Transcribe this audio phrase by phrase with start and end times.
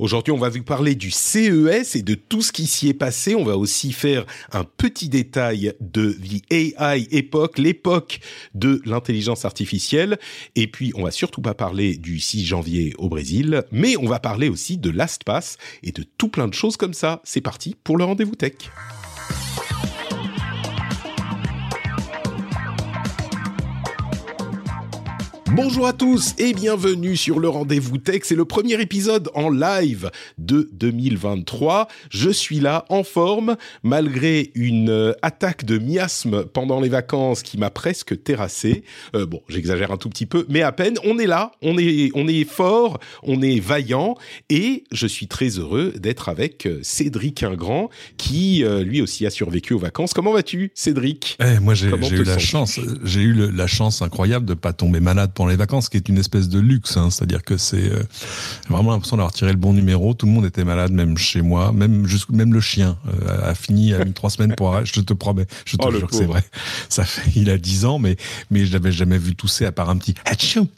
[0.00, 3.36] Aujourd'hui, on va vous parler du CES et de tout ce qui s'y est passé.
[3.36, 8.18] On va aussi faire un petit détail de the AI époque, l'époque
[8.54, 10.18] de l'intelligence artificielle.
[10.56, 14.18] Et puis, on va surtout pas parler du 6 janvier au Brésil, mais on va
[14.18, 17.20] parler aussi de LastPass et de tout plein de choses comme ça.
[17.22, 18.54] C'est parti pour le rendez-vous tech.
[25.56, 28.22] Bonjour à tous et bienvenue sur le rendez-vous tech.
[28.24, 31.86] C'est le premier épisode en live de 2023.
[32.10, 37.56] Je suis là en forme malgré une euh, attaque de miasme pendant les vacances qui
[37.56, 38.82] m'a presque terrassé.
[39.14, 40.96] Euh, bon, j'exagère un tout petit peu, mais à peine.
[41.04, 44.16] On est là, on est, on est fort, on est vaillant
[44.50, 49.74] et je suis très heureux d'être avec euh, Cédric Ingrand qui lui aussi a survécu
[49.74, 50.14] aux vacances.
[50.14, 51.38] Comment vas-tu, Cédric?
[51.40, 55.30] Eh, Moi, j'ai eu la chance, j'ai eu la chance incroyable de pas tomber malade
[55.32, 56.96] pendant les vacances, qui est une espèce de luxe.
[56.96, 58.02] Hein, C'est-à-dire que c'est euh,
[58.68, 60.14] vraiment l'impression d'avoir tiré le bon numéro.
[60.14, 63.94] Tout le monde était malade, même chez moi, même même le chien euh, a fini
[63.94, 64.84] a mis trois semaines pour.
[64.84, 66.42] Je te promets, je te oh, jure que c'est vrai.
[66.88, 68.16] Ça fait, il a dix ans, mais
[68.50, 70.14] mais je l'avais jamais vu tousser à part un petit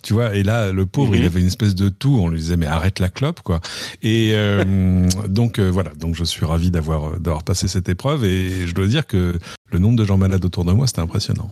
[0.02, 0.34] tu vois.
[0.34, 1.26] Et là, le pauvre, il mhm.
[1.26, 2.18] avait une espèce de toux.
[2.20, 3.60] On lui disait mais arrête la clope, quoi.
[4.02, 5.90] Et euh, donc voilà.
[5.98, 9.38] Donc je suis ravi d'avoir d'avoir passé cette épreuve et je dois dire que
[9.72, 11.50] le nombre de gens malades autour de moi, c'était impressionnant.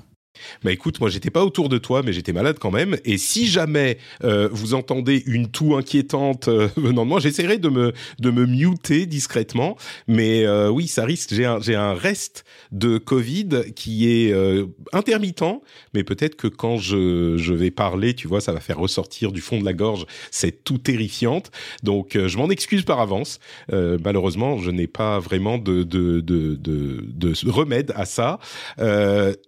[0.63, 2.97] Bah écoute, moi j'étais pas autour de toi, mais j'étais malade quand même.
[3.05, 7.69] Et si jamais euh, vous entendez une toux inquiétante euh, venant de moi, j'essaierai de
[7.69, 9.77] me de me muter discrètement.
[10.09, 11.35] Mais euh, oui, ça risque.
[11.35, 15.61] J'ai un j'ai un reste de Covid qui est euh, intermittent,
[15.95, 19.41] mais peut-être que quand je je vais parler, tu vois, ça va faire ressortir du
[19.41, 21.51] fond de la gorge cette toux terrifiante.
[21.83, 23.39] Donc je m'en excuse par avance.
[23.71, 28.39] malheureusement, je n'ai pas vraiment de de de de, de remède à ça.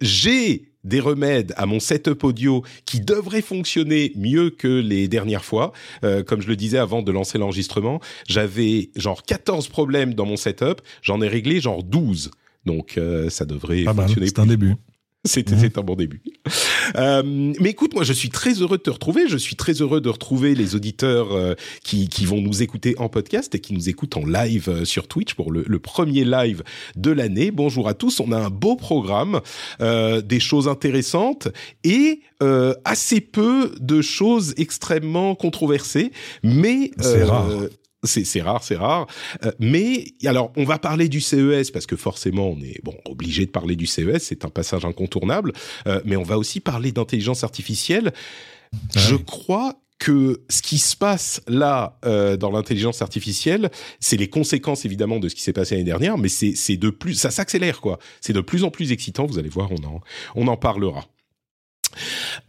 [0.01, 5.73] j'ai des remèdes à mon setup audio qui devraient fonctionner mieux que les dernières fois.
[6.05, 10.37] Euh, comme je le disais avant de lancer l'enregistrement, j'avais genre 14 problèmes dans mon
[10.37, 12.31] setup, j'en ai réglé genre 12.
[12.65, 14.27] Donc euh, ça devrait fonctionner.
[14.27, 14.75] C'est un début.
[15.37, 15.71] C'était mhm.
[15.77, 16.23] un bon début.
[16.97, 19.29] Euh, mais écoute, moi, je suis très heureux de te retrouver.
[19.29, 23.09] Je suis très heureux de retrouver les auditeurs euh, qui, qui vont nous écouter en
[23.09, 26.63] podcast et qui nous écoutent en live euh, sur Twitch pour le, le premier live
[26.97, 27.51] de l'année.
[27.51, 28.21] Bonjour à tous.
[28.21, 29.41] On a un beau programme,
[29.81, 31.49] euh, des choses intéressantes
[31.85, 36.13] et euh, assez peu de choses extrêmement controversées.
[36.43, 37.49] Mais c'est rare
[38.07, 39.07] c'est rare, c'est rare.
[39.45, 43.47] Euh, mais alors, on va parler du CES parce que forcément, on est bon obligé
[43.47, 45.53] de parler du CES, c'est un passage incontournable.
[45.87, 48.13] Euh, mais on va aussi parler d'intelligence artificielle.
[48.73, 54.29] Ah Je crois que ce qui se passe là euh, dans l'intelligence artificielle, c'est les
[54.29, 57.81] conséquences évidemment de ce qui s'est passé l'année dernière, mais c'est de plus, ça s'accélère
[57.81, 57.99] quoi.
[58.21, 59.27] C'est de plus en plus excitant.
[59.27, 60.01] Vous allez voir, on en
[60.35, 61.07] on en parlera.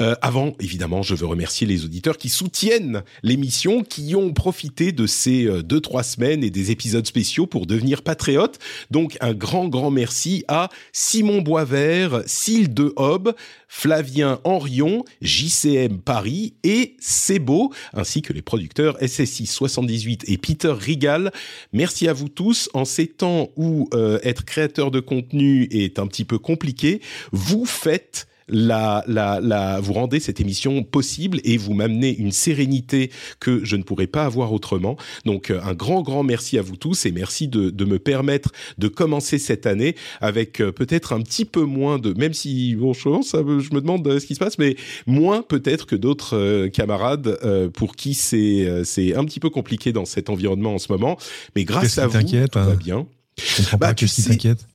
[0.01, 5.07] Euh, avant, évidemment, je veux remercier les auditeurs qui soutiennent l'émission, qui ont profité de
[5.07, 8.59] ces euh, deux trois semaines et des épisodes spéciaux pour devenir patriotes.
[8.91, 13.33] Donc un grand grand merci à Simon Boisvert, Cyle de Hob,
[13.67, 21.31] Flavien Henrion, JCM Paris et Sebo, ainsi que les producteurs SSI 78 et Peter Rigal.
[21.73, 22.69] Merci à vous tous.
[22.73, 27.65] En ces temps où euh, être créateur de contenu est un petit peu compliqué, vous
[27.65, 33.63] faites la, la, la, vous rendez cette émission possible et vous m'amenez une sérénité que
[33.63, 34.97] je ne pourrais pas avoir autrement.
[35.25, 38.51] Donc euh, un grand grand merci à vous tous et merci de, de me permettre
[38.77, 42.93] de commencer cette année avec euh, peut-être un petit peu moins de, même si bon
[42.93, 44.75] je me demande euh, ce qui se passe, mais
[45.05, 47.37] moins peut-être que d'autres camarades
[47.73, 51.17] pour qui c'est c'est un petit peu compliqué dans cet environnement en ce moment.
[51.55, 53.07] Mais grâce à vous, tout va hein bien.
[53.37, 54.67] Je comprends bah, pas, qu'est-ce qui t'inquiète?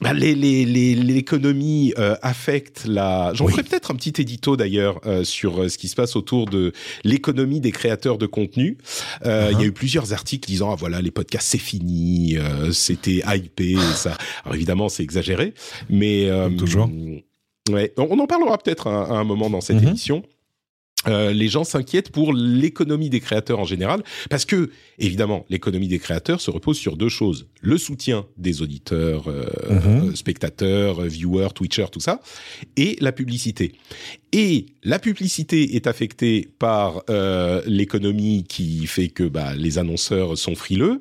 [0.00, 3.32] Bah, l'économie euh, affecte la.
[3.34, 6.46] J'en ferai peut-être un petit édito d'ailleurs euh, sur euh, ce qui se passe autour
[6.46, 6.72] de
[7.04, 8.78] l'économie des créateurs de contenu.
[9.26, 9.68] Euh, Il y a uh-huh.
[9.68, 12.36] eu plusieurs articles disant ah voilà les podcasts c'est fini,
[12.72, 14.16] c'était hypé ça.
[14.44, 15.54] Alors évidemment c'est exagéré,
[15.90, 16.88] mais toujours.
[17.70, 19.88] Ouais, on, en parlera peut-être à, un moment dans cette uh-huh.
[19.88, 20.22] émission.
[21.08, 25.98] Euh, les gens s'inquiètent pour l'économie des créateurs en général, parce que évidemment l'économie des
[25.98, 30.14] créateurs se repose sur deux choses le soutien des auditeurs, euh, Mhm.
[30.16, 32.20] spectateurs, viewers, Twitchers, tout ça,
[32.76, 33.72] et la publicité.
[34.32, 40.54] Et la publicité est affectée par euh, l'économie qui fait que bah, les annonceurs sont
[40.54, 41.00] frileux,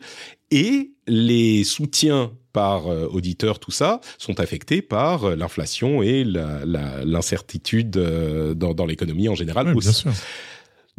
[0.52, 7.98] et les soutiens par euh, auditeurs, tout ça, sont affectés par euh, l'inflation et l'incertitude
[7.98, 9.88] euh, dans, dans l'économie en général aussi.
[9.88, 10.12] bien sûr.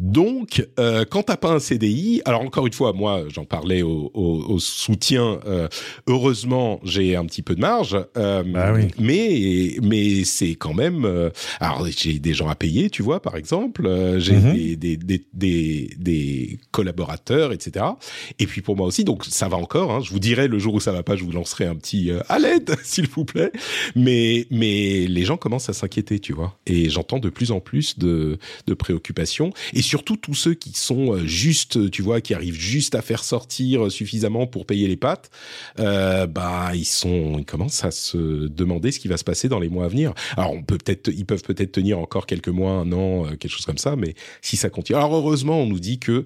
[0.01, 4.09] Donc, euh, quand t'as pas un CDI, alors encore une fois, moi, j'en parlais au,
[4.15, 5.39] au- au soutien.
[5.45, 5.67] euh,
[6.07, 8.87] heureusement, j'ai un petit peu de marge, euh, Bah oui.
[8.99, 11.05] mais mais c'est quand même.
[11.05, 13.85] euh, alors, j'ai des gens à payer, tu vois, par exemple.
[13.85, 14.53] euh, j'ai Mhm.
[14.53, 17.85] des, des, des, des, des collaborateurs, etc.
[18.39, 19.91] Et puis pour moi aussi, donc ça va encore.
[19.91, 22.09] Hein, je vous dirai le jour où ça va pas, je vous lancerai un petit
[22.09, 23.51] euh, à l'aide, s'il vous plaît.
[23.95, 26.57] Mais mais les gens commencent à s'inquiéter, tu vois.
[26.65, 31.13] Et j'entends de plus en plus de de préoccupations et surtout tous ceux qui sont
[31.15, 35.29] euh, juste, tu vois, qui arrivent juste à faire sortir suffisamment pour payer les pattes,
[35.79, 39.59] euh, bah ils sont, ils commencent à se demander ce qui va se passer dans
[39.59, 40.13] les mois à venir.
[40.37, 43.51] Alors on peut peut-être, ils peuvent peut-être tenir encore quelques mois, un an, euh, quelque
[43.51, 44.95] chose comme ça, mais si ça continue.
[44.97, 46.23] Alors heureusement, on nous dit que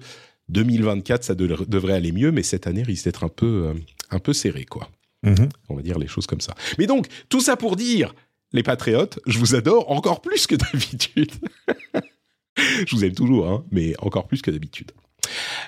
[0.48, 3.74] 2024 ça de- devrait aller mieux, mais cette année risque d'être un peu, euh,
[4.10, 4.88] un peu serré, quoi.
[5.24, 5.48] Mhm.
[5.70, 6.54] On va dire les choses comme ça.
[6.78, 8.14] Mais donc, tout ça pour dire,
[8.52, 11.32] les patriotes, je vous adore encore plus que d'habitude.
[12.86, 14.92] je vous aime toujours, hein, mais encore plus que d'habitude.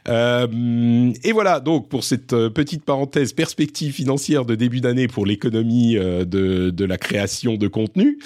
[0.08, 5.26] Euh, et voilà, donc pour cette euh, petite parenthèse perspective financière de début d'année pour
[5.26, 8.19] l'économie euh, de, de la création de contenu.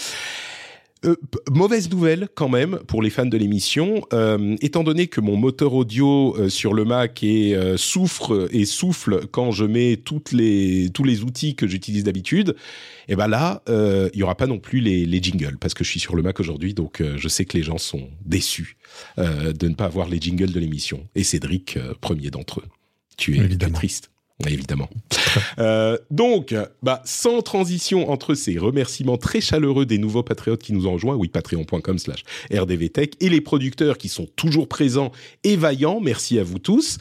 [1.04, 1.16] Euh,
[1.50, 5.75] mauvaise nouvelle quand même pour les fans de l'émission, euh, étant donné que mon moteur
[5.75, 11.02] audio euh, sur le Mac est, souffre et souffle quand je mets toutes les, tous
[11.02, 12.54] les outils que j'utilise d'habitude,
[13.08, 15.90] et ben là, il y aura pas non plus les, les jingles parce que je
[15.90, 18.76] suis sur le Mac aujourd'hui, donc je sais que les gens sont déçus
[19.19, 21.08] de ne pas avoir les jingles de l'émission.
[21.14, 22.69] Et Cédric, premier d'entre eux.
[23.16, 24.11] Tu es, tu es triste.
[24.46, 24.88] Évidemment.
[25.58, 30.87] Euh, donc, bah, sans transition entre ces remerciements très chaleureux des nouveaux patriotes qui nous
[30.87, 35.12] ont rejoints, oui, patreon.com slash rdvtech, et les producteurs qui sont toujours présents
[35.44, 36.99] et vaillants, merci à vous tous,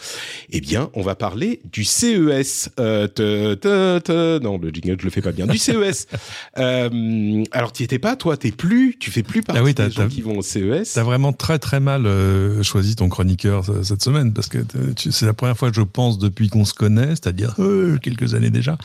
[0.52, 2.70] eh bien, on va parler du CES.
[2.80, 5.48] Euh, te- te- te- non, le jingle, je le fais pas bien.
[5.48, 6.08] Du CES.
[6.58, 9.90] Euh, alors, tu étais pas, toi, t'es plus, tu fais plus partie Ah oui, des
[9.90, 10.94] gens qui vont au CES.
[10.94, 14.60] T'as vraiment très très mal euh, choisi ton chroniqueur cette semaine parce que
[14.98, 18.78] c'est la première fois, je pense, depuis qu'on se connaît, c'est-à-dire euh, quelques années déjà,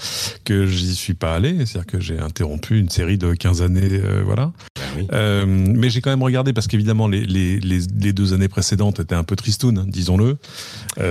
[0.44, 1.65] que j'y suis pas allé.
[1.67, 4.53] C'est-à-dire que j'ai interrompu une série de 15 années, euh, voilà.
[4.97, 5.06] oui.
[5.12, 9.00] Euh, mais j'ai quand même regardé parce qu'évidemment les, les, les, les deux années précédentes
[9.00, 10.37] étaient un peu tristounes, disons-le.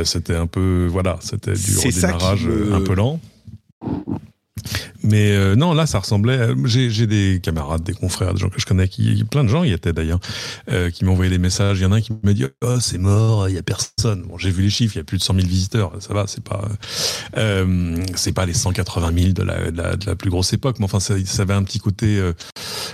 [0.03, 3.19] C'était un peu, voilà, c'était du redémarrage me- un peu lent.
[5.05, 6.39] Mais euh, non, là, ça ressemblait.
[6.39, 9.63] à- J'ai des camarades, des confrères, des gens que je connais, qui plein de gens
[9.63, 10.19] y étaient d'ailleurs,
[10.71, 11.79] euh, qui m'ont envoyé des messages.
[11.79, 14.23] Il y en a un qui me dit oh c'est mort, il y a personne.
[14.23, 15.91] Bon, j'ai vu les chiffres, il y a plus de 100 000 visiteurs.
[15.99, 16.67] Ça va, c'est pas
[17.37, 20.77] euh, c'est pas les 180 000 de la, de la, de la plus grosse époque,
[20.79, 22.33] mais enfin ça, ça avait un petit côté euh,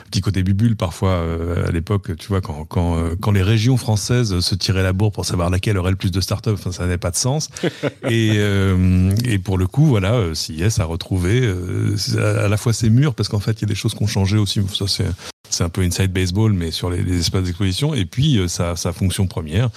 [0.09, 2.15] petit côté bubule parfois euh, à l'époque.
[2.17, 5.49] Tu vois quand quand euh, quand les régions françaises se tiraient la bourre pour savoir
[5.49, 7.49] laquelle aurait le plus de start-up, enfin ça n'avait pas de sens.
[8.09, 12.73] et euh, et pour le coup, voilà, euh, CIS a retrouvé euh, à la fois
[12.73, 14.61] ses murs parce qu'en fait il y a des choses qui ont changé aussi.
[14.73, 15.05] Ça c'est
[15.49, 17.93] c'est un peu inside baseball, mais sur les, espaces d'exposition.
[17.93, 19.69] Et puis euh, sa, fonction première,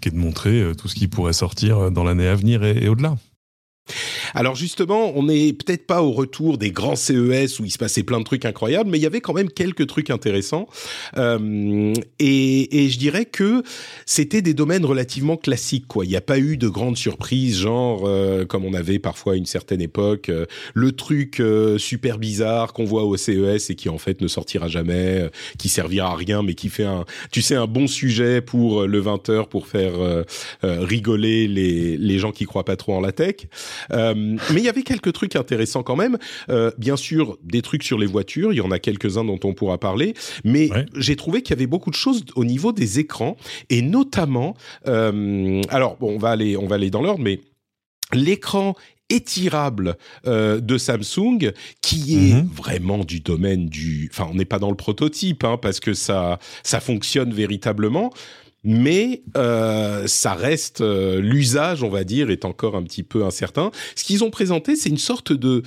[0.00, 2.88] qui est de montrer euh, tout ce qui pourrait sortir dans l'année à venir et
[2.88, 3.16] au-delà.
[4.34, 8.02] Alors justement, on n'est peut-être pas au retour des grands CES où il se passait
[8.02, 10.66] plein de trucs incroyables, mais il y avait quand même quelques trucs intéressants.
[11.16, 13.62] Euh, et, et je dirais que
[14.06, 15.86] c'était des domaines relativement classiques.
[15.86, 16.04] Quoi.
[16.04, 19.36] Il n'y a pas eu de grandes surprises, genre euh, comme on avait parfois à
[19.36, 23.88] une certaine époque, euh, le truc euh, super bizarre qu'on voit au CES et qui
[23.88, 25.28] en fait ne sortira jamais, euh,
[25.58, 28.86] qui servira à rien, mais qui fait un, tu sais, un bon sujet pour euh,
[28.86, 29.92] le 20h pour faire
[30.62, 33.36] rigoler les, les gens qui croient pas trop en la tech.
[33.92, 34.14] Euh,
[34.52, 36.18] mais il y avait quelques trucs intéressants quand même.
[36.48, 38.52] Euh, bien sûr, des trucs sur les voitures.
[38.52, 40.14] Il y en a quelques-uns dont on pourra parler.
[40.44, 40.86] Mais Ouais.
[40.96, 43.36] j'ai trouvé qu'il y avait beaucoup de choses au niveau des écrans
[43.70, 44.56] et notamment.
[44.86, 47.40] euh, alors, bon, on va aller, on va aller dans l'ordre, mais
[48.12, 48.74] l'écran
[49.10, 51.52] étirable euh, de Samsung
[51.82, 52.48] qui est Mhm.
[52.54, 56.38] vraiment du domaine du enfin on n'est pas dans le prototype hein, parce que ça
[56.62, 58.10] ça fonctionne véritablement
[58.64, 63.70] mais euh, ça reste euh, l'usage, on va dire, est encore un petit peu incertain.
[63.96, 65.62] Ce qu'ils ont présenté, c'est une sorte de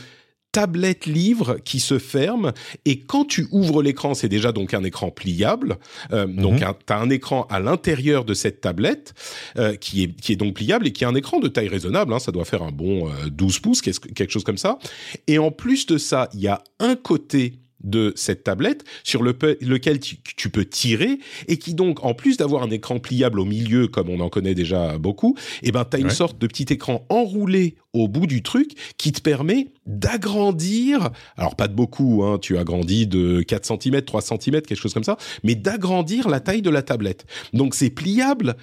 [0.51, 2.53] tablette livre qui se ferme
[2.85, 5.77] et quand tu ouvres l'écran, c'est déjà donc un écran pliable.
[6.13, 6.73] Euh, Donc Mhm.
[6.87, 9.13] tu as un écran à l'intérieur de cette tablette
[9.57, 12.13] euh, qui est qui est donc pliable et qui est un écran de taille raisonnable.
[12.13, 14.79] Hein, ça doit faire un bon euh, 12 pouces, quelque chose comme ça.
[15.27, 19.99] Et en plus de ça, il y a un côté de cette tablette sur lequel
[19.99, 24.09] tu, peux tirer et qui donc, en plus d'avoir un écran pliable au milieu, comme
[24.09, 27.75] on en connaît déjà beaucoup, eh ben, tu as une sorte de petit écran enroulé
[27.93, 33.07] au bout du truc qui te permet d'agrandir, alors pas de beaucoup, hein, tu agrandis
[33.07, 36.81] de 4 cm, 3 cm, quelque chose comme ça, mais d'agrandir la taille de la
[36.81, 37.25] tablette.
[37.53, 38.55] Donc c'est pliable,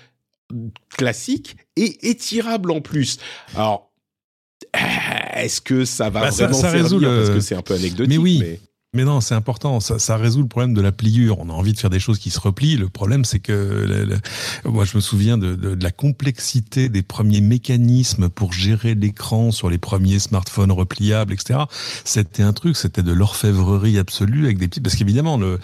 [0.97, 3.19] classique et étirable en plus.
[3.55, 3.93] Alors,
[5.35, 7.09] est-ce que ça va bah, vraiment ça, servir?
[7.09, 8.39] parce que c'est un peu anecdotique mais oui.
[8.41, 8.61] Mais
[8.95, 9.81] non, c'est important.
[9.81, 11.39] Ça, ça, résout le problème de la pliure.
[11.39, 12.77] On a envie de faire des choses qui se replient.
[12.77, 14.07] Le problème, c'est que
[14.67, 19.51] moi, je me souviens de, de, de, la complexité des premiers mécanismes pour gérer l'écran
[19.51, 21.61] sur les premiers smartphones repliables, etc.
[22.05, 24.81] C'était un truc, c'était de l'orfèvrerie absolue avec des petits.
[24.81, 25.59] Parce qu'évidemment, le,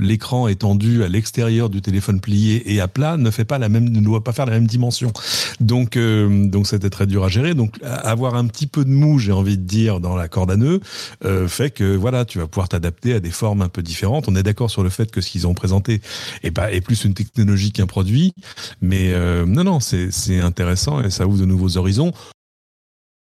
[0.00, 3.88] l'écran étendu à l'extérieur du téléphone plié et à plat ne fait pas la même,
[3.88, 5.12] ne doit pas faire la même dimension.
[5.58, 7.54] Donc, euh, donc c'était très dur à gérer.
[7.54, 10.56] Donc, avoir un petit peu de mou, j'ai envie de dire, dans la corde à
[10.56, 10.78] nœud,
[11.24, 14.28] euh, fait que voilà tu vas pouvoir t'adapter à des formes un peu différentes.
[14.28, 16.00] On est d'accord sur le fait que ce qu'ils ont présenté
[16.42, 18.32] est, pas, est plus une technologie qu'un produit,
[18.80, 22.12] mais euh, non, non, c'est intéressant et ça ouvre de nouveaux horizons.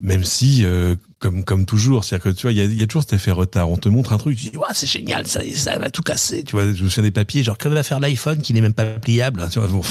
[0.01, 2.87] Même si, euh, comme comme toujours, c'est-à-dire que tu vois, il y a, y a,
[2.87, 3.69] toujours cet effet retard.
[3.69, 6.43] On te montre un truc, tu dis ouais, c'est génial, ça, ça va tout casser.
[6.43, 8.73] Tu vois, je me souviens des papiers, genre que va faire l'iPhone qui n'est même
[8.73, 9.45] pas pliable.
[9.51, 9.81] Tu vois, bon,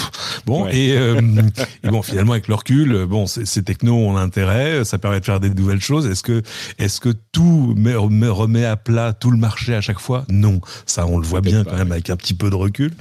[0.46, 1.20] bon et, euh,
[1.84, 5.38] et, bon, finalement avec le recul, bon, ces technos ont intérêt, ça permet de faire
[5.38, 6.06] des nouvelles choses.
[6.06, 6.42] Est-ce que
[6.78, 10.24] est-ce que tout met, remet à plat tout le marché à chaque fois?
[10.30, 12.92] Non, ça on le voit bien quand même avec un petit peu de recul.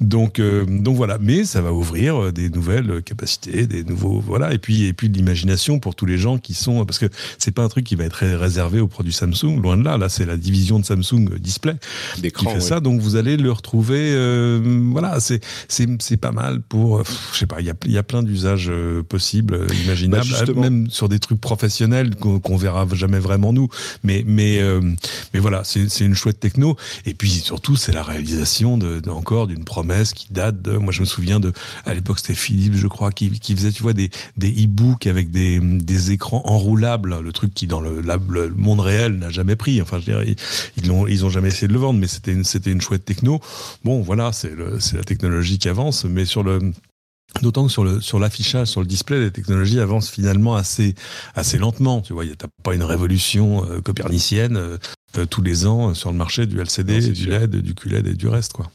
[0.00, 4.54] Donc euh, donc voilà, mais ça va ouvrir euh, des nouvelles capacités, des nouveaux voilà,
[4.54, 7.06] et puis et puis de l'imagination pour tous les gens qui sont parce que
[7.38, 9.60] c'est pas un truc qui va être réservé aux produits Samsung.
[9.62, 11.76] Loin de là, là c'est la division de Samsung Display
[12.30, 12.80] qui fait ça.
[12.80, 14.12] Donc vous allez le retrouver.
[14.14, 14.60] Euh,
[14.90, 16.98] voilà, c'est c'est pas mal pour.
[16.98, 17.02] Euh,
[17.32, 20.90] je sais pas, il y a, y a plein d'usages euh, possibles, imaginables, bah, même
[20.90, 23.68] sur des trucs professionnels qu'on verra jamais vraiment nous.
[24.04, 24.60] Mais mais
[25.32, 26.76] mais voilà, c'est une chouette techno.
[27.06, 30.76] Et puis surtout, c'est la réalisation de, encore d'une promesse qui date de.
[30.76, 31.52] Moi, je me souviens de
[31.86, 35.30] à l'époque c'était Philippe, je crois, qui, qui faisait tu vois des des e-books avec
[35.30, 39.80] des des écrans enroulables, le truc qui dans le, le monde réel n'a jamais pris.
[39.82, 40.36] Enfin, je dirais,
[40.76, 43.04] ils ont, ils ont jamais essayé de le vendre, mais c'était une, c'était une chouette
[43.04, 43.40] techno.
[43.84, 46.60] Bon, voilà, c'est la technologie qui avance, mais sur le
[47.40, 50.94] D'autant que sur le sur l'affichage, sur le display, les technologies avancent finalement assez
[51.34, 52.02] assez lentement.
[52.02, 56.12] Tu vois, il n'y a pas une révolution euh, copernicienne euh, tous les ans sur
[56.12, 58.70] le marché du LCD, du LED, du QLED et du reste, quoi.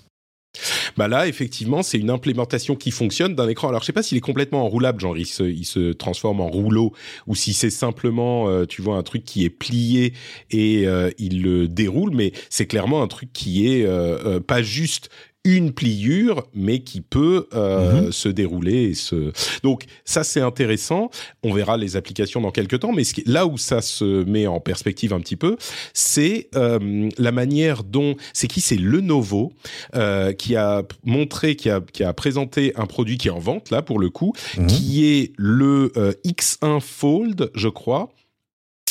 [0.98, 3.70] Bah là, effectivement, c'est une implémentation qui fonctionne d'un écran.
[3.70, 6.48] Alors, je sais pas s'il est complètement enroulable, genre il se, il se transforme en
[6.48, 6.94] rouleau,
[7.28, 10.14] ou si c'est simplement, euh, tu vois, un truc qui est plié
[10.52, 15.10] et euh, il le déroule, mais c'est clairement un truc qui est euh, pas juste
[15.48, 18.12] une pliure, mais qui peut euh, mhm.
[18.12, 18.90] se dérouler.
[18.90, 19.32] Et se...
[19.64, 21.10] Donc ça, c'est intéressant.
[21.42, 23.24] On verra les applications dans quelques temps, mais ce qui...
[23.26, 25.56] là où ça se met en perspective un petit peu,
[25.94, 28.16] c'est euh, la manière dont...
[28.34, 28.60] C'est qui?
[28.60, 29.54] C'est Lenovo
[29.96, 33.70] euh, qui a montré, qui a, qui a présenté un produit qui est en vente,
[33.70, 34.68] là, pour le coup, mhm.
[34.68, 38.10] qui est le euh, X1 Fold, je crois.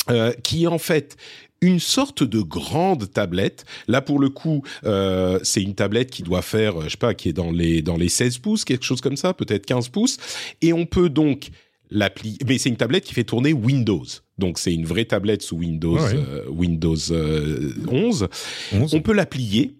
[0.09, 1.17] Euh, qui est en fait
[1.61, 3.65] une sorte de grande tablette.
[3.87, 7.29] Là, pour le coup, euh, c'est une tablette qui doit faire, je sais pas, qui
[7.29, 10.17] est dans les dans les 16 pouces, quelque chose comme ça, peut-être 15 pouces,
[10.61, 11.49] et on peut donc
[11.89, 12.37] l'appli.
[12.47, 14.05] Mais c'est une tablette qui fait tourner Windows.
[14.37, 17.11] Donc c'est une vraie tablette sous Windows euh, Windows 11.
[17.11, 18.29] Euh, 11.
[18.93, 19.73] On peut la plier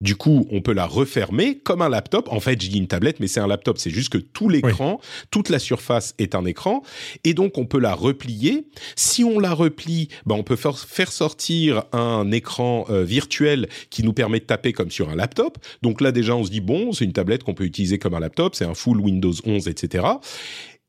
[0.00, 2.28] du coup, on peut la refermer comme un laptop.
[2.30, 3.76] En fait, je dis une tablette, mais c'est un laptop.
[3.76, 4.98] C'est juste que tout l'écran,
[5.30, 6.82] toute la surface est un écran.
[7.24, 8.66] Et donc, on peut la replier.
[8.96, 14.14] Si on la replie, ben, on peut faire sortir un écran euh, virtuel qui nous
[14.14, 15.58] permet de taper comme sur un laptop.
[15.82, 18.20] Donc là, déjà, on se dit, bon, c'est une tablette qu'on peut utiliser comme un
[18.20, 18.54] laptop.
[18.54, 20.06] C'est un full Windows 11, etc.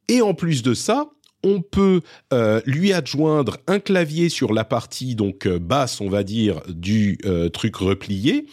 [0.07, 1.09] Et en plus de ça,
[1.43, 2.01] on peut
[2.33, 7.17] euh, lui adjoindre un clavier sur la partie donc euh, basse, on va dire, du
[7.25, 8.45] euh, truc replié,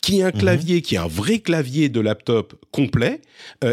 [0.00, 0.38] qui est un mhm.
[0.38, 3.20] clavier, qui est un vrai clavier de laptop complet,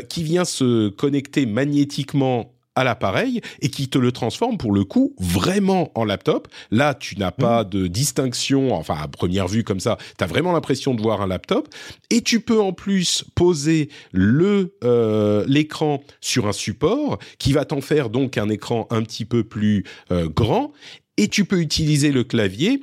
[0.09, 5.15] qui vient se connecter magnétiquement à l'appareil et qui te le transforme pour le coup
[5.19, 6.47] vraiment en laptop.
[6.69, 7.69] Là, tu n'as pas mmh.
[7.69, 11.27] de distinction, enfin à première vue comme ça, tu as vraiment l'impression de voir un
[11.27, 11.67] laptop
[12.11, 17.81] et tu peux en plus poser le euh, l'écran sur un support qui va t'en
[17.81, 20.71] faire donc un écran un petit peu plus euh, grand
[21.17, 22.79] et tu peux utiliser le clavier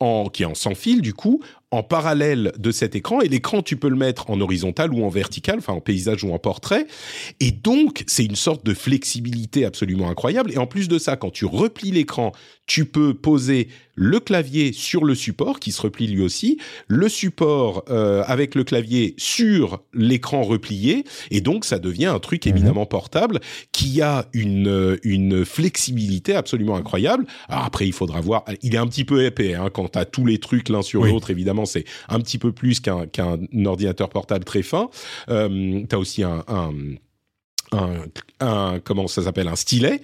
[0.00, 3.62] en, qui est en sans fil du coup, en parallèle de cet écran et l'écran
[3.62, 6.86] tu peux le mettre en horizontal ou en vertical, enfin en paysage ou en portrait.
[7.40, 10.52] Et donc c'est une sorte de flexibilité absolument incroyable.
[10.52, 12.32] Et en plus de ça quand tu replies l'écran
[12.68, 17.84] tu peux poser le clavier sur le support qui se replie lui aussi, le support
[17.88, 22.52] euh, avec le clavier sur l'écran replié, et donc ça devient un truc mhm.
[22.52, 23.40] éminemment portable
[23.72, 27.26] qui a une, une flexibilité absolument incroyable.
[27.48, 30.04] Alors après, il faudra voir, il est un petit peu épais hein, quand tu as
[30.04, 34.08] tous les trucs l'un sur l'autre, évidemment, c'est un petit peu plus qu'un qu'un ordinateur
[34.08, 34.88] portable très fin.
[35.28, 36.72] Euh, tu as aussi un, un
[37.72, 40.00] un, comment ça s'appelle un stylet.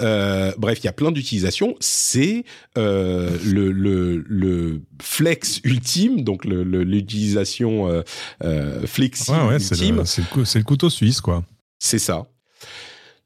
[0.00, 1.76] Euh, bref, il y a plein d'utilisations.
[1.80, 2.44] C'est
[2.78, 8.02] euh, le, le, le, flex ultime, donc l'utilisation euh,
[8.42, 10.04] euh, flexible ouais, ultime.
[10.04, 11.44] C'est le, le, couteau suisse, quoi.
[11.78, 12.26] C'est ça.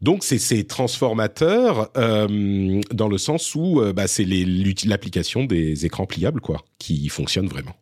[0.01, 4.25] Donc c'est transformateur euh, dans le sens où euh, bah, c'est
[4.85, 7.75] l'application des écrans pliables quoi qui fonctionne vraiment.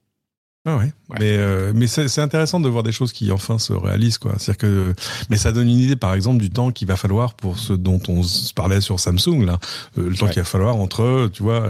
[0.68, 0.92] Ah ouais.
[1.20, 4.34] Mais euh, mais c'est intéressant de voir des choses qui enfin se réalisent quoi.
[4.38, 4.94] C'est-à-dire que
[5.30, 8.00] mais ça donne une idée par exemple du temps qu'il va falloir pour ce dont
[8.08, 9.60] on se parlait sur Samsung là,
[9.96, 11.68] le temps qu'il va falloir entre tu vois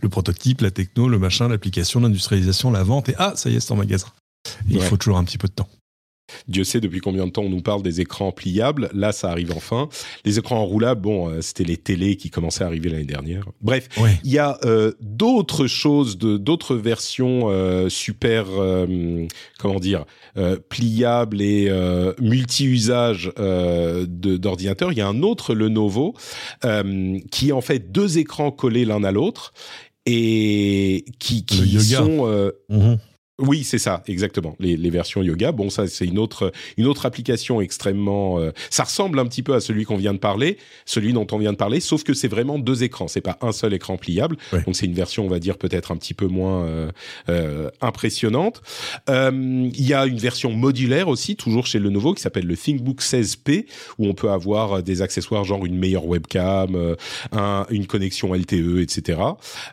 [0.00, 3.60] le prototype, la techno, le machin, l'application, l'industrialisation, la vente et ah ça y est
[3.60, 4.08] c'est en magasin.
[4.68, 5.68] Il faut toujours un petit peu de temps.
[6.48, 8.90] Dieu sait depuis combien de temps on nous parle des écrans pliables.
[8.92, 9.88] Là, ça arrive enfin.
[10.24, 13.44] Les écrans enroulables, bon, euh, c'était les télés qui commençaient à arriver l'année dernière.
[13.60, 13.88] Bref,
[14.24, 18.46] il y a euh, d'autres choses, d'autres versions euh, super,
[19.58, 20.04] comment dire,
[20.68, 21.70] pliables et
[22.20, 24.92] multi-usages d'ordinateurs.
[24.92, 26.14] Il y a un autre Lenovo
[27.30, 29.52] qui est en fait deux écrans collés l'un à l'autre
[30.06, 32.52] et qui, qui sont...
[32.68, 32.98] Mhm.
[33.40, 34.54] Oui, c'est ça, exactement.
[34.60, 35.50] Les, les, versions yoga.
[35.50, 38.38] Bon, ça c'est une autre une autre application extrêmement.
[38.38, 41.38] Euh, ça ressemble un petit peu à celui qu'on vient de parler, celui dont on
[41.38, 43.08] vient de parler, sauf que c'est vraiment deux écrans.
[43.08, 44.36] C'est pas un seul écran pliable.
[44.52, 46.92] Donc c'est une version, on va dire peut-être un petit peu moins euh,
[47.28, 48.62] euh, impressionnante.
[49.08, 53.66] Il y a une version modulaire aussi, toujours chez Lenovo, qui s'appelle le ThinkBook 16P,
[53.98, 56.94] où on peut avoir des accessoires genre une meilleure webcam,
[57.32, 59.18] un, une connexion LTE, etc.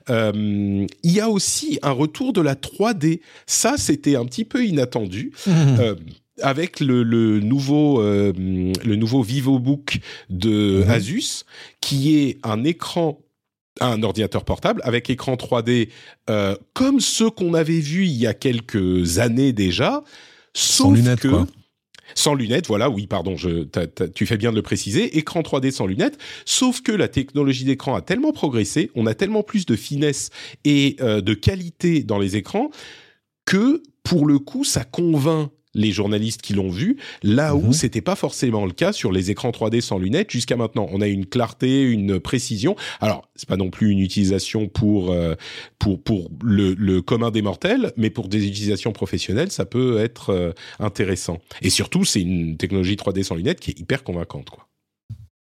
[0.10, 3.20] Il y a aussi un retour de la 3D
[3.52, 5.32] ça, c'était un petit peu inattendu.
[5.52, 5.80] Mmh.
[5.80, 5.96] Euh,
[6.42, 10.90] avec le, nouveau euh, le nouveau VivoBook de mmh.
[10.90, 11.44] Asus,
[11.82, 13.20] qui est un écran
[13.80, 15.90] un ordinateur portable avec écran 3D
[16.30, 20.04] euh, comme ceux qu'on avait vus il y a quelques années déjà,
[20.54, 21.30] sauf sans lunettes, que
[22.16, 23.68] sans lunettes, voilà, oui, pardon, je,
[24.14, 27.96] tu fais bien de le préciser, écran 3D sans lunettes, sauf que la technologie d'écran
[27.96, 30.30] a tellement progressé, on a tellement plus de finesse
[30.64, 32.72] et de qualité dans les écrans
[33.46, 37.74] que pour le coup, ça convainc les journalistes qui l'ont vu, là où mhm.
[37.74, 40.88] c'était pas forcément le cas sur les écrans 3D sans lunettes jusqu'à maintenant.
[40.92, 42.76] On a une clarté, une précision.
[43.00, 45.36] Alors, c'est pas non plus une utilisation pour euh,
[45.80, 50.32] pour pour le, le, commun des mortels, mais pour des utilisations professionnelles, ça peut être
[50.32, 51.40] euh, intéressant.
[51.62, 54.68] Et surtout, c'est une technologie 3D sans lunettes qui est hyper convaincante, quoi.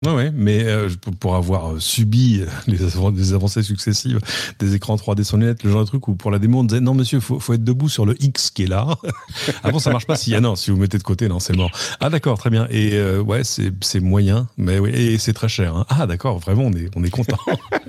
[0.05, 4.19] Ouais, ouais, mais euh, pour avoir euh, subi les, les, avancées successives
[4.59, 6.81] des écrans 3D sans lunettes, le genre de truc où pour la démo on disait
[6.81, 8.95] non monsieur, faut, faut être debout sur le X qui est là.
[9.63, 11.71] bon, ça marche pas si ah non, si vous mettez de côté, non, c'est mort.
[11.99, 12.67] Ah d'accord, très bien.
[12.69, 15.75] Et euh, ouais, c'est moyen, mais oui, et c'est très cher.
[15.75, 15.87] Hein.
[15.89, 17.39] Ah d'accord, vraiment, on est on est content.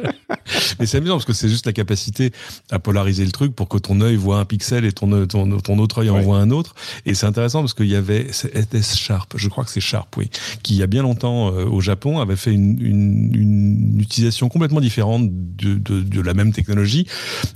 [0.81, 2.33] mais c'est amusant parce que c'est juste la capacité
[2.71, 5.79] à polariser le truc pour que ton œil voit un pixel et ton ton, ton
[5.79, 6.75] autre œil en voit un autre.
[7.05, 10.31] Et c'est intéressant parce qu'il y avait était Sharp, je crois que c'est Sharp, oui,
[10.63, 15.29] qui il y a bien longtemps au Japon avait fait une, une, utilisation complètement différente
[15.31, 17.07] de, de, de, la même technologie.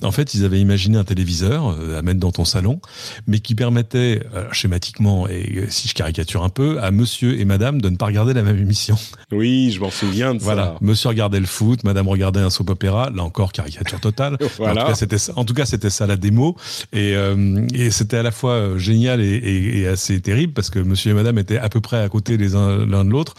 [0.02, 2.80] En fait, ils avaient imaginé un téléviseur euh, à mettre dans ton salon,
[3.26, 7.80] mais qui permettait, euh, schématiquement, et si je caricature un peu, à monsieur et madame
[7.80, 8.96] de ne pas regarder la même émission.
[9.30, 10.64] Oui, je m'en souviens de voilà.
[10.64, 10.78] ça.
[10.80, 14.36] Monsieur regardait le foot, madame regardait un soap opéra, là encore caricature totale.
[14.58, 14.82] voilà.
[14.82, 16.56] En tout cas, c'était en tout cas, c'était ça la démo.
[16.92, 20.78] Et, euh, et c'était à la fois génial et, et, et, assez terrible parce que
[20.78, 23.34] monsieur et madame étaient à peu près à côté les uns l'un de l'autre.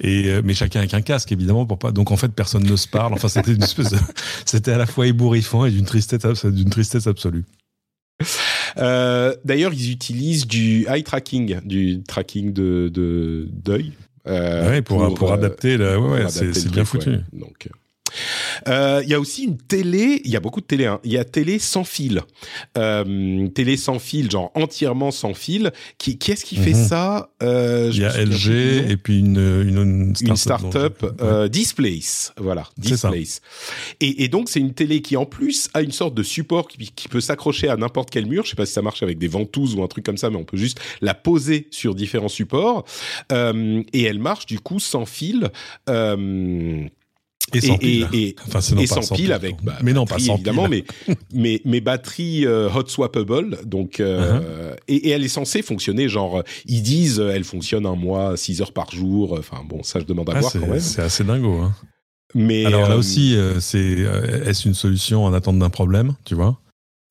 [0.00, 1.92] Et, mais chacun avec un casque, évidemment, pour pas.
[1.92, 3.12] Donc en fait, personne ne se parle.
[3.12, 3.98] Enfin, c'était une espèce de...
[4.46, 7.44] C'était à la fois ébouriffant et d'une tristesse, d'une tristesse absolue.
[8.78, 13.92] Euh, D'ailleurs, ils utilisent du eye tracking, du tracking de d'œil.
[14.26, 17.18] Euh, ouais, pour, pour, adapter, euh, ouais, ouais, c'est bien foutu.
[17.32, 17.68] Donc,
[18.68, 21.00] euh, il y a aussi une télé, il y a beaucoup de télé, hein.
[21.04, 22.22] il y a télé sans fil.
[22.78, 25.72] Euh, télé sans fil, genre entièrement sans fil.
[25.98, 26.88] Qui, qui est-ce qui fait mhm.
[26.88, 32.64] ça euh, Il y a LG et puis une, une, une start-up, euh, Displace, voilà,
[32.76, 33.40] Displace.
[34.00, 36.78] Et, et, donc c'est une télé qui en plus a une sorte de support qui,
[36.78, 38.44] qui peut s'accrocher à n'importe quel mur.
[38.44, 40.36] Je sais pas si ça marche avec des ventouses ou un truc comme ça, mais
[40.36, 42.84] on peut juste la poser sur différents supports.
[43.32, 45.50] Euh, et elle marche du coup sans fil.
[45.88, 46.86] Euh,
[47.54, 48.08] Et sans pile.
[48.12, 50.34] Et, enfin, et pas sans, sans pile pile, avec bah, Mais non, pas batterie, sans
[50.34, 50.84] évidemment, pile.
[51.08, 53.58] mais mais mes batteries euh, hot swappable.
[53.64, 54.76] Donc euh, Uh-huh.
[54.88, 58.62] et, et elle est censée fonctionner genre ils disent euh, elle fonctionne un mois 6
[58.62, 59.36] heures par jour.
[59.38, 60.80] Enfin bon ça je demande à Ah, voir quand même.
[60.80, 61.60] c'est assez dingo.
[61.60, 61.74] Hein.
[62.34, 66.14] Mais Alors là euh, aussi, euh, c'est euh, est-ce une solution en attente d'un problème,
[66.24, 66.60] tu vois?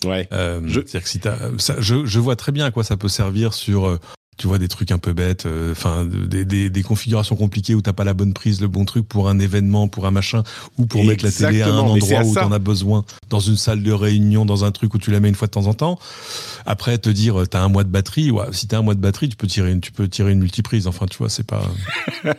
[0.06, 0.28] Ouais.
[0.34, 1.20] Euh, Je- que si
[1.58, 3.98] ça, je, je vois très bien à quoi ça peut servir sur, euh,
[4.38, 7.82] tu vois, des trucs un peu bêtes, euh, enfin, des, des, des configurations compliquées où
[7.82, 10.44] t'as pas la bonne prise, le bon truc pour un événement, pour un machin,
[10.78, 13.82] ou pour mettre la télé à un endroit où t'en as besoin, dans une salle
[13.84, 16.00] de réunion, dans un truc où tu la mets une fois de temps en temps.
[16.66, 19.00] Après, te dire, euh, t'as un mois de batterie, ouais, si t'as un mois de
[19.00, 20.88] batterie, tu peux tirer une, tu peux tirer une multiprise.
[20.88, 21.64] Enfin, tu vois, c'est pas.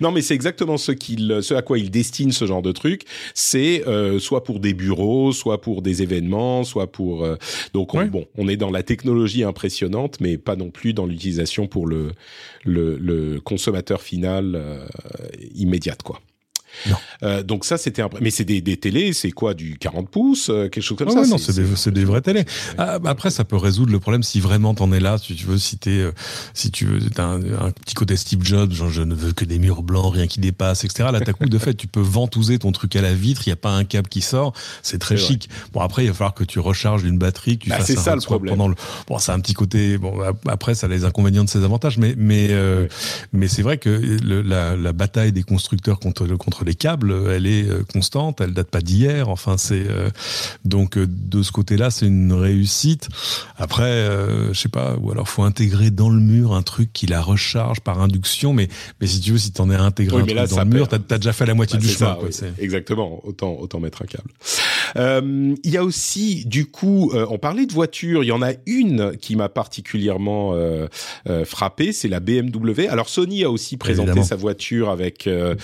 [0.00, 3.04] Non, mais c'est exactement ce, qu'il, ce à quoi il destine ce genre de truc.
[3.34, 7.24] C'est euh, soit pour des bureaux, soit pour des événements, soit pour.
[7.24, 7.36] euh,
[7.74, 8.06] donc on, Ouais.
[8.06, 12.12] bon, on est dans la technologie impressionnante, mais pas non plus dans l'utilisation pour le
[12.64, 14.86] le, consommateur final euh,
[15.54, 16.20] immédiate, quoi.
[17.22, 18.08] Euh, donc ça, c'était un...
[18.20, 21.12] mais c'est des, des télés, c'est quoi du 40 pouces, euh, quelque chose comme Ah
[21.12, 21.20] ça.
[21.20, 22.44] ouais, non, c'est des, des vraies télés.
[22.78, 25.18] Ah, après, ça peut résoudre le problème si vraiment t'en es là.
[25.18, 26.12] Si tu veux, si t'es, euh,
[26.54, 29.44] si tu veux, t'as un, un petit côté Steve Jobs, genre je ne veux que
[29.44, 31.08] des murs blancs, rien qui dépasse, etc.
[31.12, 33.42] Là, t'as coup de fait, tu peux ventouser ton truc à la vitre.
[33.46, 34.52] Il y a pas un câble qui sort.
[34.82, 35.48] C'est très chic.
[35.72, 38.14] Bon, après, il va falloir que tu recharges une batterie, que tu Bah, fasses ça,
[38.14, 38.54] le problème.
[38.56, 38.74] pendant le.
[39.06, 39.98] Bon, c'est un petit côté.
[39.98, 42.88] Bon, ap- après, ça a les inconvénients de ses avantages, mais mais euh,
[43.32, 47.46] mais c'est vrai que le- la, la bataille des constructeurs contre contre les câbles, elle
[47.46, 48.40] est euh, constante.
[48.40, 49.28] Elle date pas d'hier.
[49.28, 50.10] Enfin, c'est euh,
[50.64, 53.08] donc euh, de ce côté-là, c'est une réussite.
[53.56, 57.06] Après, euh, je sais pas, ou alors faut intégrer dans le mur un truc qui
[57.06, 58.52] la recharge par induction.
[58.52, 58.68] Mais
[59.00, 60.96] mais si tu veux, si t'en es intégré Oui, un truc dans le mur, t'as
[61.10, 62.10] as déjà fait la moitié Bah, du chemin.
[62.10, 62.48] ça, quoi, oui.
[62.58, 63.20] Exactement.
[63.26, 64.30] Autant autant mettre un câble.
[64.96, 68.24] Euh, Il y a aussi, du coup, euh, on parlait de voitures.
[68.24, 70.86] Il y en a une qui m'a particulièrement euh,
[71.28, 72.88] euh, frappé, c'est la BMW.
[72.88, 74.26] Alors Sony a aussi présenté Évidemment.
[74.26, 75.54] sa voiture avec euh,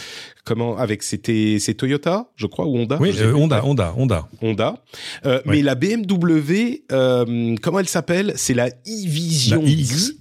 [0.48, 2.96] comment Avec c'était c'est Toyota, je crois, ou Honda.
[3.00, 3.34] Oui, euh.
[3.34, 4.28] Honda, Honda, Honda.
[4.40, 4.82] Honda.
[5.26, 8.32] Euh, Mais la BMW, euh, comment elle s'appelle?
[8.36, 9.60] C'est la e-Vision.
[9.62, 10.12] La iX.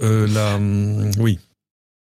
[0.00, 0.58] La,
[1.18, 1.38] oui.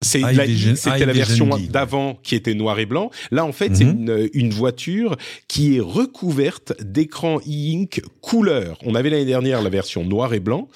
[0.04, 3.12] La i- c'était la iVision version d'avant qui était noir et blanc.
[3.30, 4.10] Là, en fait, c'est Mhm.
[4.10, 5.16] une, une voiture
[5.48, 8.80] qui est recouverte d'écrans e-ink couleur.
[8.84, 10.68] On avait l'année dernière la version noir et blanc,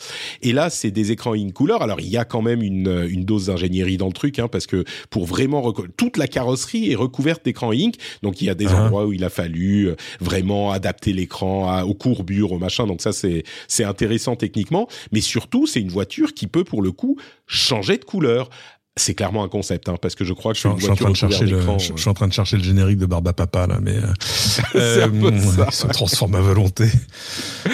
[0.44, 1.82] et là, c'est des écrans e-ink couleur.
[1.82, 4.68] Alors, il y a quand même une, une dose d'ingénierie dans le truc, hein, parce
[4.68, 7.96] que pour vraiment toute la carrosserie est recouverte d'écrans e-ink.
[8.22, 8.84] Donc, il y a des Ah.
[8.84, 12.86] endroits où il a fallu euh, vraiment adapter l'écran à- aux courbures, au machin.
[12.86, 16.92] Donc, ça, c'est c'est intéressant techniquement, mais surtout, c'est une voiture qui peut pour le
[16.92, 18.50] coup changer de couleur.
[18.98, 20.84] C'est clairement un concept, hein, parce que je crois que Je suis, en- une je
[20.84, 22.58] suis en train de chercher le, recouverte je, d'écran, je suis en train de chercher
[22.58, 24.64] le générique de Barba Papa là, mais euh, ça.
[24.74, 26.86] il se transforme à volonté.
[26.86, 27.70] euh,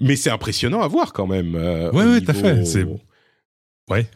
[0.00, 1.54] Mais c'est impressionnant à voir quand même.
[1.54, 2.86] euh, Ouais, tout à fait, c'est-
[3.88, 4.06] Ouais.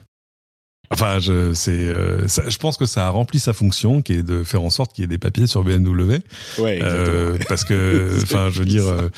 [0.91, 4.23] Enfin, je, c'est, euh, ça- je pense que ça a rempli sa fonction, qui est
[4.23, 6.21] de faire en sorte qu'il y ait des papiers sur BMW,
[6.59, 9.09] Ouais, euh, parce que, enfin, je veux dire, euh,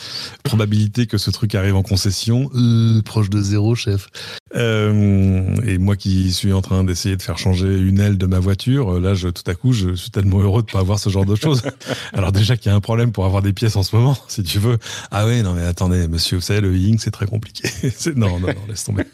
[0.45, 4.09] probabilité que ce truc arrive en concession, euh, proche de zéro, chef.
[4.55, 8.39] Euh, et moi qui suis en train d'essayer de faire changer une aile de ma
[8.39, 11.27] voiture, là, je, tout à coup, je suis tellement heureux de pas avoir ce genre
[11.27, 11.63] de choses.
[12.15, 14.43] Alors déjà qu'il y a un problème pour avoir des pièces en ce moment, si
[14.43, 14.79] tu veux.
[15.11, 17.69] Ah ouais, non mais attendez, monsieur, vous savez, le Ying, c'est très compliqué.
[17.95, 19.05] C'est- non, non, non, laisse tomber.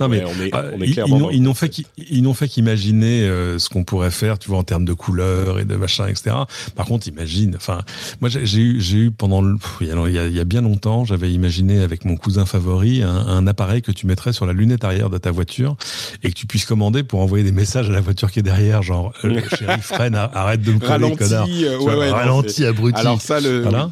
[0.00, 1.88] Non mais Ouais, on est, on est ils- clairement ils, dans n'ont, fait concept.
[1.96, 4.92] qu'i- ils n'ont fait qu'imaginer euh, ce qu'on pourrait faire, tu vois, en termes de
[4.92, 6.34] couleurs et de machin, etc.
[6.76, 7.54] Par contre, imagine.
[7.56, 7.82] Enfin,
[8.20, 11.04] moi, j'ai, eu, j'ai eu pendant, le, pff, il, y a, il y bien longtemps,
[11.04, 14.84] j'avais imaginé avec mon cousin favori un, un appareil que tu mettrais sur la lunette
[14.84, 15.76] arrière de ta voiture
[16.22, 18.82] et que tu puisses commander pour envoyer des messages à la voiture qui est derrière,
[18.82, 21.48] genre euh, chérie, freine, arrête de me coller, Ralenti, connard.
[21.48, 22.98] euh, ouais, ouais, ralenti, abruti.
[23.00, 23.90] Alors ça, le, voilà.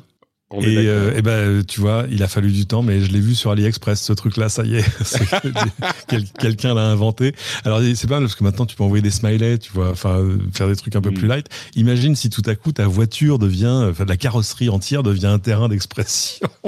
[0.51, 3.19] On Et, euh, eh ben, tu vois, il a fallu du temps, mais je l'ai
[3.21, 4.85] vu sur AliExpress, ce truc-là, ça y est.
[6.09, 7.35] Quel- Quelqu'un l'a inventé.
[7.65, 10.25] Alors, c'est pas mal parce que maintenant, tu peux envoyer des smileys, tu vois, enfin,
[10.53, 11.15] faire des trucs un peu Mm.
[11.15, 11.47] plus light.
[11.75, 15.69] Imagine si tout à coup, ta voiture devient, enfin, la carrosserie entière devient un terrain
[15.69, 16.47] d'expression.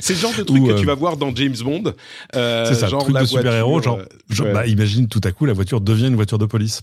[0.00, 1.94] C'est le genre de truc que euh, tu vas voir dans James Bond.
[2.36, 4.52] euh, c'est ça, genre truc la de super-héros, genre, genre, ouais.
[4.52, 6.82] bah, imagine tout à coup, la voiture devient une voiture de police.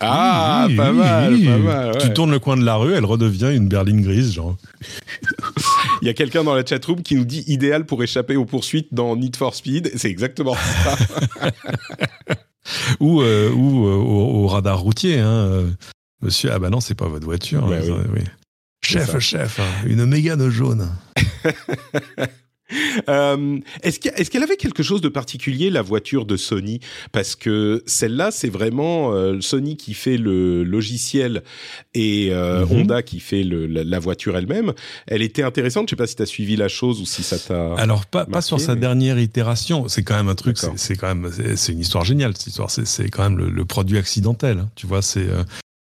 [0.00, 1.46] Ah, Oui, pas oui, mal, oui.
[1.46, 1.98] pas mal.
[1.98, 4.56] Tu tournes le coin de la rue, elle redevient une berline grise, genre.
[6.02, 8.88] Il y a quelqu'un dans la chatroom qui nous dit idéal pour échapper aux poursuites
[8.92, 9.92] dans Need for Speed.
[9.96, 10.96] C'est exactement ça.
[13.00, 15.18] ou euh, ou euh, au, au radar routier.
[15.18, 15.28] Hein.
[15.28, 15.70] euh,
[16.22, 17.66] Monsieur, ah bah non, c'est pas votre voiture.
[17.66, 18.22] Bah hein, oui.
[18.82, 20.88] Chef, chef, hein, une mégane jaune.
[23.08, 26.80] Euh, est-ce qu'elle avait quelque chose de particulier, la voiture de Sony?
[27.12, 31.42] Parce que celle-là, c'est vraiment euh, Sony qui fait le logiciel
[31.94, 32.72] et euh, mhm.
[32.72, 34.72] Honda qui fait le, la, voiture elle-même.
[35.06, 35.88] Elle était intéressante.
[35.88, 37.74] Je sais pas si tu as suivi la chose ou si ça t'a.
[37.74, 39.88] Alors pas, pas sur sa dernière itération.
[39.88, 40.56] C'est quand même un truc.
[40.76, 42.36] C'est quand même c'est une histoire géniale.
[42.36, 44.58] Cette histoire, c'est quand même le, produit accidentel.
[44.58, 44.68] Hein.
[44.74, 45.26] Tu vois, c'est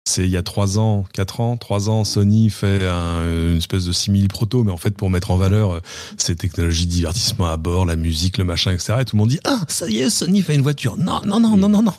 [0.08, 3.92] c'est il y a trois ans, quatre ans, trois ans, Sony fait une espèce de
[3.92, 5.80] simili proto, mais en fait pour mettre en valeur euh,
[6.18, 9.00] ces technologies de divertissement à bord, la musique, le machin, etc.
[9.02, 10.96] Et tout le monde dit ah ça y est, Sony fait une voiture.
[10.98, 11.94] Non non non non non non,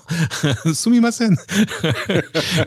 [0.72, 1.36] soumis ma scène.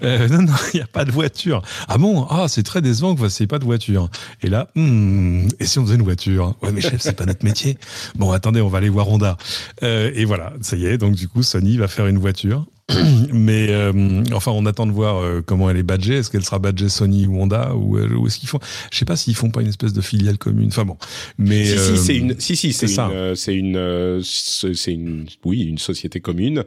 [0.04, 1.62] euh, non non, il y a pas de voiture.
[1.88, 2.28] Ah bon?
[2.30, 4.10] Ah c'est très décevant que vous pas de voiture.
[4.41, 6.56] Et là, hmm, et si on faisait une voiture?
[6.62, 7.78] Ouais mais chef c'est pas notre métier.
[8.15, 9.38] Bon attendez, on va aller voir Honda.
[9.84, 10.97] Euh, et voilà, ça y est.
[10.97, 12.65] Donc du coup Sony va faire une voiture
[13.34, 16.15] mais euh, enfin, on attend de voir euh, comment elle est badgée.
[16.15, 18.60] Est-ce qu'elle sera badgée Sony ou Honda ou, euh, est-ce qu'ils font
[18.91, 20.67] Je sais pas s'ils font pas une espèce de filiale commune.
[20.67, 20.97] Enfin bon,
[21.38, 25.78] mais si si c'est une si si c'est une c'est une c'est une oui une
[25.78, 26.63] société commune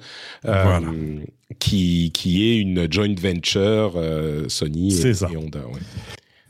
[1.59, 4.01] qui qui est une joint venture
[4.49, 5.61] Sony et, et, Honda.
[5.61, 5.81] Ouais.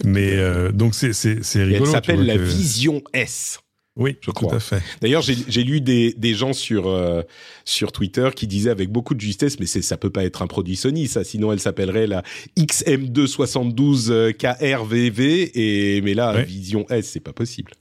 [0.05, 1.85] Mais donc c'est c'est c'est rigolo.
[1.85, 3.61] elle s'appelle la Vision S.
[3.97, 4.51] Oui, je crois.
[4.51, 4.83] Tout à fait.
[5.03, 7.23] D'ailleurs, j'ai lu des, des gens sur euh,
[7.67, 10.47] sur Twitter qui disaient avec beaucoup de justesse, mais c'est ça peut pas être un
[10.47, 11.25] produit Sony, ça.
[11.25, 12.23] Sinon, elle s'appellerait la
[12.59, 15.51] XM272 KRVV.
[15.55, 17.73] Et mais là, Vision S, c'est pas possible.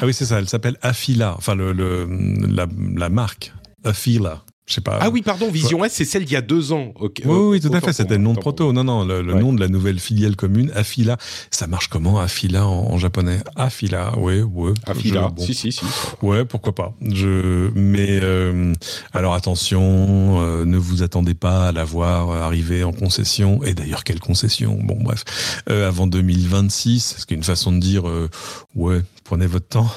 [0.00, 0.38] Ah oui, c'est ça.
[0.38, 1.34] Elle s'appelle Afila.
[1.36, 2.06] Enfin, le, le
[2.48, 3.52] la, la marque
[3.84, 4.44] Afila
[4.80, 4.98] pas.
[5.00, 6.92] Ah oui, pardon, Vision S, c'est celle d'il y a deux ans.
[7.00, 7.92] oui, oui, tout à fait.
[7.92, 8.72] C'était le nom de proto.
[8.72, 11.16] Non, non, le, nom de la nouvelle filiale commune, Afila.
[11.50, 13.38] Ça marche comment, Afila en, japonais?
[13.56, 14.72] Afila, oui, oui.
[14.86, 15.84] Afila, si, si, si.
[16.22, 16.94] Ouais, pourquoi pas.
[17.02, 18.72] Je, mais euh,
[19.12, 23.62] alors attention, euh, ne vous attendez pas à la voir arriver en concession.
[23.62, 24.78] Et d'ailleurs, quelle concession?
[24.82, 25.24] Bon, bref,
[25.68, 28.04] euh, avant 2026, ce qui est une façon de dire,
[28.74, 29.90] ouais, prenez votre temps.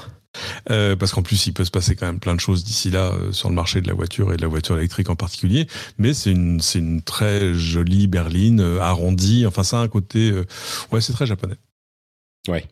[0.69, 3.11] Euh, parce qu'en plus, il peut se passer quand même plein de choses d'ici là
[3.13, 5.67] euh, sur le marché de la voiture et de la voiture électrique en particulier.
[5.97, 9.45] Mais c'est une, c'est une très jolie berline euh, arrondie.
[9.45, 10.31] Enfin, ça a un côté,
[10.91, 11.55] ouais, c'est très japonais.
[12.47, 12.65] Ouais.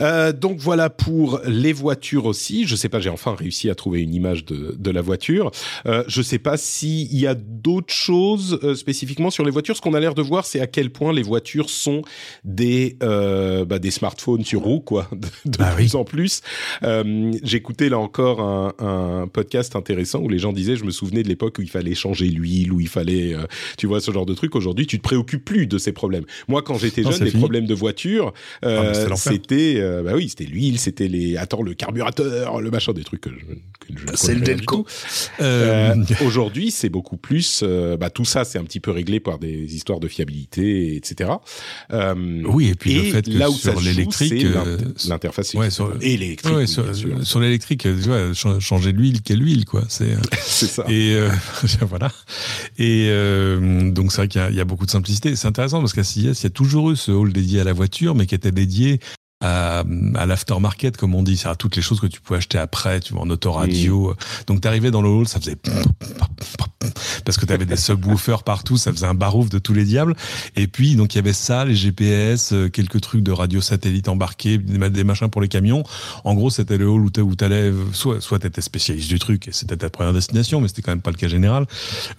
[0.00, 2.66] Euh, donc voilà pour les voitures aussi.
[2.66, 5.50] Je sais pas, j'ai enfin réussi à trouver une image de, de la voiture.
[5.86, 9.76] Euh, je sais pas s'il y a d'autres choses euh, spécifiquement sur les voitures.
[9.76, 12.02] Ce qu'on a l'air de voir, c'est à quel point les voitures sont
[12.44, 15.08] des euh, bah, des smartphones sur roue, quoi,
[15.44, 16.40] de, bah plus en plus.
[16.82, 21.22] Euh, J'écoutais là encore un, un, podcast intéressant où les gens disaient, je me souvenais
[21.22, 23.34] de l'époque où il fallait changer l'huile, où il fallait,
[23.76, 24.54] tu vois, ce genre de truc.
[24.56, 26.24] Aujourd'hui, tu te préoccupes plus de ces problèmes.
[26.48, 30.78] Moi, quand j'étais jeune, les problèmes de voiture, ah, c'était euh, bah oui, c'était l'huile,
[30.78, 34.40] c'était les, attends, le carburateur, le machin, des trucs que je, que je C'est le
[34.40, 34.86] Delco.
[35.40, 39.38] Euh, Aujourd'hui, c'est beaucoup plus, euh, bah tout ça, c'est un petit peu réglé par
[39.38, 41.30] des histoires de fiabilité, etc.
[41.92, 44.46] Euh, oui, et puis le fait que là où sur l'électrique,
[45.08, 46.84] l'interface ouais, sur, et l'électrique, ouais, sur,
[47.22, 47.86] sur l'électrique,
[48.34, 49.84] changer l'huile, quelle huile, quoi.
[49.88, 50.84] C'est c'est ça.
[50.88, 51.16] Et
[51.82, 52.10] voilà.
[52.78, 53.08] Et
[53.90, 55.34] donc c'est vrai qu'il y, y, a beaucoup de simplicité.
[55.36, 57.72] C'est intéressant parce qu'à CIS, il y a toujours eu ce hall dédié à la
[57.72, 59.00] voiture, mais qui était dédié
[59.40, 62.58] à, à l'aftermarket, comme on dit, c'est à toutes les choses que tu pouvais acheter
[62.58, 64.14] après, tu vois, en autoradio.
[64.46, 65.56] Donc, t'arrivais dans le hall, ça faisait
[67.24, 70.16] parce que t'avais des subwoofers partout, ça faisait un barouf de tous les diables.
[70.56, 74.08] Et puis, donc, il y avait ça, les GPS, euh, quelques trucs de radio satellite
[74.08, 75.82] embarqués, des machins pour les camions.
[76.24, 79.76] En gros, c'était le hall où t'allais, soit, soit t'étais spécialiste du truc et c'était
[79.76, 81.66] ta première destination, mais c'était quand même pas le cas général.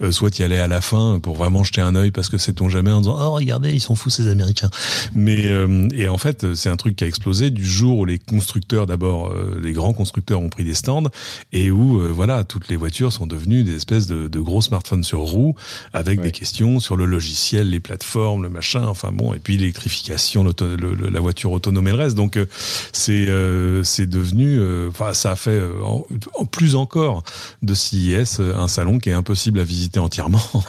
[0.02, 2.52] Euh, soit tu allais à la fin pour vraiment jeter un œil parce que c'est
[2.52, 4.70] ton jamais en disant, oh, regardez, ils sont fous, ces Américains.
[5.14, 8.18] Mais, euh, et en fait, c'est un truc qui a explosé du jour où les
[8.18, 11.10] constructeurs, d'abord euh, les grands constructeurs ont pris des stands
[11.52, 15.02] et où euh, voilà toutes les voitures sont devenues des espèces de, de gros smartphones
[15.02, 15.56] sur roues
[15.92, 20.44] avec des questions sur le logiciel, les plateformes, le machin, enfin bon, et puis l'électrification,
[20.44, 22.16] la voiture autonome et le reste.
[22.16, 22.46] Donc euh,
[22.92, 23.28] c'est
[23.82, 26.06] c'est devenu, enfin ça a fait en,
[26.46, 27.24] plus encore
[27.62, 30.40] de CIS un salon qui est impossible à visiter entièrement.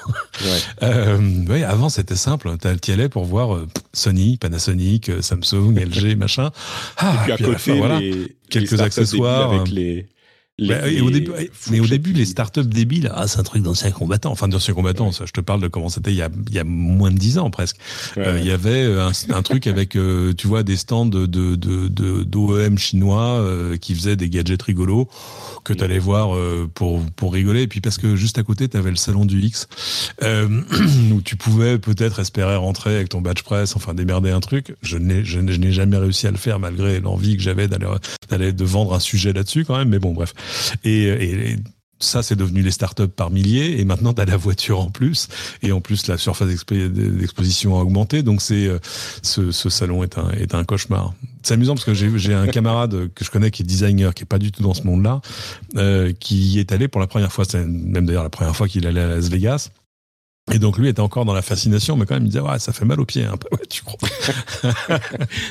[1.50, 1.64] Ouais.
[1.64, 3.60] avant c'était simple, tu allais pour voir
[3.94, 10.08] Sony, Panasonic, Samsung, LG, machin ah, et puis à côté, les, quelques accessoires avec les
[10.60, 11.32] bah, et au début,
[11.72, 14.32] mais au début, les startups débiles, ah, c'est un truc d'anciens combattants.
[14.32, 16.60] Enfin, d'anciens combattants, ça, je te parle de comment c'était il y a, il y
[16.60, 17.78] a moins de dix ans presque.
[18.18, 21.26] Euh, il y avait euh, un, un truc avec, euh, tu vois, des stands de
[21.26, 23.44] de de d'OEM chinois
[23.80, 25.08] qui faisaient des gadgets rigolos
[25.64, 26.38] que tu allais voir
[26.74, 27.64] pour pour rigoler.
[27.64, 29.68] Et puis parce que juste à côté, tu avais le salon du X
[30.22, 34.76] où tu pouvais peut-être espérer rentrer avec ton badge presse, enfin démerder un truc.
[34.84, 37.88] Je n'ai je n'ai jamais réussi à le faire malgré l'envie que j'avais d'aller
[38.30, 39.90] d'aller de vendre un sujet là-dessus quand même.
[39.90, 40.34] Mais bon, bref.
[40.84, 41.56] Et,
[42.04, 45.28] ça, c'est devenu les startups par milliers, et maintenant, tu as la voiture en plus,
[45.62, 48.80] et en plus, la surface d'exposition a augmenté, donc c'est euh,
[49.22, 51.14] ce, ce, salon est un, est un cauchemar.
[51.44, 54.26] C'est amusant parce que j'ai un camarade que je connais qui est designer, qui est
[54.26, 55.22] pas du tout dans ce monde-là,
[55.76, 58.88] euh, qui est allé pour la première fois, c'est même d'ailleurs la première fois qu'il
[58.88, 59.70] allait à Las Vegas,
[60.52, 62.74] et donc lui était encore dans la fascination, mais quand même il disait ouais ça
[62.74, 63.28] fait mal aux pieds.
[63.28, 64.10] Ouais, tu crois.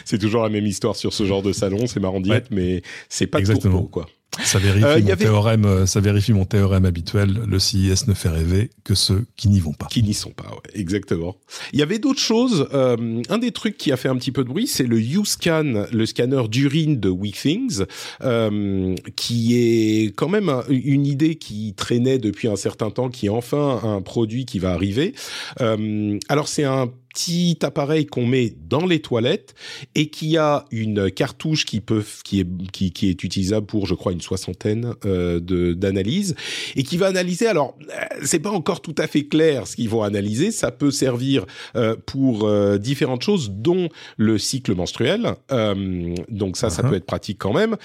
[0.05, 3.27] C'est toujours la même histoire sur ce genre de salon, c'est marrant d'y mais c'est
[3.27, 3.85] pas Exactement.
[3.85, 4.07] quoi.
[4.45, 7.43] Ça vérifie, euh, mon théorème, euh, ça vérifie mon théorème habituel.
[7.47, 9.87] Le CIS ne fait rêver que ceux qui n'y vont pas.
[9.87, 11.37] Qui n'y sont pas, ouais, exactement.
[11.73, 12.69] Il y avait d'autres choses.
[12.73, 15.87] Euh, un des trucs qui a fait un petit peu de bruit, c'est le U-Scan,
[15.93, 17.85] le scanner d'urine de WeThings,
[18.23, 23.31] euh, qui est quand même une idée qui traînait depuis un certain temps, qui est
[23.31, 25.15] enfin un produit qui va arriver.
[25.61, 29.55] Euh, alors c'est un petit appareil qu'on met dans les toilettes
[29.95, 33.95] et qui a une cartouche qui peut qui est qui, qui est utilisable pour je
[33.95, 36.35] crois une soixantaine euh, de d'analyses
[36.77, 37.47] et qui va analyser.
[37.47, 40.51] Alors euh, c'est pas encore tout à fait clair ce qu'ils vont analyser.
[40.51, 41.47] Ça peut servir
[41.77, 45.35] euh, pour euh, différentes choses dont le cycle menstruel.
[45.53, 46.91] Euh, donc ça ça uh-huh.
[46.91, 47.77] peut être pratique quand même.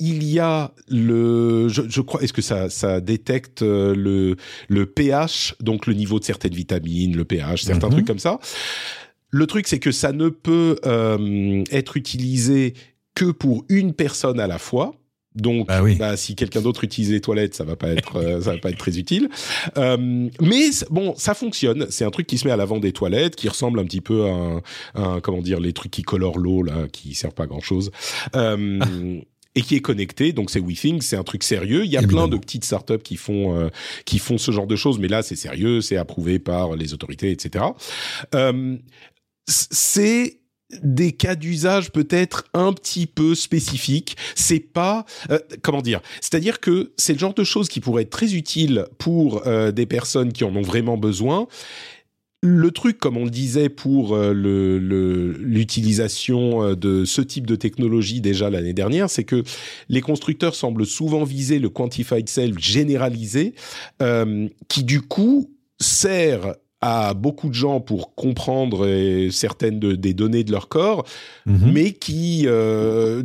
[0.00, 4.36] Il y a le je, je crois est-ce que ça ça détecte le
[4.68, 7.92] le pH donc le niveau de certaines vitamines le pH certains uh-huh.
[7.92, 8.38] trucs comme ça
[9.30, 12.74] le truc, c'est que ça ne peut euh, être utilisé
[13.14, 14.94] que pour une personne à la fois.
[15.34, 15.96] Donc, ah oui.
[15.96, 18.70] bah, si quelqu'un d'autre utilise les toilettes, ça va pas être, euh, ça va pas
[18.70, 19.28] être très utile.
[19.76, 21.86] Euh, mais bon, ça fonctionne.
[21.90, 24.26] C'est un truc qui se met à l'avant des toilettes, qui ressemble un petit peu
[24.26, 24.62] à un,
[24.94, 27.90] un comment dire, les trucs qui colorent l'eau là, qui servent pas à grand chose.
[28.36, 29.20] Euh,
[29.54, 30.32] et qui est connecté.
[30.32, 31.84] Donc c'est WeThink, c'est un truc sérieux.
[31.84, 32.28] Il y a Évidemment.
[32.28, 33.68] plein de petites startups qui font euh,
[34.04, 37.30] qui font ce genre de choses, mais là c'est sérieux, c'est approuvé par les autorités,
[37.30, 37.64] etc.
[38.34, 38.76] Euh,
[39.46, 40.40] c'est
[40.82, 44.16] des cas d'usage peut-être un petit peu spécifiques.
[44.34, 46.00] C'est pas euh, comment dire?
[46.20, 49.86] C'est-à-dire que c'est le genre de choses qui pourraient être très utiles pour euh, des
[49.86, 51.46] personnes qui en ont vraiment besoin
[52.44, 54.34] le truc, comme on le disait pour euh,
[55.38, 59.42] l'utilisation euh, de ce type de technologie déjà l'année dernière, c'est que
[59.88, 63.54] les constructeurs semblent souvent viser le quantified self généralisé,
[64.02, 66.54] euh, qui du coup sert
[66.86, 71.06] à beaucoup de gens pour comprendre euh, certaines de, des données de leur corps,
[71.46, 71.72] mmh.
[71.72, 73.22] mais qui, euh,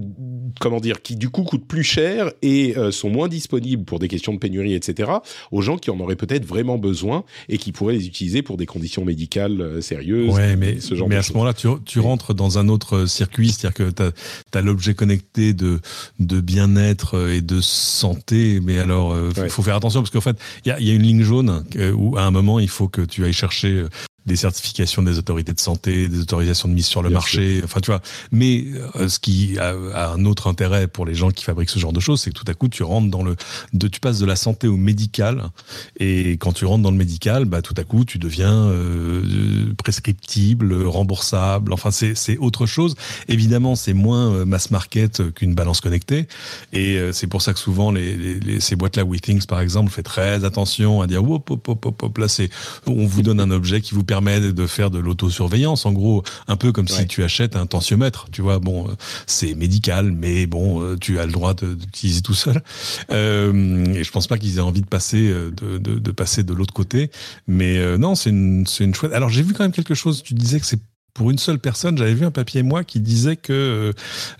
[0.61, 4.07] comment dire, qui du coup coûtent plus cher et euh, sont moins disponibles pour des
[4.07, 5.11] questions de pénurie, etc.
[5.51, 8.65] aux gens qui en auraient peut-être vraiment besoin et qui pourraient les utiliser pour des
[8.65, 10.33] conditions médicales euh, sérieuses.
[10.33, 13.49] Ouais, mais, ce genre mais à ce moment-là, tu, tu rentres dans un autre circuit,
[13.49, 15.81] c'est-à-dire que tu as, l'objet connecté de,
[16.19, 19.49] de bien-être et de santé, mais alors il ouais.
[19.49, 21.65] faut faire attention parce qu'en fait, il y a, y a, une ligne jaune
[21.97, 23.89] où à un moment, il faut que tu ailles chercher chercher euh,
[24.25, 27.65] des certifications des autorités de santé, des autorisations de mise sur le Bien marché, sûr.
[27.65, 28.01] enfin tu vois.
[28.31, 31.79] Mais euh, ce qui a, a, un autre intérêt pour les gens qui fabriquent ce
[31.79, 33.35] genre de choses, c'est que tout à coup tu rentres dans le,
[33.73, 35.49] de, tu passes de la santé au médical,
[35.99, 40.73] et quand tu rentres dans le médical, bah tout à coup tu deviens euh, prescriptible,
[40.83, 41.73] remboursable.
[41.73, 42.95] Enfin c'est c'est autre chose.
[43.27, 46.27] Évidemment c'est moins euh, mass market qu'une balance connectée,
[46.73, 49.91] et c'est pour ça que souvent les, les, les ces boîtes là, WeThings par exemple,
[49.91, 52.49] fait très attention à dire hop hop hop hop, hop là c'est
[52.85, 56.55] on vous donne un objet qui vous permet de faire de l'autosurveillance, en gros, un
[56.55, 57.01] peu comme ouais.
[57.01, 58.57] si tu achètes un tensiomètre, tu vois.
[58.57, 58.93] Bon, euh,
[59.27, 62.61] c'est médical, mais bon, euh, tu as le droit d'utiliser tout seul.
[63.11, 66.53] Euh, et je pense pas qu'ils aient envie de passer de, de, de passer de
[66.53, 67.09] l'autre côté.
[67.47, 69.13] Mais euh, non, c'est une, une chouette.
[69.13, 70.21] Alors j'ai vu quand même quelque chose.
[70.23, 70.79] Tu disais que c'est
[71.13, 73.93] pour une seule personne, j'avais vu un papier moi qui disait que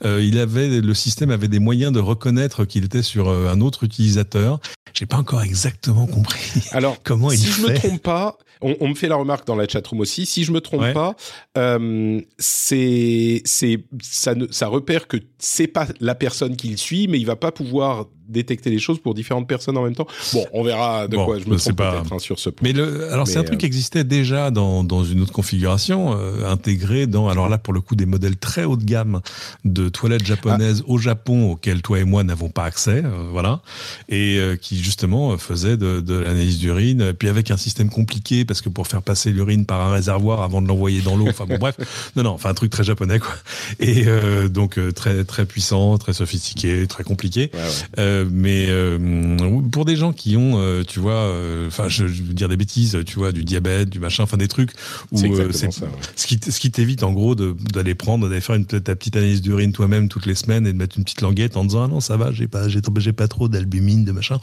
[0.06, 3.60] euh, il avait le système avait des moyens de reconnaître qu'il était sur euh, un
[3.60, 4.60] autre utilisateur.
[4.94, 6.64] J'ai pas encore exactement compris.
[6.72, 7.74] Alors comment si il je fait.
[7.74, 10.26] me trompe pas, on, on, me fait la remarque dans la chatroom aussi.
[10.26, 10.94] Si je me trompe ouais.
[10.94, 11.16] pas,
[11.58, 17.20] euh, c'est c'est ça ne ça repère que c'est pas la personne qu'il suit, mais
[17.20, 20.08] il va pas pouvoir détecter les choses pour différentes personnes en même temps.
[20.34, 21.94] Bon, on verra de bon, quoi je me trompe pas...
[21.94, 22.68] peut-être hein, sur ce point.
[22.68, 23.58] Mais le, alors c'est un truc euh...
[23.58, 27.82] qui existait déjà dans, dans une autre configuration, euh, intégré dans, alors là pour le
[27.82, 29.22] coup des modèles très haut de gamme
[29.66, 30.92] de toilettes japonaises ah.
[30.92, 33.62] au Japon auxquelles toi et moi n'avons pas accès, euh, voilà,
[34.10, 38.70] et qui justement faisait de, de l'analyse d'urine, puis avec un système compliqué parce que
[38.70, 41.76] pour faire passer l'urine par un réservoir avant de l'envoyer dans l'eau, enfin bon bref,
[42.18, 43.34] non non, enfin un truc très japonais quoi,
[43.80, 47.52] et euh, donc très très puissant, très sophistiqué, très compliqué.
[47.54, 52.08] Ouais, ouais mais euh, pour des gens qui ont, euh, tu vois, euh, enfin, je,
[52.08, 54.72] je, veux dire des bêtises, tu vois, du diabète, du machin, enfin des trucs
[55.12, 55.70] où c'est ouais.
[56.16, 59.42] ce qui ce qui t'évite en gros d'aller prendre, d'aller faire une, ta petite analyse
[59.42, 62.00] d'urine toi-même toutes les semaines et de mettre une petite languette en disant ah non
[62.00, 64.40] ça va, j'ai pas j'ai j'ai pas trop d'albumine, de machin.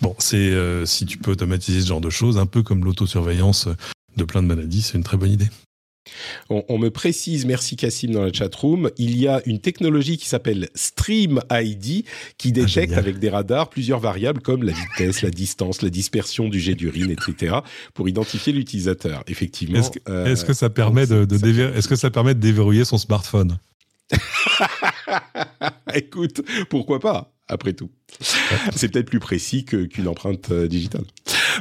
[0.00, 0.52] Bon, c'est
[0.84, 3.47] si tu peux automatiser ce genre de choses, un peu comme l'autosurveillance
[4.16, 5.48] de plein de maladies, c'est une très bonne idée.
[6.48, 10.68] On, me précise, merci Cassim dans la chatroom, il y a une technologie qui s'appelle
[10.74, 12.04] Stream ID
[12.38, 16.48] qui ah, détecte avec des radars plusieurs variables comme la vitesse, la distance, la dispersion
[16.48, 17.56] du jet d'urine, etc.
[17.94, 19.22] pour identifier l'utilisateur.
[19.26, 19.78] Effectivement.
[19.78, 21.26] Est-ce que, ça permet de,
[21.76, 23.58] est-ce que ça permet de déverrouiller son smartphone?
[25.94, 27.90] Écoute, pourquoi pas après tout?
[28.74, 31.04] C'est peut-être plus précis qu'une empreinte euh, digitale.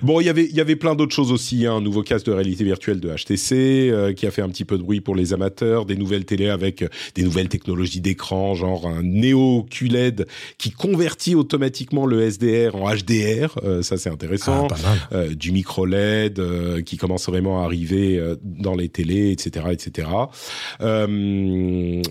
[0.04, 1.66] Bon, il y avait il y avait plein d'autres choses aussi.
[1.66, 1.76] Hein.
[1.76, 4.78] Un nouveau casque de réalité virtuelle de HTC euh, qui a fait un petit peu
[4.78, 5.86] de bruit pour les amateurs.
[5.86, 11.36] Des nouvelles télé avec euh, des nouvelles technologies d'écran, genre un Neo QLED qui convertit
[11.36, 13.84] automatiquement le SDR en HDR.
[13.84, 14.68] ça c'est intéressant.
[15.12, 20.08] Ah, du micro LED qui commence vraiment à arriver dans les télés, etc., etc.
[20.80, 22.04] une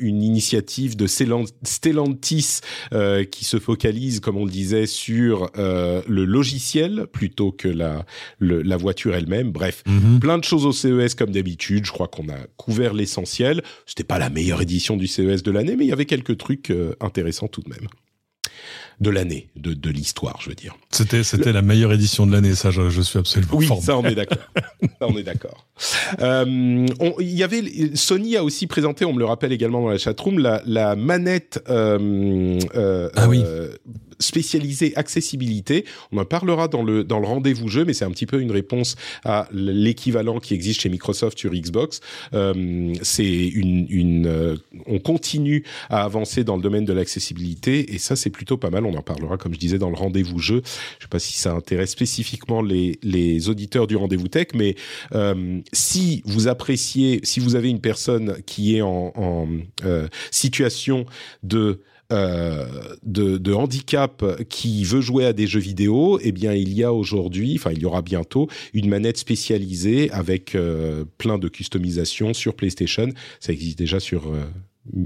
[0.00, 2.60] une initiative de Stellantis
[2.92, 8.04] euh, qui se focalise, comme on le disait, sur euh, le logiciel plutôt que la,
[8.40, 9.50] la voiture elle-même.
[9.50, 10.20] Bref, mhm.
[10.20, 11.84] plein de choses au CES comme d'habitude.
[11.84, 13.62] Je crois qu'on a couvert l'essentiel.
[13.86, 16.70] C'était pas la meilleure édition du CES de l'année, mais il y avait quelques trucs
[16.70, 17.88] euh, intéressants tout de même
[19.00, 20.76] de l'année, de, de l'histoire, je veux dire.
[20.90, 23.52] C'était c'était la meilleure édition de l'année, ça, je, je, suis absolument.
[23.54, 24.38] Oui, ça on est d'accord.
[25.00, 25.66] on est d'accord.
[26.20, 26.86] Euh,
[27.20, 27.62] il y avait
[27.94, 31.62] Sony a aussi présenté, on me le rappelle également dans la chatroom, la, la manette.
[31.70, 33.42] Euh, euh, ah oui.
[34.20, 35.84] Spécialisé accessibilité.
[36.12, 38.52] On en parlera dans le dans le rendez-vous jeu, mais c'est un petit peu une
[38.52, 42.00] réponse à l'équivalent qui existe chez Microsoft sur Xbox.
[42.34, 44.56] Euh, c'est une, une euh,
[44.86, 48.86] on continue à avancer dans le domaine de l'accessibilité et ça c'est plutôt pas mal.
[48.86, 50.62] On en parlera comme je disais dans le rendez-vous jeu.
[50.98, 54.76] Je sais pas si ça intéresse spécifiquement les les auditeurs du rendez-vous tech, mais
[55.14, 59.48] euh, si vous appréciez, si vous avez une personne qui est en, en
[59.84, 61.06] euh, situation
[61.42, 61.80] de
[62.12, 62.66] euh,
[63.02, 66.92] de, de, handicap qui veut jouer à des jeux vidéo, eh bien il y a
[66.92, 72.54] aujourd'hui, enfin il y aura bientôt une manette spécialisée avec euh, plein de customisation sur
[72.54, 73.08] PlayStation.
[73.38, 74.44] Ça existe déjà sur euh,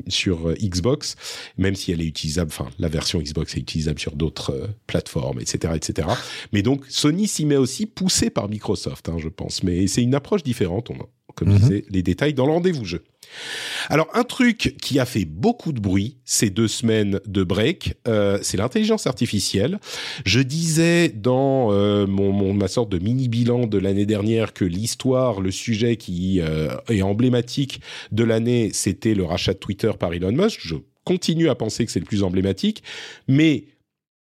[0.08, 1.16] sur Xbox,
[1.58, 5.74] même si elle est utilisable, enfin la version Xbox est utilisable sur d'autres plateformes, etc.,
[5.76, 6.08] etc.
[6.52, 9.62] Mais donc Sony s'y met aussi, poussé par Microsoft, hein, je pense.
[9.62, 10.90] Mais c'est une approche différente.
[10.90, 10.96] On,
[11.34, 11.60] comme je mhm.
[11.60, 13.02] disais, les détails dans le rendez-vous jeu.
[13.88, 18.38] Alors un truc qui a fait beaucoup de bruit ces deux semaines de break, euh,
[18.42, 19.78] c'est l'intelligence artificielle.
[20.24, 25.40] Je disais dans euh, mon, ma sorte de mini bilan de l'année dernière que l'histoire,
[25.40, 27.80] le sujet qui euh, est emblématique
[28.12, 30.60] de l'année, c'était le rachat de Twitter par Elon Musk.
[30.62, 32.82] Je continue à penser que c'est le plus emblématique,
[33.28, 33.64] mais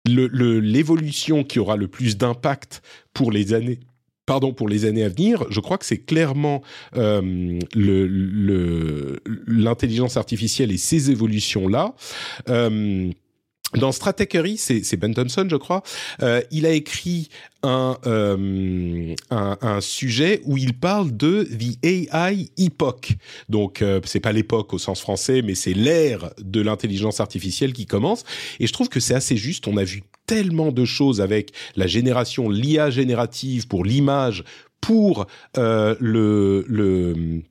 [0.08, 2.82] l'évolution qui aura le plus d'impact
[3.14, 3.80] pour les années
[4.26, 6.62] pardon, pour les années à venir, je crois que c'est clairement
[6.96, 7.60] euh,
[9.48, 11.94] l'intelligence artificielle et ces évolutions-là.
[12.50, 13.12] Euh,
[13.74, 15.84] dans Stratechery, c'est Ben Thompson, je crois,
[16.22, 17.30] euh, il a écrit
[17.64, 17.96] un,
[19.82, 23.14] sujet où il parle de the AI epoch.
[23.50, 27.86] Donc, euh, c'est pas l'époque au sens français, mais c'est l'ère de l'intelligence artificielle qui
[27.86, 28.24] commence.
[28.60, 29.68] Et je trouve que c'est assez juste.
[29.68, 34.44] On a vu tellement de choses avec la génération, l'IA générative pour l'image,
[34.82, 37.42] pour euh, le, le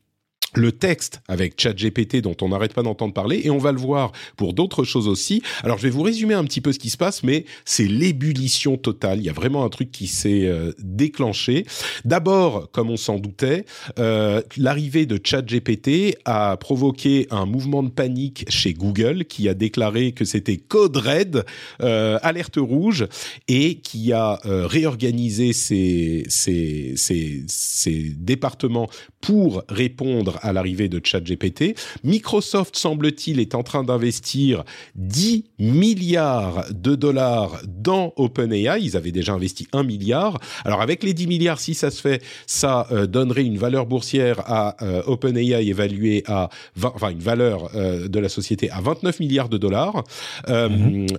[0.56, 4.12] le texte avec ChatGPT dont on n'arrête pas d'entendre parler et on va le voir
[4.36, 5.42] pour d'autres choses aussi.
[5.62, 8.76] Alors je vais vous résumer un petit peu ce qui se passe, mais c'est l'ébullition
[8.76, 9.18] totale.
[9.18, 11.66] Il y a vraiment un truc qui s'est euh, déclenché.
[12.04, 13.64] D'abord, comme on s'en doutait,
[13.98, 20.12] euh, l'arrivée de ChatGPT a provoqué un mouvement de panique chez Google qui a déclaré
[20.12, 21.44] que c'était code red,
[21.82, 23.06] euh, alerte rouge,
[23.48, 28.88] et qui a réorganisé ses, ses, ses, ses départements
[29.20, 31.74] pour répondre à l'arrivée de ChatGPT.
[32.04, 34.64] Microsoft, semble-t-il, est en train d'investir
[34.94, 38.80] 10 milliards de dollars dans OpenAI.
[38.80, 40.38] Ils avaient déjà investi 1 milliard.
[40.64, 44.40] Alors avec les 10 milliards, si ça se fait, ça euh, donnerait une valeur boursière
[44.50, 49.20] à euh, OpenAI évaluée à 20, enfin une valeur euh, de la société à 29
[49.20, 50.04] milliards de dollars.
[50.46, 51.16] Mm-hmm.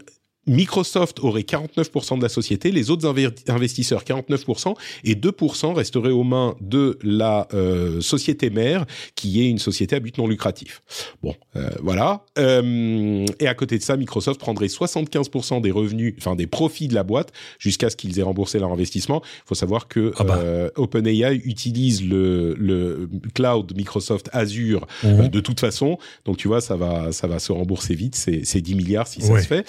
[0.47, 3.07] Microsoft aurait 49% de la société, les autres
[3.47, 8.85] investisseurs 49% et 2% resteraient aux mains de la euh, société mère
[9.15, 10.83] qui est une société à but non lucratif.
[11.23, 12.23] Bon, euh, voilà.
[12.37, 16.95] Euh, et à côté de ça, Microsoft prendrait 75% des revenus, enfin des profits de
[16.95, 19.21] la boîte jusqu'à ce qu'ils aient remboursé leur investissement.
[19.23, 20.41] Il faut savoir que ah bah.
[20.75, 25.29] OpenAI utilise le, le, cloud Microsoft Azure mhm.
[25.29, 25.97] de toute façon.
[26.25, 28.15] Donc tu vois, ça va, ça va se rembourser vite.
[28.15, 29.65] C'est 10 milliards si ça se fait.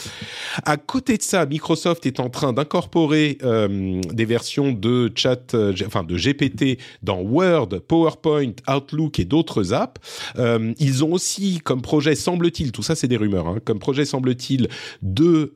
[0.67, 5.73] À côté de ça, Microsoft est en train d'incorporer euh, des versions de chat, euh,
[5.87, 10.01] enfin de GPT dans Word, PowerPoint, Outlook et d'autres apps.
[10.39, 14.05] Euh, ils ont aussi comme projet, semble-t-il, tout ça c'est des rumeurs, hein, comme projet
[14.05, 14.69] semble-t-il
[15.03, 15.53] de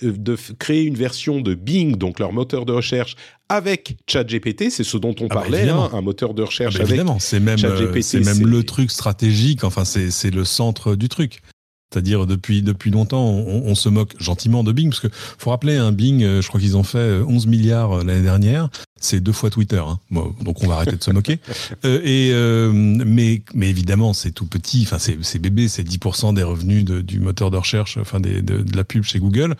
[0.00, 3.16] de créer une version de Bing, donc leur moteur de recherche
[3.50, 6.78] avec ChatGPT, c'est ce dont on ah bah, parlait, hein, un moteur de recherche ah
[6.78, 9.64] bah, avec évidemment, c'est même, c'est même le truc stratégique.
[9.64, 11.42] Enfin, c'est le centre du truc.
[11.90, 15.90] C'est-à-dire depuis depuis longtemps, on, se moque gentiment de Bing parce que faut rappeler un
[15.92, 18.68] Bing, euh, je crois qu'ils ont fait 11 euh, milliards euh, l'année dernière
[19.00, 19.98] c'est deux fois Twitter, hein.
[20.10, 21.38] donc on va arrêter de se moquer.
[21.84, 26.34] Euh, et euh, mais mais évidemment c'est tout petit, enfin c'est c'est bébé, c'est 10%
[26.34, 29.54] des revenus de, du moteur de recherche, enfin des, de, de, la pub chez Google.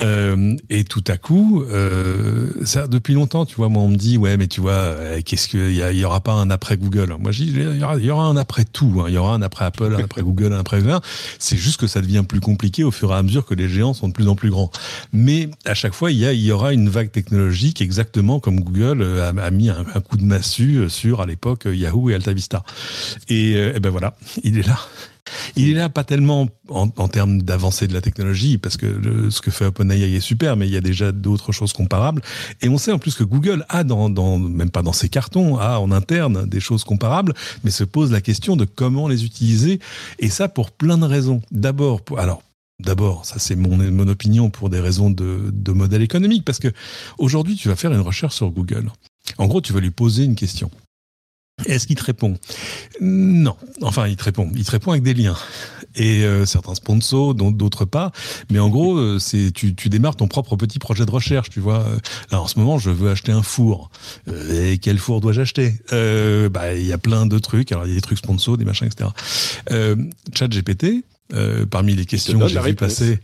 [0.00, 1.64] Euh, et tout à coup,
[2.64, 4.94] ça depuis longtemps, tu vois, moi on me dit ouais mais tu vois
[5.24, 7.84] qu'est-ce que il y, y, aura pas un après Google Moi je dis il y
[7.84, 9.06] aura, y aura un après tout, hein.
[9.08, 10.98] il y aura un après Apple, un après Google, un après Uber.
[11.38, 13.94] C'est juste que ça devient plus compliqué au fur et à mesure que les géants
[13.94, 14.70] sont de plus en plus grands.
[15.12, 19.02] Mais à chaque fois il y a y aura une vague technologique exactement comme Google
[19.02, 22.62] euh, a, mis un, coup de massue euh, sur, à l'époque, euh, Yahoo et AltaVista.
[23.28, 24.78] Et, et ben voilà, il est là.
[25.56, 29.50] Il est là pas tellement en, termes d'avancée de la technologie, parce que ce que
[29.50, 32.20] fait OpenAI est super, mais il y a déjà d'autres choses comparables.
[32.60, 35.56] Et on sait en plus que Google a, dans, dans, même pas dans ses cartons,
[35.56, 37.32] a en interne des choses comparables,
[37.64, 39.80] mais se pose la question de comment les utiliser.
[40.18, 41.40] Et ça pour plein de raisons.
[41.50, 42.42] D'abord, alors
[42.80, 46.72] D'abord, ça c'est mon, mon, opinion pour des raisons de, modèle économique, parce que
[47.18, 48.90] aujourd'hui tu vas faire une recherche sur Google.
[49.38, 50.70] En gros, tu vas lui poser une question.
[51.66, 52.36] Est-ce qu'il te répond?
[53.00, 53.56] Non.
[53.80, 54.50] Enfin, il te répond.
[54.56, 55.36] Il te répond avec des liens.
[55.94, 58.10] Et euh, certains sponsors, d'autres pas.
[58.50, 61.60] Mais en gros, euh, c'est tu, tu démarres ton propre petit projet de recherche, tu
[61.60, 61.86] vois.
[62.32, 63.90] Là, en ce moment, je veux acheter un four.
[64.28, 65.74] Euh, et quel four dois-je acheter?
[66.50, 67.70] Bah, il y a plein de trucs.
[67.70, 69.10] Alors, il y a des trucs sponsors, des machins, etc.
[70.34, 73.20] Chat GPT, euh, parmi les questions que j'ai vu passer,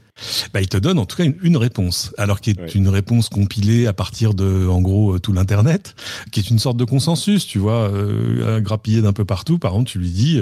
[0.52, 3.86] bah, il te donne en tout cas une, réponse, alors qui est une réponse compilée
[3.86, 5.94] à partir de, en gros, euh, tout l'internet,
[6.30, 9.58] qui est une sorte de consensus, tu vois, euh, grappillé d'un peu partout.
[9.58, 10.40] Par exemple, tu lui dis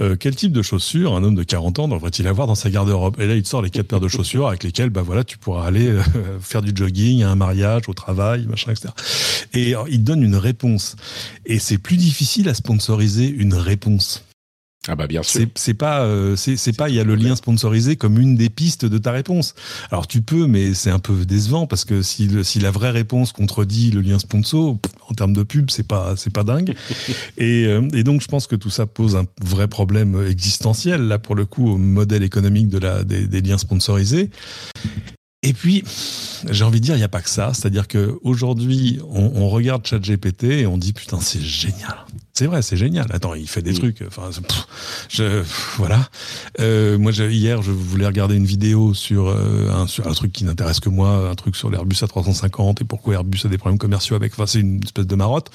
[0.00, 3.20] euh, quel type de chaussures un homme de 40 ans devrait-il avoir dans sa garde-robe?
[3.20, 5.38] Et là, il te sort les quatre paires de chaussures avec lesquelles, bah voilà, tu
[5.38, 5.92] pourras aller
[6.40, 8.88] faire du jogging, à un mariage, au travail, machin, etc.
[9.54, 10.96] Et il te donne une réponse.
[11.46, 14.25] Et c'est plus difficile à sponsoriser une réponse.
[14.88, 15.46] Ah bah bien sûr.
[15.56, 18.84] C'est pas, euh, c'est pas, il y a le lien sponsorisé comme une des pistes
[18.84, 19.54] de ta réponse.
[19.90, 23.32] Alors tu peux, mais c'est un peu décevant parce que si, si la vraie réponse
[23.32, 26.74] contredit le lien sponsor, en termes de pub, c'est pas, c'est pas dingue.
[27.36, 31.18] et, euh, et, donc je pense que tout ça pose un vrai problème existentiel là
[31.18, 34.30] pour le coup au modèle économique de la, des, des liens sponsorisés.
[35.42, 35.84] Et puis,
[36.50, 37.52] j'ai envie de dire, il n'y a pas que ça.
[37.54, 42.04] C'est-à-dire qu'aujourd'hui, on, on regarde ChatGPT et on dit, putain, c'est génial.
[42.38, 43.06] C'est vrai, c'est génial.
[43.14, 44.04] Attends, il fait des trucs.
[44.06, 44.28] Enfin,
[45.08, 45.42] je,
[45.78, 46.06] voilà.
[46.60, 50.44] Euh, moi, hier, je voulais regarder une vidéo sur euh, un, sur un truc qui
[50.44, 54.16] n'intéresse que moi, un truc sur l'Airbus A350 et pourquoi Airbus a des problèmes commerciaux
[54.16, 54.34] avec.
[54.34, 55.50] Enfin, c'est une espèce de marotte.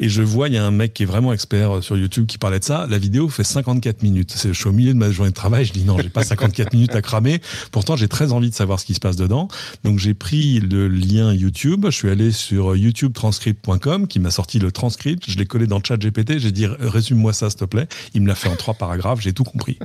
[0.00, 2.38] Et je vois, il y a un mec qui est vraiment expert sur YouTube qui
[2.38, 2.86] parlait de ça.
[2.88, 4.34] La vidéo fait 54 minutes.
[4.42, 5.66] Je suis au milieu de ma journée de travail.
[5.66, 7.42] Je dis non, j'ai pas 54 minutes à cramer.
[7.70, 9.48] Pourtant, j'ai très envie de savoir ce qui se passe dedans.
[9.84, 11.84] Donc, j'ai pris le lien YouTube.
[11.84, 15.24] Je suis allé sur youtubetranscript.com qui m'a sorti le transcript.
[15.28, 17.86] Je l'ai collé dans le chat j'ai dit résume-moi ça s'il te plaît.
[18.14, 19.78] Il me l'a fait en trois paragraphes, j'ai tout compris.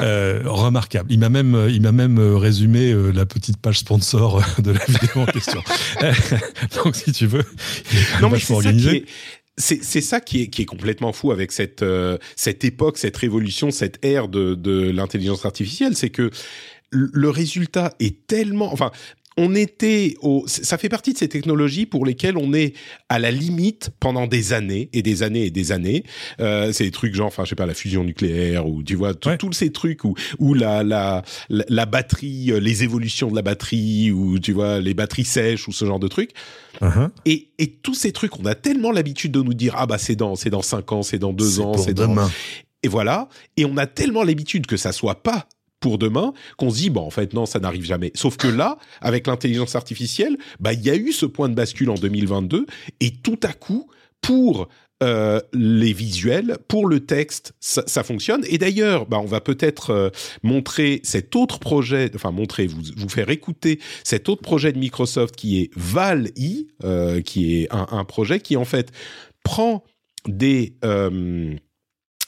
[0.00, 1.10] Euh, remarquable.
[1.12, 4.84] Il m'a même, il m'a même résumé euh, la petite page sponsor euh, de la
[4.84, 5.62] vidéo en question.
[6.76, 7.44] Donc si tu veux,
[8.20, 9.06] non mais c'est organisé.
[9.56, 11.84] C'est ça qui est, qui est complètement fou avec cette,
[12.34, 16.30] cette époque, cette révolution, cette ère de, de l'intelligence artificielle, c'est que
[16.90, 18.90] le résultat est tellement, enfin,
[19.36, 22.74] on était au, ça fait partie de ces technologies pour lesquelles on est
[23.08, 26.04] à la limite pendant des années et des années et des années.
[26.40, 29.14] Euh, c'est des trucs genre, enfin, je sais pas, la fusion nucléaire ou tu vois,
[29.14, 34.12] tous ces trucs où, où la, la, la, batterie, euh, les évolutions de la batterie
[34.12, 36.30] ou tu vois, les batteries sèches ou ce genre de trucs.
[36.80, 37.10] Uh-huh.
[37.24, 40.16] Et, et tous ces trucs, on a tellement l'habitude de nous dire, ah bah c'est
[40.16, 42.28] dans, c'est dans cinq ans, c'est dans deux ans, c'est dans,
[42.84, 43.28] et voilà.
[43.56, 45.48] Et on a tellement l'habitude que ça soit pas
[45.84, 48.10] pour demain qu'on se dit bon en fait non ça n'arrive jamais.
[48.14, 51.90] Sauf que là avec l'intelligence artificielle, bah il y a eu ce point de bascule
[51.90, 52.64] en 2022
[53.00, 53.90] et tout à coup
[54.22, 54.68] pour
[55.02, 58.42] euh, les visuels, pour le texte, ça, fonctionne.
[58.48, 60.08] Et d'ailleurs, bah, on va peut-être euh,
[60.42, 65.36] montrer cet autre projet, enfin montrer, vous, vous faire écouter cet autre projet de Microsoft
[65.36, 68.90] qui est Val-I, euh, qui est un, un, projet qui en fait
[69.42, 69.84] prend
[70.26, 70.76] des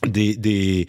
[0.06, 0.86] des, des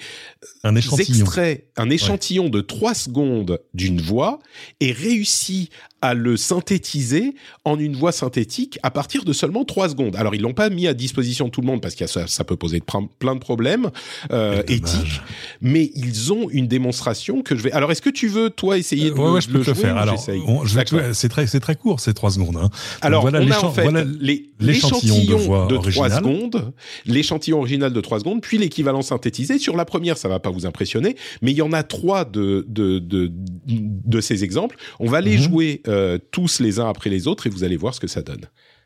[0.63, 1.19] un échantillon.
[1.19, 4.39] extraits, un échantillon de 3 secondes d'une voix
[4.79, 7.33] et réussit à le synthétiser
[7.65, 10.15] en une voix synthétique à partir de seulement 3 secondes.
[10.15, 12.43] Alors ils l'ont pas mis à disposition de tout le monde parce que ça, ça
[12.43, 12.81] peut poser
[13.19, 13.89] plein de problèmes
[14.31, 15.21] euh, éthiques,
[15.61, 17.71] mais ils ont une démonstration que je vais.
[17.71, 19.81] Alors est-ce que tu veux toi essayer de, euh, ouais, je peux le te jouer
[19.83, 19.97] faire.
[19.97, 20.41] Alors, j'essaye?
[20.47, 22.57] on- je vais te- c'est très, c'est très court, ces trois secondes.
[22.57, 22.69] hein.
[23.01, 26.11] Alors, voilà on a en fait voilà les- l'échantillon de voix de 3 originale.
[26.17, 26.73] secondes,
[27.05, 29.57] l'échantillon original de 3 secondes, puis l'équivalent synthétisé.
[29.59, 32.65] Sur la première, ça va pas vous impressionner, mais il y en a trois de,
[32.67, 33.31] de, de,
[33.67, 34.77] de ces exemples.
[34.99, 35.41] On va les Mhm.
[35.43, 38.21] jouer euh, tous les uns après les autres et vous allez voir ce que ça
[38.21, 38.45] donne.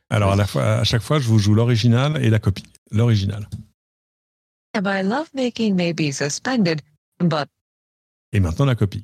[0.10, 2.66] Alors, à, la fois, à chaque fois, je vous joue l'original et la copie.
[2.92, 3.48] L'original.
[4.76, 6.82] My lovemaking may be suspended,
[7.20, 7.48] but
[8.34, 9.04] Et maintenant, la copie.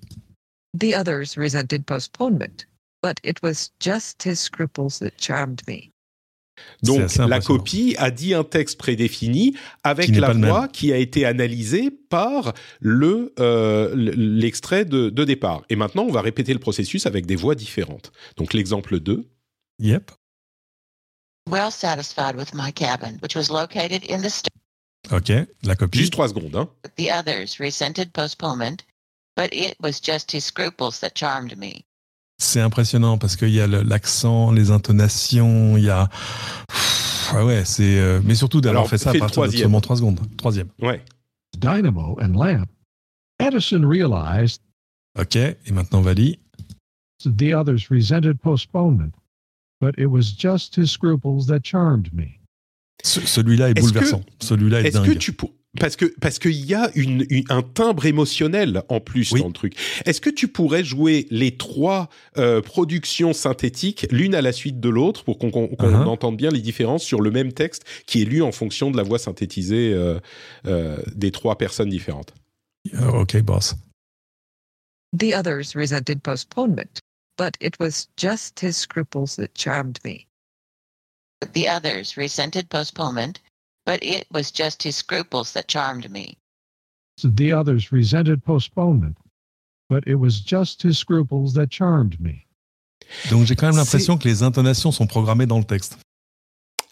[0.73, 2.65] the others resented postponement.
[3.01, 5.91] But it was just his scruples that charmed me.
[6.83, 11.91] Donc la copie a dit un texte prédéfini avec la voix qui a été analysée
[11.91, 15.63] par le euh, l'extrait de, de départ.
[15.69, 18.11] Et maintenant, on va répéter le processus avec des voix différentes.
[18.37, 19.25] Donc l'exemple 2.
[19.79, 20.11] Yep.
[21.47, 24.31] well satisfied with my cabin, which was located in the.
[25.11, 25.47] OK.
[25.63, 25.99] La copie.
[25.99, 26.55] Juste 3 secondes.
[26.55, 26.69] Hein.
[26.97, 28.83] The others resented postponement,
[29.35, 31.85] but it was just his scruples that charmed me.
[32.39, 36.07] C'est impressionnant parce qu'il y a le- l'accent, les intonations, il y a.
[36.67, 37.99] Pff, ah ouais, c'est.
[37.99, 39.61] euh, Mais surtout d'avoir fait ça à le partir de troisième.
[39.63, 40.19] seulement 3 secondes.
[40.37, 40.67] Troisième.
[40.81, 41.03] Ouais.
[41.57, 42.67] dynamo and lamp.
[43.39, 44.61] Edison realized
[45.19, 45.35] OK.
[45.35, 46.39] Et maintenant, Vali.
[47.25, 49.11] the others resented postponement,
[49.81, 52.39] but it was just his scruples that charmed me.
[53.03, 54.23] Ce- Celui-là est, Est-ce bouleversant.
[54.39, 55.17] Celui-là est, Est-ce que dingue.
[55.17, 59.31] tu pour- parce que parce qu'il y a une, une- un timbre émotionnel en plus
[59.31, 59.41] Oui.
[59.41, 59.75] dans le truc.
[60.05, 64.89] Est-ce que tu pourrais jouer les trois euh, productions synthétiques l'une à la suite de
[64.89, 66.07] l'autre pour qu'on Uh-huh.
[66.07, 69.03] entende bien les différences sur le même texte qui est lu en fonction de la
[69.03, 70.19] voix synthétisée euh,
[70.65, 72.33] euh, des trois personnes différentes?
[73.13, 73.75] OK, boss.
[75.17, 77.01] The others resented postponement.
[77.37, 80.25] But it was just his scruples that charmed me.
[81.53, 83.39] The others resented postponement,
[83.87, 86.37] but it was just his scruples that charmed me.
[87.23, 89.15] The others resented postponement,
[89.89, 92.45] but it was just his scruples that charmed me.
[93.31, 95.97] Donc j'ai quand même l'impression que les intonations sont programmées dans le texte.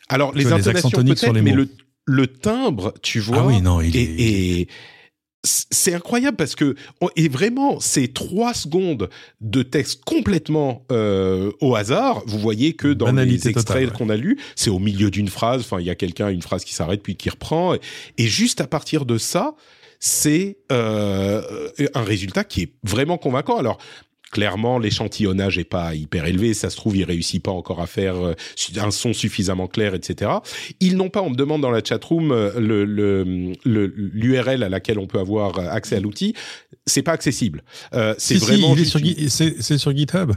[0.07, 1.57] Alors les les intonations toniques sur peut-être, les mais mots.
[1.57, 1.69] le,
[2.05, 4.01] le timbre, tu vois, ah oui, non, il est.
[4.01, 4.67] et, et
[5.45, 6.75] c'est incroyable parce que
[7.15, 9.09] et vraiment ces trois secondes
[9.41, 12.23] de texte complètement euh, au hasard.
[12.25, 15.61] Vous voyez que dans Banalité les extraits qu'on a lus, c'est au milieu d'une phrase.
[15.61, 17.75] Enfin, il y a quelqu'un une phrase qui s'arrête puis qui reprend.
[17.75, 17.79] Et,
[18.17, 19.55] et juste à partir de ça,
[19.99, 23.57] c'est euh, un résultat qui est vraiment convaincant.
[23.57, 23.77] Alors.
[24.35, 26.53] Clairement, l'échantillonnage est pas hyper élevé.
[26.53, 28.33] Ça se trouve, il réussit pas encore à faire euh,
[28.81, 30.29] un son suffisamment clair, etc.
[30.81, 33.23] Ils n'ont pas, on me demande dans la chatroom, euh, le, le,
[33.63, 36.33] le- l'URL à laquelle on peut avoir euh, accès à l'outil.
[36.85, 37.63] C'est pas accessible.
[37.93, 40.33] Euh, c'est Si, vraiment juste sur, c'est c'est sur GitHub.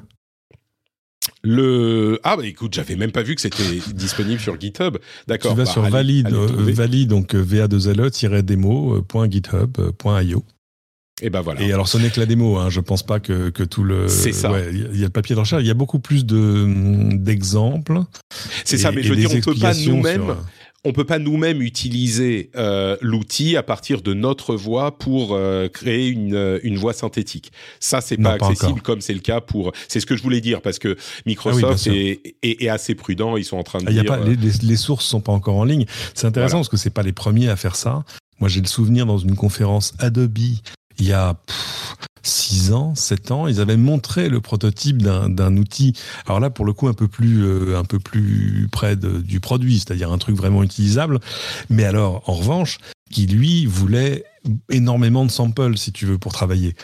[1.43, 2.21] le.
[2.23, 4.99] Ah bah écoute, j'avais même pas vu que c'était disponible sur GitHub.
[5.27, 5.51] D'accord.
[5.53, 6.73] Tu vas bah, sur allez- valide, allez trouver.
[6.73, 10.45] valide donc euh, va2le-demo.github.io.
[11.21, 11.61] Et ben voilà.
[11.63, 12.59] Et alors, ce n'est que la démo.
[12.59, 12.71] Hein.
[12.71, 14.07] Je pense pas que, que tout le.
[14.09, 14.53] C'est ça.
[14.71, 15.63] Il y a- il y a le papier de recherche.
[15.63, 18.01] Il y a beaucoup plus de d'exemples.
[18.65, 20.37] C'est ça, mais je veux dire, on peut pas nous-mêmes, sur-
[20.85, 26.09] on peut pas nous-mêmes utiliser euh, l'outil à partir de notre voix pour euh, créer
[26.09, 27.51] une, une voix synthétique.
[27.81, 28.83] Ça, c'est pas pas accessible encore.
[28.85, 29.73] comme c'est le cas pour.
[29.89, 32.95] C'est ce que je voulais dire parce que Ah oui, Microsoft est, est- est assez
[32.95, 33.37] prudent.
[33.37, 34.13] Ils sont en train de Ah, il y a dire.
[34.13, 35.85] pas, euh, les, les- les sources sont pas encore en ligne.
[36.15, 36.61] C'est intéressant Voilà.
[36.61, 38.05] parce que c'est pas les premiers à faire ça.
[38.41, 40.39] Moi, j'ai le souvenir dans une conférence Adobe
[40.99, 41.37] il y a
[42.23, 45.95] 6 ans, 7 ans, ils avaient montré le prototype d'un d'un outil.
[46.27, 49.41] Alors là, pour le coup, un peu plus, euh, un peu plus près de- du
[49.41, 51.21] produit, c'est-à-dire un truc vraiment utilisable.
[51.71, 52.79] Mais alors, en revanche,
[53.11, 54.25] qui lui voulait
[54.71, 56.75] énormément de samples, si tu veux, pour travailler.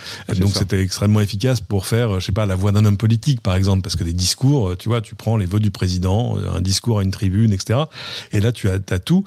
[0.40, 3.54] Donc c'était extrêmement efficace pour faire, je sais pas, la voix d'un homme politique, par
[3.56, 6.50] exemple, parce que des discours, euh, tu vois, tu prends les voix du président, euh,
[6.56, 7.80] un discours à une tribune, etc.
[8.32, 9.24] Et là, tu as, as tout.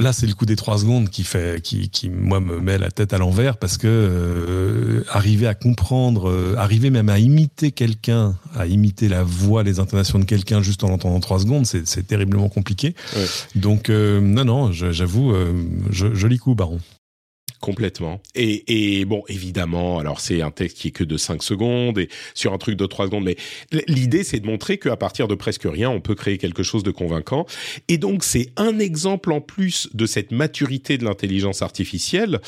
[0.00, 2.90] Là, c'est le coup des trois secondes qui fait, qui, qui moi me met la
[2.90, 8.34] tête à l'envers parce que euh, arriver à comprendre, euh, arriver même à imiter quelqu'un,
[8.56, 12.06] à imiter la voix, les intonations de quelqu'un juste en l'entendant trois secondes, c'est c'est
[12.06, 12.94] terriblement compliqué.
[13.14, 13.26] Ouais.
[13.56, 15.52] Donc euh, non, non, j'avoue, euh,
[15.90, 16.80] joli coup, Baron.
[17.60, 18.22] Complètement.
[18.34, 22.08] Et, et bon, évidemment, alors c'est un texte qui est que de 5 secondes et
[22.34, 23.36] sur un truc de 3 secondes, mais
[23.86, 26.90] l'idée c'est de montrer qu'à partir de presque rien, on peut créer quelque chose de
[26.90, 27.44] convaincant.
[27.88, 32.40] Et donc c'est un exemple en plus de cette maturité de l'intelligence artificielle.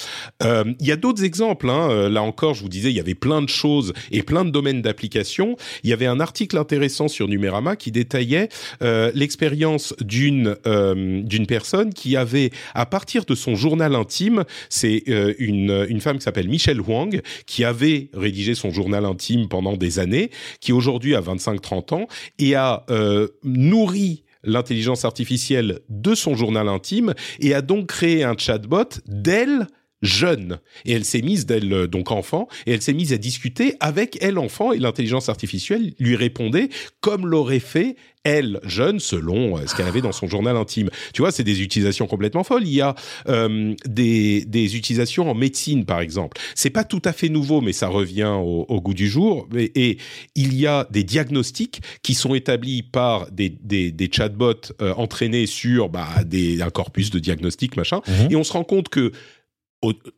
[0.42, 1.68] Euh, Il y a d'autres exemples.
[1.68, 1.90] Hein.
[1.90, 4.50] Euh, Là encore, je vous disais, il y avait plein de choses et plein de
[4.50, 5.56] domaines d'application.
[5.84, 8.48] Il y avait un article intéressant sur Numérama qui détaillait
[8.82, 15.34] euh, l'expérience d'une d'une personne qui avait, à partir de son journal intime, c'est euh,
[15.38, 19.98] une, une femme qui s'appelle Michelle Huang, qui avait rédigé son journal intime pendant des
[19.98, 20.30] années,
[20.60, 22.06] qui aujourd'hui a 25-30 ans,
[22.38, 28.36] et a euh, nourri l'intelligence artificielle de son journal intime, et a donc créé un
[28.36, 29.66] chatbot d'elle
[30.02, 33.74] jeune et elle s'est mise d'elle euh, donc enfant et elle s'est mise à discuter
[33.80, 36.68] avec elle enfant et l'intelligence artificielle lui répondait
[37.00, 40.90] comme l'aurait fait elle jeune selon euh, ce qu'elle avait dans son journal intime.
[41.12, 42.66] Tu vois, c'est des utilisations complètement folles.
[42.66, 42.94] Il y a
[43.28, 46.38] euh, des, des utilisations en médecine par exemple.
[46.54, 49.48] C'est pas tout à fait nouveau, mais ça revient au, au goût du jour.
[49.56, 49.98] Et, et,
[50.34, 55.46] il y a des diagnostics qui sont établis par des, des, des chatbots euh, entraînés
[55.46, 58.00] sur bah, des, un corpus de diagnostics machin.
[58.06, 58.28] Mhm.
[58.30, 59.12] Et on se rend compte que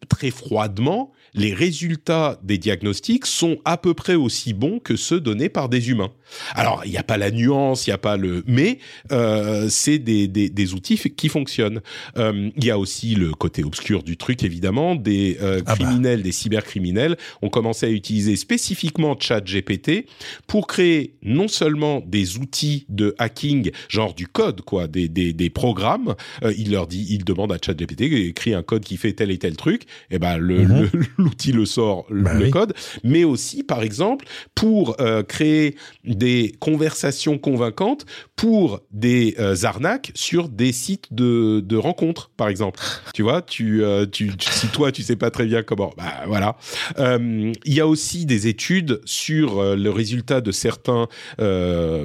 [0.09, 5.49] très froidement, les résultats des diagnostics sont à peu près aussi bons que ceux donnés
[5.49, 6.13] par des humains.
[6.55, 8.43] Alors, il n'y a pas la nuance, il n'y a pas le...
[8.47, 8.79] Mais
[9.13, 11.81] euh, c'est des, des, des outils qui fonctionnent.
[12.17, 14.95] Euh, Il y a aussi le côté obscur du truc, évidemment.
[14.95, 15.85] Des euh, Ah bah.
[15.85, 20.07] criminels, des cybercriminels ont commencé à utiliser spécifiquement ChatGPT
[20.47, 25.51] pour créer non seulement des outils de hacking, genre du code, quoi, des, des, des
[25.51, 29.31] programmes, euh, il leur dit, il demande à ChatGPT, écrit un code qui fait tel
[29.31, 30.91] et tel truc, et ben le Mhm.
[30.93, 32.51] le- l'outil le sort le, Bah oui.
[32.51, 38.05] code, mais aussi par exemple pour euh, créer des conversations convaincantes
[38.37, 42.79] pour des euh, arnaques sur des sites de, de rencontres par exemple.
[43.15, 46.25] tu vois, tu, euh, tu, tu- si toi tu sais pas très bien comment, bah
[46.27, 46.57] voilà.
[46.99, 51.09] Euh, Il y a aussi des études sur euh, le résultat de certains,
[51.41, 52.05] euh,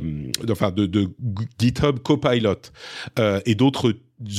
[0.49, 1.09] enfin de, de
[1.59, 2.55] GitHub Copilot
[3.19, 3.93] euh, et d'autres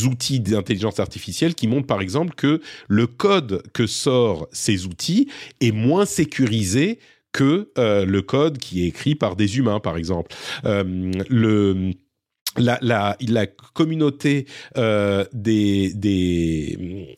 [0.04, 5.28] outils d'intelligence artificielle qui montrent par exemple que le code que sort ces outils
[5.60, 6.98] est moins sécurisé
[7.32, 10.34] que euh, le code qui est écrit par des humains par exemple.
[10.64, 11.92] Euh, le
[12.56, 17.14] la, la, la communauté euh, des, des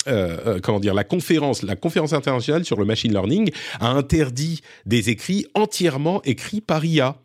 [0.62, 3.50] comment dire la conférence la conférence internationale sur le machine learning
[3.80, 7.16] a interdit des écrits entièrement écrits par IA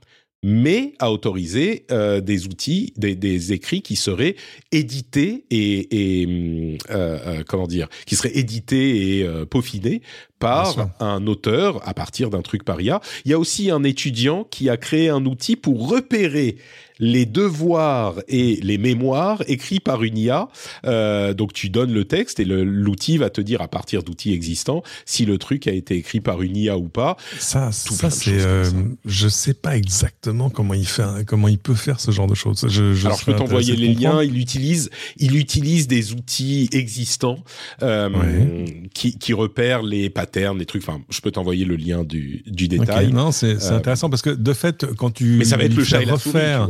[0.50, 4.38] mais a autorisé euh, des outils, des, écrits qui seraient
[4.72, 10.02] édités et, hum, euh, euh, comment dire, qui seraient édités et peaufinés
[10.40, 13.02] par un auteur à partir d'un truc par IA.
[13.26, 16.58] Il y a aussi un étudiant qui a créé un outil pour repérer
[17.00, 20.48] les devoirs et les mémoires écrits par une IA.
[20.86, 24.82] Euh, donc tu donnes le texte et l'outil va te dire à partir d'outils existants
[25.06, 27.16] si le truc a été écrit par une IA ou pas.
[27.40, 28.32] Ça, ça c'est.
[28.42, 28.64] euh,
[29.06, 32.66] je sais pas exactement comment il fait, comment il peut faire ce genre de choses.
[32.68, 34.24] Je, je Alors je peux t'envoyer les liens.
[34.24, 37.38] Il utilise, il utilise des outils existants
[37.84, 38.88] euh, Ouais.
[38.94, 40.27] qui, qui repèrent les patterns,
[40.60, 40.84] les trucs.
[40.88, 43.12] Enfin, je peux t'envoyer le lien du, du détail.
[43.12, 45.84] non, c'est Euh, intéressant parce que de fait, quand tu Mais ça va être le
[45.84, 46.70] chat fais et la souris, refaire.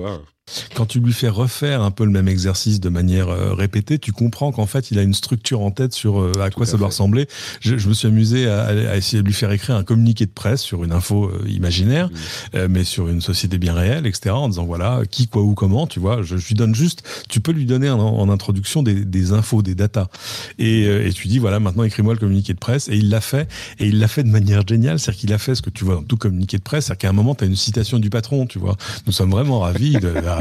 [0.75, 4.11] Quand tu lui fais refaire un peu le même exercice de manière euh, répétée, tu
[4.11, 6.77] comprends qu'en fait, il a une structure en tête sur euh, à quoi à ça
[6.77, 7.27] doit ressembler.
[7.59, 10.31] Je, je me suis amusé à, à essayer de lui faire écrire un communiqué de
[10.31, 12.09] presse sur une info euh, imaginaire,
[12.55, 14.31] euh, mais sur une société bien réelle, etc.
[14.31, 15.87] En disant voilà qui, quoi, où, comment.
[15.87, 17.03] Tu vois, je, je lui donne juste.
[17.29, 20.07] Tu peux lui donner en, en introduction des, des infos, des datas,
[20.59, 22.89] et, euh, et tu dis voilà maintenant écris-moi le communiqué de presse.
[22.89, 25.55] Et il l'a fait, et il l'a fait de manière géniale, c'est-à-dire qu'il a fait
[25.55, 27.47] ce que tu vois dans tout communiqué de presse, c'est-à-dire qu'à un moment tu as
[27.47, 28.75] une citation du patron, tu vois.
[29.05, 30.09] Nous sommes vraiment ravis de,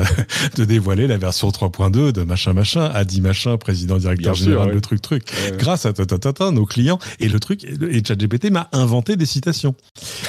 [0.56, 4.44] de dévoiler la version 3.2 de machin machin, a dit machin, président directeur Bien sûr,
[4.44, 4.74] général ouais.
[4.74, 5.24] de truc truc.
[5.44, 5.56] Ouais.
[5.56, 9.16] Grâce à ta, ta, ta, ta, nos clients et le truc et ChatGPT m'a inventé
[9.16, 9.74] des citations,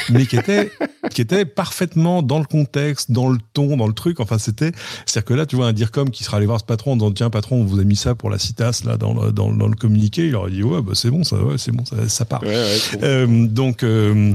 [0.09, 0.71] mais qui étaient
[1.09, 4.19] qui étaient parfaitement dans le contexte, dans le ton, dans le truc.
[4.19, 4.71] Enfin c'était
[5.05, 7.11] c'est-à-dire que là tu vois un DIRCOM qui sera allé voir ce patron en disant
[7.11, 9.57] tiens patron on vous a mis ça pour la citasse là dans le, dans, le-
[9.57, 12.07] dans le communiqué, il aurait dit ouais bah c'est bon ça ouais c'est bon ça,
[12.09, 12.41] ça part.
[12.43, 12.79] Ouais, ouais.
[13.03, 14.33] Euh, donc, euh,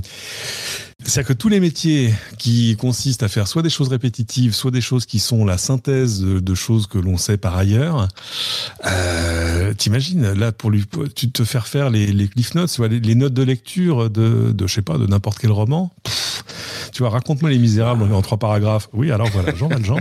[1.04, 4.80] c'est-à-dire que tous les métiers qui consistent à faire soit des choses répétitives, soit des
[4.80, 8.06] choses qui sont la synthèse de, de choses que l'on sait par ailleurs,
[8.86, 12.88] euh, t'imagines, là, pour lui, tu te faire faire les, les cliff notes, tu vois,
[12.88, 15.92] les, les notes de lecture de, de je sais pas, de n'importe quel roman.
[16.04, 16.44] Pff,
[16.92, 18.88] tu vois, raconte-moi Les Misérables en trois paragraphes.
[18.92, 19.98] Oui, alors voilà, Jean Valjean.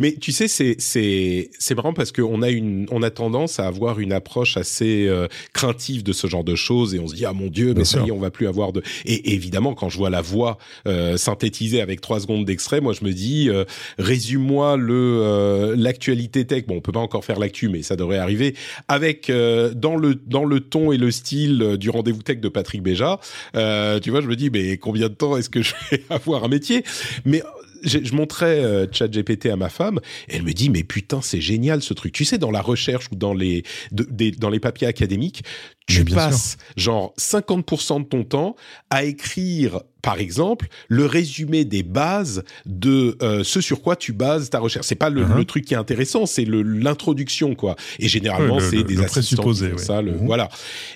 [0.00, 3.66] Mais tu sais, c'est c'est c'est marrant parce qu'on a une on a tendance à
[3.66, 7.24] avoir une approche assez euh, craintive de ce genre de choses et on se dit
[7.24, 8.82] ah mon dieu, mais ça y est, on va plus avoir de.
[9.04, 13.04] Et évidemment, quand je vois la voix euh, synthétisée avec trois secondes d'extrait, moi je
[13.04, 13.64] me dis euh,
[13.98, 16.66] résume-moi le euh, l'actualité tech.
[16.66, 18.54] Bon, on peut pas encore faire l'actu, mais ça devrait arriver
[18.88, 22.48] avec euh, dans le dans le ton et le style euh, du rendez-vous tech de
[22.48, 23.18] Patrick Béja.
[23.56, 26.44] Euh, tu vois, je me dis mais combien de temps est-ce que je vais avoir
[26.44, 26.84] un métier?
[27.24, 27.42] Mais
[27.82, 31.40] je, je montrais euh, ChatGPT à ma femme, et elle me dit mais putain c'est
[31.40, 32.12] génial ce truc.
[32.12, 33.62] Tu sais dans la recherche ou dans les
[33.92, 35.42] de- des- dans les papiers académiques,
[35.86, 38.56] tu bien passes genre 50% de ton temps
[38.90, 44.50] à écrire par exemple le résumé des bases de euh, ce sur quoi tu bases
[44.50, 44.86] ta recherche.
[44.86, 45.36] C'est pas le, Uh-huh.
[45.36, 47.76] le truc qui est intéressant, c'est l'introduction quoi.
[47.98, 49.82] Et généralement c'est des le assistants qui présupposé, font ouais.
[49.82, 50.02] ça.
[50.02, 50.26] Le, Mhm.
[50.26, 50.48] Voilà.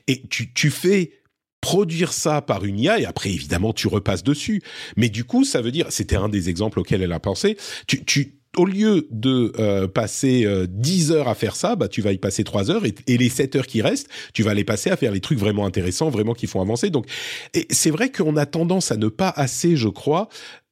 [0.08, 1.12] Et tu, tu fais
[1.60, 4.62] produire ça par une IA et après évidemment tu repasses dessus.
[4.96, 7.56] Mais du coup ça veut dire, c'était un des exemples auxquels elle a pensé.
[7.86, 12.02] Tu, tu au lieu de euh, passer euh, 10 heures à faire ça, bah tu
[12.02, 14.90] vas y passer 3 heures et, les 7 heures qui restent, tu vas les passer
[14.90, 16.90] à faire les trucs vraiment intéressants, vraiment qui font avancer.
[16.90, 17.06] Donc
[17.54, 20.28] et c'est vrai qu'on a tendance à ne pas assez, je crois,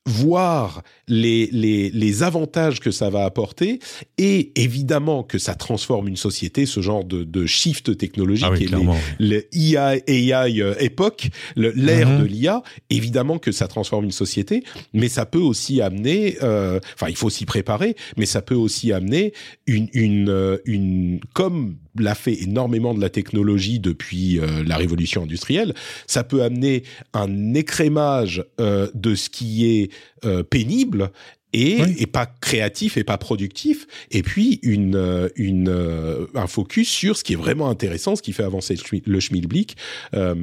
[0.08, 3.78] voir les, les, les avantages que ça va apporter
[4.16, 8.58] et évidemment que ça transforme une société, ce genre de, de shift technologique Ah oui,
[8.58, 8.96] et les, clairement.
[9.20, 9.26] oui.
[9.28, 12.20] le IA, AI euh, époque, l'ère Mhm.
[12.20, 17.08] de l'IA, évidemment que ça transforme une société, mais ça peut aussi amener, euh, enfin
[17.08, 19.32] il faut s'y préparer, mais ça peut aussi amener
[19.66, 25.22] une, une, euh, une comme l'a fait énormément de la technologie depuis euh, la révolution
[25.22, 25.74] industrielle,
[26.06, 26.82] ça peut amener
[27.14, 29.90] un écrémage euh, de ce qui est
[30.24, 31.10] euh, pénible
[31.52, 31.96] et, Oui.
[31.98, 37.16] et pas créatif et pas productif, et puis une, euh, une, euh, un focus sur
[37.16, 39.76] ce qui est vraiment intéressant, ce qui fait avancer le, schmi- le schmilblick.
[40.14, 40.34] Euh,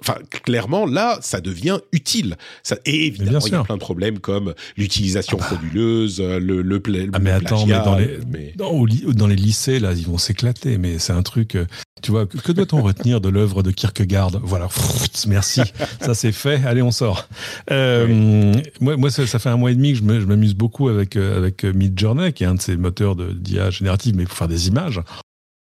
[0.00, 2.36] Enfin, clairement, là, ça devient utile.
[2.62, 6.80] Ça, et évidemment, il y a plein de problèmes comme l'utilisation frauduleuse, euh, le, le,
[6.80, 8.52] pla- Ah mais le attends, mais dans les, mais-
[9.14, 11.56] dans, les lycées, là, ils vont s'éclater, mais c'est un truc,
[12.02, 14.32] tu vois, que, doit-on retenir de l'œuvre de Kierkegaard?
[14.42, 14.68] Voilà,
[15.26, 15.62] merci,
[16.00, 17.28] ça c'est fait, allez, on sort.
[17.70, 21.16] Euh, Moi, moi ça, ça fait un mois et demi que je m'amuse beaucoup avec,
[21.16, 24.36] euh, avec euh, Midjourney, qui est un de ces moteurs de- d'IA générative, mais pour
[24.36, 25.00] faire des images.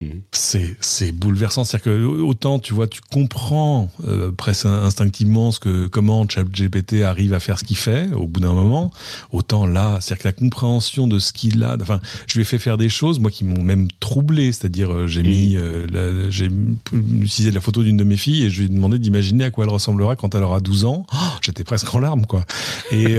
[0.03, 0.21] Mhm.
[0.31, 6.29] C'est bouleversant, c'est-à-dire que autant tu vois, tu comprends euh, presque instinctivement ce que comment
[6.29, 8.91] ChatGPT arrive à faire ce qu'il fait au bout d'un moment,
[9.33, 12.59] autant là, c'est-à-dire que la compréhension de ce qu'il a, enfin, je lui ai fait
[12.59, 16.51] faire des choses moi qui m'ont même troublé, c'est-à-dire euh, j'ai mis, euh, j'ai
[16.93, 19.65] utilisé la photo d'une de mes filles et je lui ai demandé d'imaginer à quoi
[19.65, 21.07] elle ressemblera quand elle aura 12 ans.
[21.15, 22.45] Oh, J'étais presque en larmes quoi.
[22.91, 23.17] Et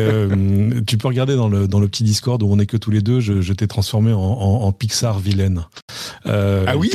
[0.86, 3.02] tu peux regarder dans le dans le petit Discord où on est que tous les
[3.02, 5.66] deux, je, je t'ai transformé en, en, en Pixar vilaine.
[6.68, 6.90] Ah oui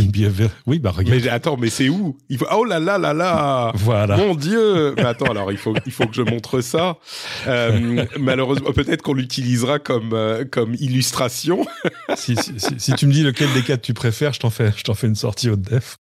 [0.66, 1.20] Oui, bah regarde.
[1.22, 2.16] Mais attends, mais c'est où?
[2.28, 2.46] Il faut...
[2.54, 4.16] Oh là là là là Voilà.
[4.16, 6.98] Mon Dieu Mais attends, alors il faut, il faut que je montre ça.
[7.46, 11.64] Euh, malheureusement, peut-être qu'on l'utilisera comme, euh, comme illustration.
[12.16, 14.70] si, si, si- si tu me dis lequel des quatre tu préfères, je t'en fais,
[14.76, 15.96] je fais une sortie haute def.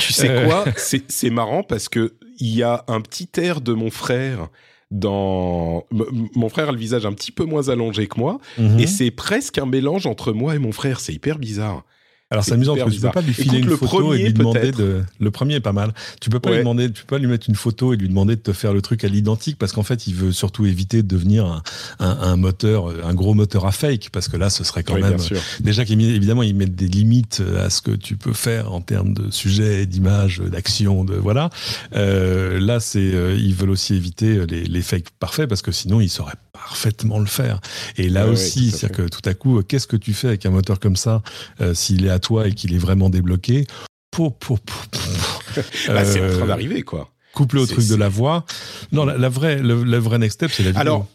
[0.00, 0.46] Tu sais Euh.
[0.46, 0.64] quoi?
[0.76, 4.48] C'est marrant parce que il y a un petit air de mon frère
[4.90, 5.84] dans...
[5.90, 8.38] Mon frère a le visage un petit peu moins allongé que moi.
[8.58, 8.78] Mhm.
[8.78, 11.00] Et c'est presque un mélange entre moi et mon frère.
[11.00, 11.84] C'est hyper bizarre.
[12.32, 14.32] Alors c'est amusant parce que tu peux pas lui filer Écoute, une photo et lui
[14.32, 15.02] demander de.
[15.20, 15.94] Le premier est pas mal.
[16.20, 16.56] Tu peux pas Ouais.
[16.56, 18.74] lui demander, tu peux pas lui mettre une photo et lui demander de te faire
[18.74, 21.62] le truc à l'identique parce qu'en fait il veut surtout éviter de devenir un,
[22.00, 25.16] un, un moteur, un gros moteur à fake parce que là ce serait quand même
[25.60, 29.30] déjà qu'évidemment ils mettent des limites à ce que tu peux faire en termes de
[29.30, 31.50] sujet, d'image, d'action, de voilà.
[31.94, 36.00] Euh, là c'est euh, ils veulent aussi éviter les, les fakes parfaits parce que sinon
[36.00, 37.60] ils sauraient parfaitement le faire.
[37.98, 40.50] Et là Ouais, aussi, c'est-à-dire que tout à coup, qu'est-ce que tu fais avec un
[40.50, 41.22] moteur comme ça
[41.60, 43.66] euh, s'il est à toi et qu'il est vraiment débloqué
[45.88, 47.10] Là, c'est en euh, train d'arriver, quoi.
[47.34, 48.44] couplé au truc de la voix.
[48.92, 50.80] Non, la, la vraie, le, le vrai next step, c'est la vidéo.
[50.80, 51.06] Alors,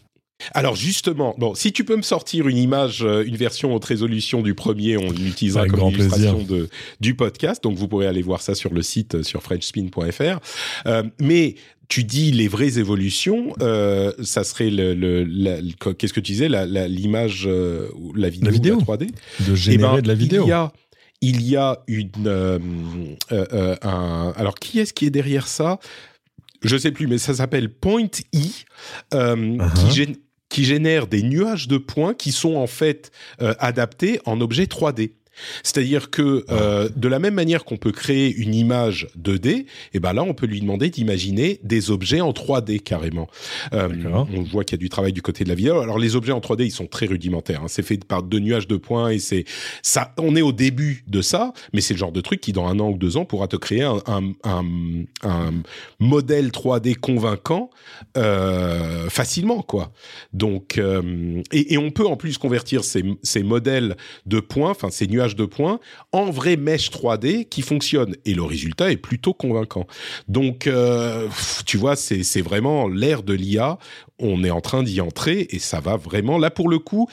[0.54, 4.42] alors justement, bon, si tu peux me sortir une image, euh, une version haute résolution
[4.42, 6.68] du premier, on l'utilisera comme illustration de,
[7.00, 7.62] du podcast.
[7.62, 10.38] Donc vous pourrez aller voir ça sur le site euh, sur frenchspin.fr.
[10.86, 11.54] Euh, mais
[11.88, 16.32] tu dis les vraies évolutions, euh, ça serait le, le, la- le- qu'est-ce que tu
[16.32, 19.06] disais, la- la- l'image, euh, ou la vidéo, la 3D.
[19.08, 19.12] de
[19.52, 20.44] Eh générer ben, de la vidéo.
[20.46, 20.72] Il y a,
[21.22, 22.58] il y a une, euh,
[23.32, 25.78] euh, euh, un, alors qui est-ce qui est derrière ça?
[26.62, 28.38] Je sais plus, mais ça s'appelle Point E,
[29.14, 29.72] euh, Uh-huh.
[29.74, 30.16] qui, gén-
[30.48, 35.12] qui génère des nuages de points qui sont en fait adaptés en objet 3D.
[35.62, 40.12] C'est-à-dire que euh, de la même manière qu'on peut créer une image 2D, et ben
[40.12, 43.28] là on peut lui demander d'imaginer des objets en 3D carrément.
[43.72, 43.88] Euh,
[44.34, 45.80] on voit qu'il y a du travail du côté de la vidéo.
[45.80, 47.62] Alors les objets en 3D ils sont très rudimentaires.
[47.62, 47.68] hein.
[47.68, 49.44] C'est fait par deux nuages de points et c'est
[49.82, 50.14] ça.
[50.18, 52.78] On est au début de ça, mais c'est le genre de truc qui dans un
[52.80, 54.64] an ou deux ans pourra te créer un, un, un,
[55.22, 55.52] un
[55.98, 57.70] modèle 3D convaincant
[58.16, 59.92] euh, facilement quoi.
[60.32, 65.06] Donc et, et on peut en plus convertir ces, ces modèles de points, enfin ces
[65.06, 65.80] nuages de points,
[66.12, 68.16] en vraies mèches 3D qui fonctionnent.
[68.24, 69.86] Et le résultat est plutôt convaincant.
[70.28, 71.28] Donc, euh,
[71.66, 73.78] tu vois, c'est vraiment l'ère de l'IA.
[74.18, 76.38] On est en train d'y entrer et ça va vraiment.
[76.38, 77.08] Là, pour le coup,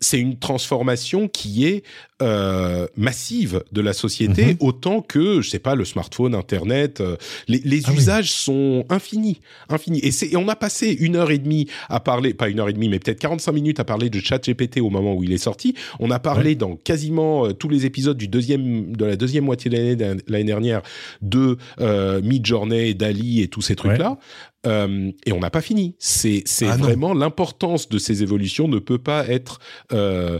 [0.00, 1.84] c'est une transformation qui est
[2.22, 4.56] euh, massive de la société, Mhm.
[4.60, 7.00] autant que, je sais pas, le smartphone, Internet.
[7.00, 7.16] euh,
[7.48, 7.96] les les Ah oui.
[7.98, 10.00] usages sont infinis, infinis.
[10.00, 12.72] Et, et on a passé une heure et demie à parler, pas une heure et
[12.72, 15.74] demie, mais peut-être 45 minutes à parler de ChatGPT au moment où il est sorti.
[15.98, 19.70] On a parlé dans quasiment euh, tous les épisodes du deuxième, de la deuxième moitié
[19.70, 20.82] de l'année l'année dernière
[21.22, 24.18] de euh, Midjourney, Dali et tous ces trucs-là.
[24.66, 25.94] Euh, et on n'a pas fini.
[25.98, 29.58] C'est c'est Ah vraiment l'importance de ces évolutions ne peut pas être
[29.92, 30.38] euh,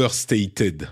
[0.00, 0.88] overstated.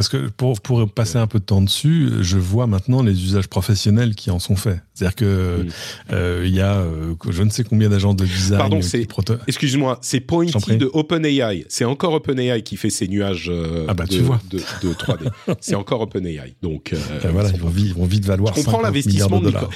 [0.00, 3.48] Parce que pour, pour passer un peu de temps dessus, je vois maintenant les usages
[3.48, 4.78] professionnels qui en sont faits.
[4.94, 5.68] C'est-à-dire que Mm.
[6.12, 8.58] euh, il y a euh, je ne sais combien d'agents de design.
[8.58, 9.06] Pardon, c'est-
[9.46, 11.66] Excuse-moi, c'est Pointy de OpenAI.
[11.68, 14.40] C'est encore OpenAI qui fait ces nuages euh, Ah bah, de, tu vois.
[14.50, 15.30] de, de 3D.
[15.60, 16.54] c'est encore OpenAI.
[16.62, 16.98] Donc, euh,
[17.32, 18.54] voilà, ils vont, vite, ils vont vite valoir.
[18.54, 19.70] Je comprends 50 l'investissement de de dollars.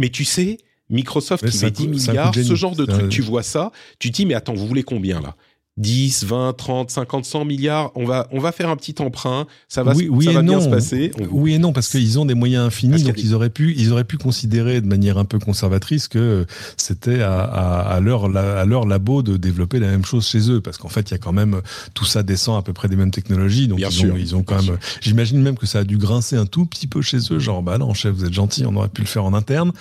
[0.00, 0.58] Mais tu sais,
[0.90, 3.22] Microsoft qui met 10 coûte- c'est un coup de milliards, ce genre de truc, tu
[3.22, 5.36] vois ça, tu te dis, mais attends, vous voulez combien là?
[5.78, 9.82] 10, 20, 30, 50, 100 milliards, on va, on va faire un petit emprunt, ça
[9.82, 10.60] va, Oui- se- oui ça va bien non.
[10.60, 11.12] se passer.
[11.20, 13.34] On Oui et non, parce qu'ils ont des moyens infinis, Parce a donc des- ils
[13.34, 17.94] auraient pu, ils auraient pu considérer de manière un peu conservatrice que c'était à, à,
[17.94, 21.10] à leur, à leur labo de développer la même chose chez eux, parce qu'en fait,
[21.10, 21.60] il y a quand même
[21.94, 24.34] tout ça descend à peu près des mêmes technologies, donc Bien ils, sûr, ont, ils
[24.34, 24.78] ont quand même.
[25.00, 27.78] J'imagine même que ça a dû grincer un tout petit peu chez eux, genre bah
[27.78, 29.72] non, chef, vous êtes gentil, on aurait pu le faire en interne,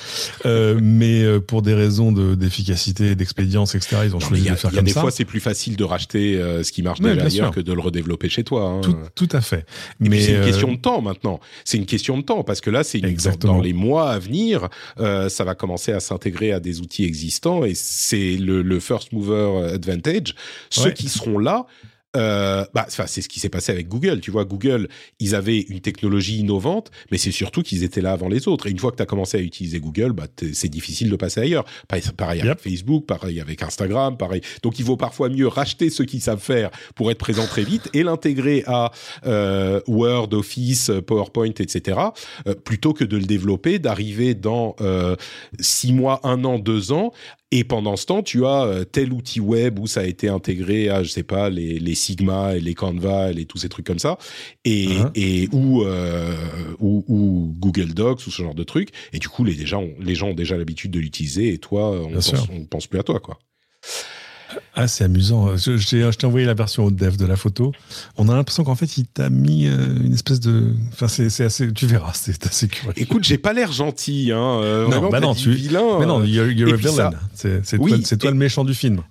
[0.45, 4.45] euh, mais euh, pour des raisons de- d'efficacité, d'expédience, etc., ils ont Non, choisi y
[4.45, 5.01] de a, le faire il y a comme des ça.
[5.01, 7.55] fois, c'est plus facile de racheter euh, ce qui marche déjà bien ailleurs sûr.
[7.55, 8.63] que de le redévelopper chez toi.
[8.63, 8.81] hein.
[8.81, 9.65] Tout, tout à fait.
[10.03, 11.39] Et mais c'est une euh, question de temps maintenant.
[11.65, 13.01] C'est une question de temps parce que là, c'est
[13.39, 14.69] dans les mois à venir,
[14.99, 19.11] euh, ça va commencer à s'intégrer à des outils existants et c'est le, le first
[19.13, 20.35] mover advantage.
[20.69, 20.93] Ceux Ouais.
[20.93, 21.65] qui seront là.
[22.17, 24.19] Euh, bah, c'est ce qui s'est passé avec Google.
[24.19, 24.89] Tu vois, Google,
[25.19, 28.67] ils avaient une technologie innovante, mais c'est surtout qu'ils étaient là avant les autres.
[28.67, 31.41] Et une fois que tu as commencé à utiliser Google, bah, c'est difficile de passer
[31.41, 31.65] ailleurs.
[32.17, 32.59] Pareil, avec Yep.
[32.59, 34.41] Facebook, pareil avec Instagram, pareil.
[34.63, 37.89] Donc, il vaut parfois mieux racheter ceux qui savent faire pour être présent très vite
[37.93, 38.91] et l'intégrer à
[39.25, 41.99] euh, Word, Office, PowerPoint, etc.
[42.47, 45.15] euh, plutôt que de le développer, d'arriver dans euh,
[45.59, 47.11] six mois, un an, deux ans.
[47.51, 50.89] Et pendant ce temps, tu as euh, tel outil web où ça a été intégré
[50.89, 53.85] à, je sais pas, les, les Sigma et les Canva et les- tous ces trucs
[53.87, 54.17] comme ça,
[54.65, 55.11] et, Hein.
[55.15, 56.35] et ou, euh,
[56.79, 58.89] ou, ou Google Docs ou ce genre de trucs.
[59.13, 62.11] Et du coup, les, déjà, les gens ont déjà l'habitude de l'utiliser et toi, on
[62.11, 63.39] pense, on pense plus à toi, quoi.
[64.75, 65.57] Ah, c'est amusant.
[65.57, 67.71] Je, je t'ai envoyé la version dev de la photo.
[68.15, 70.73] On a l'impression qu'en fait, il t'a mis euh, une espèce de.
[70.93, 71.73] Enfin, c'est assez.
[71.73, 72.93] Tu verras, c'est assez curieux.
[72.95, 74.59] Écoute, j'ai pas l'air gentil, hein.
[74.61, 75.99] euh, Non, bah non, tu- vilain.
[75.99, 77.61] Mais non, euh, you're, you're a ça- villain.
[77.63, 79.01] C'est Oui, toi, c'est toi et- le méchant du film.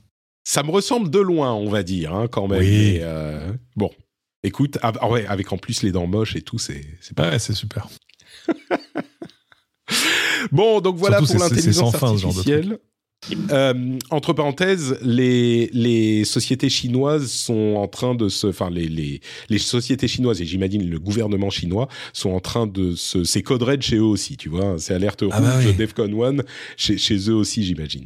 [0.45, 2.61] ça me ressemble de loin, on va dire, hein, quand même.
[2.61, 2.95] Oui.
[2.95, 3.91] Mais, euh, bon,
[4.43, 6.83] écoute, ah, ah ouais, avec en plus les dents moches et tout, c'est
[7.15, 7.31] pas.
[7.31, 7.89] Ouais, c'est super.
[10.53, 12.79] Bon, donc voilà Surtout, pour l'intelligence sans fin, ce genre de artificielle.
[13.51, 19.21] Euh, entre parenthèses, les, les sociétés chinoises sont en train de se, enfin les, les,
[19.49, 23.63] les sociétés chinoises et j'imagine le gouvernement chinois sont en train de se, c'est code
[23.63, 25.73] red chez eux aussi, tu vois, c'est alerte rouge, Ah bah oui.
[25.75, 26.37] Defcon 1
[26.77, 28.05] chez, chez eux aussi, j'imagine.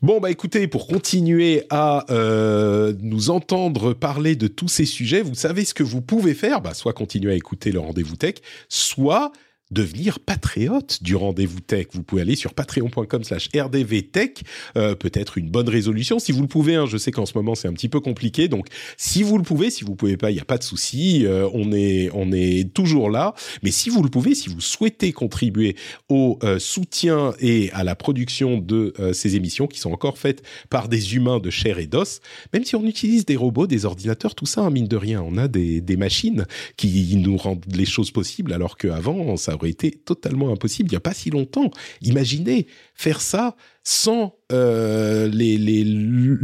[0.00, 5.34] Bon bah écoutez, pour continuer à euh, nous entendre parler de tous ces sujets, vous
[5.34, 8.36] savez ce que vous pouvez faire, bah soit continuer à écouter le rendez-vous tech,
[8.68, 9.32] soit
[9.70, 11.86] devenir patriote du rendez-vous tech.
[11.92, 14.42] Vous pouvez aller sur patreon.com slash rdvtech,
[14.76, 16.76] euh, peut-être une bonne résolution si vous le pouvez.
[16.76, 16.86] hein.
[16.86, 19.70] Je sais qu'en ce moment c'est un petit peu compliqué, donc si vous le pouvez,
[19.70, 21.24] si vous pouvez pas, il n'y a pas de souci.
[21.26, 23.34] euh, on est on est toujours là.
[23.62, 25.76] Mais si vous le pouvez, si vous souhaitez contribuer
[26.08, 30.42] au euh, soutien et à la production de euh, ces émissions qui sont encore faites
[30.70, 32.20] par des humains de chair et d'os,
[32.52, 35.36] même si on utilise des robots, des ordinateurs, tout ça, hein, mine de rien, on
[35.36, 36.46] a des, des machines
[36.76, 40.96] qui nous rendent les choses possibles, alors qu'avant, ça aurait été totalement impossible il n'y
[40.96, 41.70] a pas si longtemps.
[42.02, 45.84] Imaginez faire ça sans euh, les, les,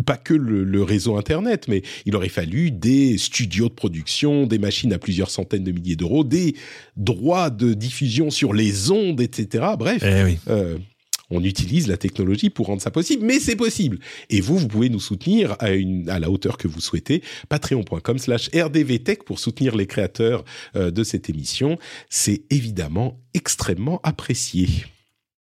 [0.07, 4.59] pas que le, le réseau Internet, mais il aurait fallu des studios de production, des
[4.59, 6.55] machines à plusieurs centaines de milliers d'euros, des
[6.97, 9.65] droits de diffusion sur les ondes, etc.
[9.79, 10.39] Bref, Eh oui.
[10.49, 10.79] euh,
[11.31, 13.99] on utilise la technologie pour rendre ça possible, mais c'est possible.
[14.31, 15.71] Et vous, vous pouvez nous soutenir à,
[16.19, 17.23] la hauteur que vous souhaitez.
[17.49, 20.45] Patreon.com slash rdvtech pour soutenir les créateurs
[20.77, 21.79] euh, de cette émission.
[22.09, 24.69] C'est évidemment extrêmement apprécié.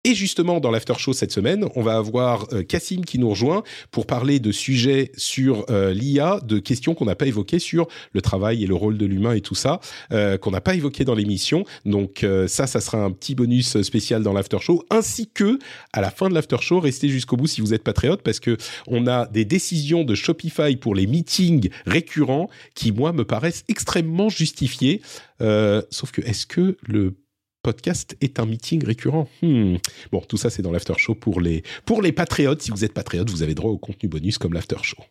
[0.04, 3.62] Et justement, dans l'after show cette semaine, on va avoir euh, Cassim qui nous rejoint
[3.92, 8.20] pour parler de sujets sur euh, l'IA, de questions qu'on n'a pas évoquées sur le
[8.20, 9.80] travail et le rôle de l'humain et tout ça,
[10.12, 11.66] euh, qu'on n'a pas évoqué dans l'émission.
[11.86, 15.60] Donc ça, ça sera un petit bonus spécial dans l'after show, ainsi que
[15.94, 18.58] à la fin de l'after show, restez jusqu'au bout si vous êtes patriote, parce que
[18.88, 24.30] on a des décisions de Shopify pour les meetings récurrents qui, moi, me paraissent extrêmement
[24.30, 25.02] justifiées.
[25.40, 27.16] Sauf que est-ce que le
[27.62, 29.76] podcast est un meeting récurrent Hmm.
[30.12, 32.62] Bon, tout ça, c'est dans l'after show pour les, pour les patriotes.
[32.62, 35.04] Si vous êtes patriote, vous avez droit au contenu bonus comme l'after show.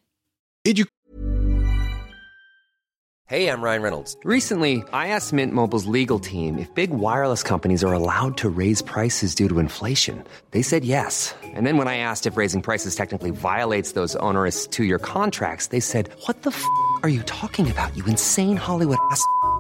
[0.65, 0.85] Et du
[3.31, 4.17] Hey, I'm Ryan Reynolds.
[4.25, 8.83] Recently, I asked Mint Mobile's legal team if big wireless companies are allowed to raise
[8.83, 10.25] prices due to inflation.
[10.51, 11.33] They said yes.
[11.55, 15.69] And then when I asked if raising prices technically violates those onerous two year contracts,
[15.69, 16.65] they said, What the f
[17.05, 19.25] are you talking about, you insane Hollywood ass?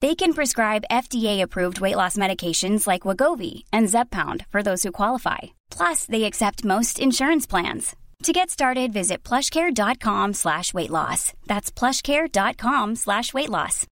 [0.00, 5.38] They can prescribe FDA-approved weight loss medications like Wagovi and Zepbound for those who qualify.
[5.70, 7.94] Plus, they accept most insurance plans.
[8.24, 11.32] To get started, visit plushcare.com slash weight loss.
[11.46, 13.86] That's plushcare.com slash weight loss.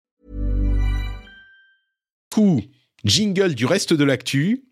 [2.34, 2.62] Coup,
[3.05, 4.62] jingle du reste de l'actu.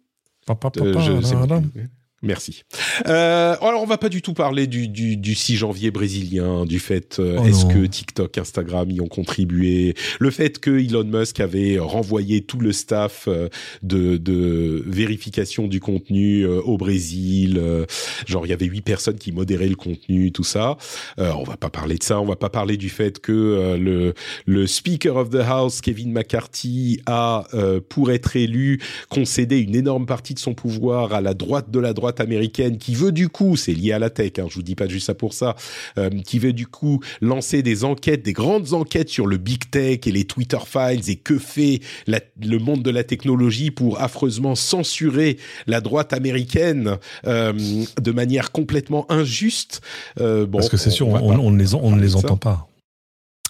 [0.48, 0.54] Euh,
[1.00, 1.60] je sais da, da.
[1.60, 1.90] plus.
[2.22, 2.64] Merci.
[3.06, 6.78] Euh, alors, on va pas du tout parler du, du, du 6 janvier brésilien, du
[6.78, 11.40] fait euh, Oh est-ce que TikTok, Instagram y ont contribué, le fait que Elon Musk
[11.40, 13.48] avait renvoyé tout le staff euh,
[13.82, 17.86] de, de vérification du contenu euh, au Brésil, euh,
[18.26, 20.76] genre il y avait huit personnes qui modéraient le contenu, tout ça.
[21.18, 23.78] Euh, on va pas parler de ça, on va pas parler du fait que euh,
[23.78, 24.12] le,
[24.44, 30.04] le Speaker of the House, Kevin McCarthy, a, euh, pour être élu, concédé une énorme
[30.04, 33.56] partie de son pouvoir à la droite de la droite américaine qui veut du coup,
[33.56, 35.54] c'est lié à la tech, hein, je vous dis pas juste ça pour ça,
[35.98, 40.00] euh, qui veut du coup lancer des enquêtes, des grandes enquêtes sur le big tech
[40.06, 44.54] et les Twitter files et que fait la- le monde de la technologie pour affreusement
[44.54, 45.36] censurer
[45.66, 46.96] la droite américaine
[47.26, 47.52] euh,
[48.00, 49.82] de manière complètement injuste.
[50.20, 52.69] Euh, bon, Parce que c'est sûr, on, ne les, on les entend pas.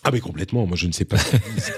[0.03, 1.19] Ah mais complètement, moi je ne sais pas.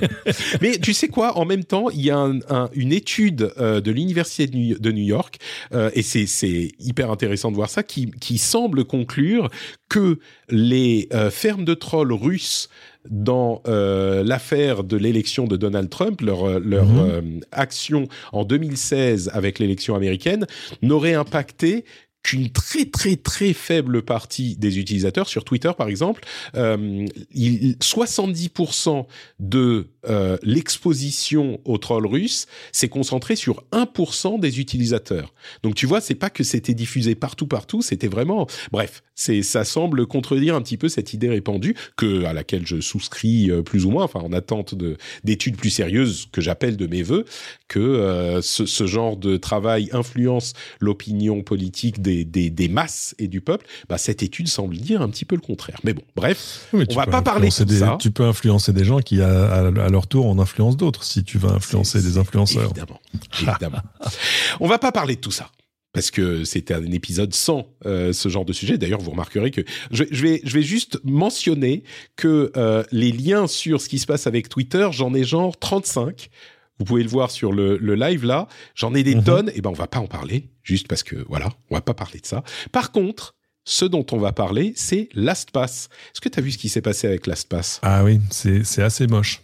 [0.61, 3.81] mais tu sais quoi, en même temps, il y a un- un- une étude euh,
[3.81, 5.39] de l'université de New, York,
[5.75, 9.49] euh, et c'est hyper intéressant de voir ça, qui, qui semble conclure
[9.89, 10.19] que
[10.49, 12.69] les euh, fermes de trolls russes
[13.11, 17.21] dans euh, l'affaire de l'élection de Donald Trump, leur, leur euh,
[17.51, 20.47] action en 2016 avec l'élection américaine,
[20.83, 21.85] n'aurait impacté
[22.23, 26.23] qu'une très très très faible partie des utilisateurs sur Twitter par exemple
[26.55, 29.07] euh, il- 70%
[29.41, 35.33] de euh, l'exposition aux trolls russes s'est concentré sur 1% des utilisateurs.
[35.63, 39.65] Donc tu vois, c'est pas que c'était diffusé partout partout, c'était vraiment bref, c'est ça
[39.65, 43.85] semble contredire un petit peu cette idée répandue que à laquelle je souscris euh, plus
[43.85, 47.25] ou moins enfin en attente de d'études plus sérieuses que j'appelle de mes voeux
[47.69, 53.29] que euh, ce, ce genre de travail influence l'opinion politique des, des, des masses et
[53.29, 55.79] du peuple, bah, cette étude semble dire un petit peu le contraire.
[55.85, 57.97] Mais bon, bref, Oui, mais on va pas parler de ça.
[58.01, 61.23] Tu peux influencer des gens qui, à, à- à leur tour, en influencent d'autres, si
[61.23, 62.65] tu veux influencer des influenceurs.
[62.71, 63.01] Évidemment,
[63.41, 63.83] évidemment.
[64.61, 65.51] on va pas parler de tout ça.
[65.93, 68.79] Parce que c'était un épisode sans euh, ce genre de sujet.
[68.79, 71.85] D'ailleurs, vous remarquerez que je, je vais, je vais juste mentionner
[72.17, 76.31] que euh, les liens sur ce qui se passe avec Twitter, j'en ai genre 35.
[76.79, 78.49] Vous pouvez le voir sur le, le live là.
[78.75, 79.25] J'en ai des Mhm.
[79.25, 79.53] tonnes.
[79.55, 82.21] Et ben, on va pas en parler, juste parce que voilà, on va pas parler
[82.21, 82.43] de ça.
[82.73, 83.35] Par contre,
[83.65, 85.91] ce dont on va parler, c'est LastPass.
[86.15, 87.81] Est-ce que tu as vu ce qui s'est passé avec LastPass?
[87.83, 89.43] Ah oui, c'est c'est assez moche.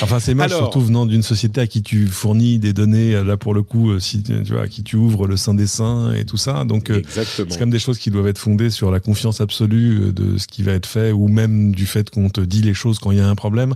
[0.00, 3.36] Enfin, c'est Alors- surtout venant d'une société à qui tu fournis des données, euh, là
[3.36, 6.12] pour le coup, euh, si tu vois, à qui tu ouvres le sein des seins
[6.14, 6.64] et tout ça.
[6.64, 10.12] Donc, euh, c'est quand même des choses qui doivent être fondées sur la confiance absolue
[10.12, 12.98] de ce qui va être fait ou même du fait qu'on te dit les choses
[12.98, 13.74] quand il y a un problème.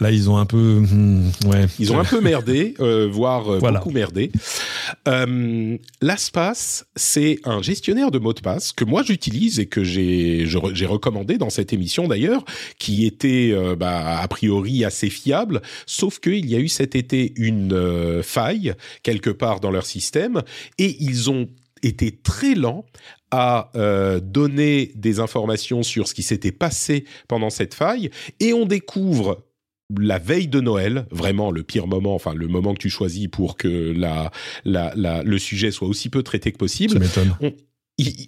[0.00, 1.66] Là, ils ont un peu, hmm, ouais.
[1.80, 3.80] Ils ont un peu merdé, euh, voire euh, Voilà.
[3.80, 4.30] beaucoup merdé.
[5.08, 5.76] Euh,
[6.94, 10.46] c'est un gestionnaire de mots de passe que moi j'utilise et que j'ai
[10.86, 12.44] recommandé dans cette émission d'ailleurs,
[12.78, 17.72] qui était bah, a priori assez fiable, sauf qu'il y a eu cet été une
[17.72, 20.42] euh, faille quelque part dans leur système
[20.78, 21.48] et ils ont
[21.82, 22.84] été très lents
[23.30, 28.10] à euh, donner des informations sur ce qui s'était passé pendant cette faille
[28.40, 29.44] et on découvre
[30.00, 33.56] la veille de Noël, vraiment le pire moment, enfin le moment que tu choisis pour
[33.56, 34.32] que la,
[34.64, 36.98] la, la- le sujet soit aussi peu traité que possible,
[37.40, 37.52] on,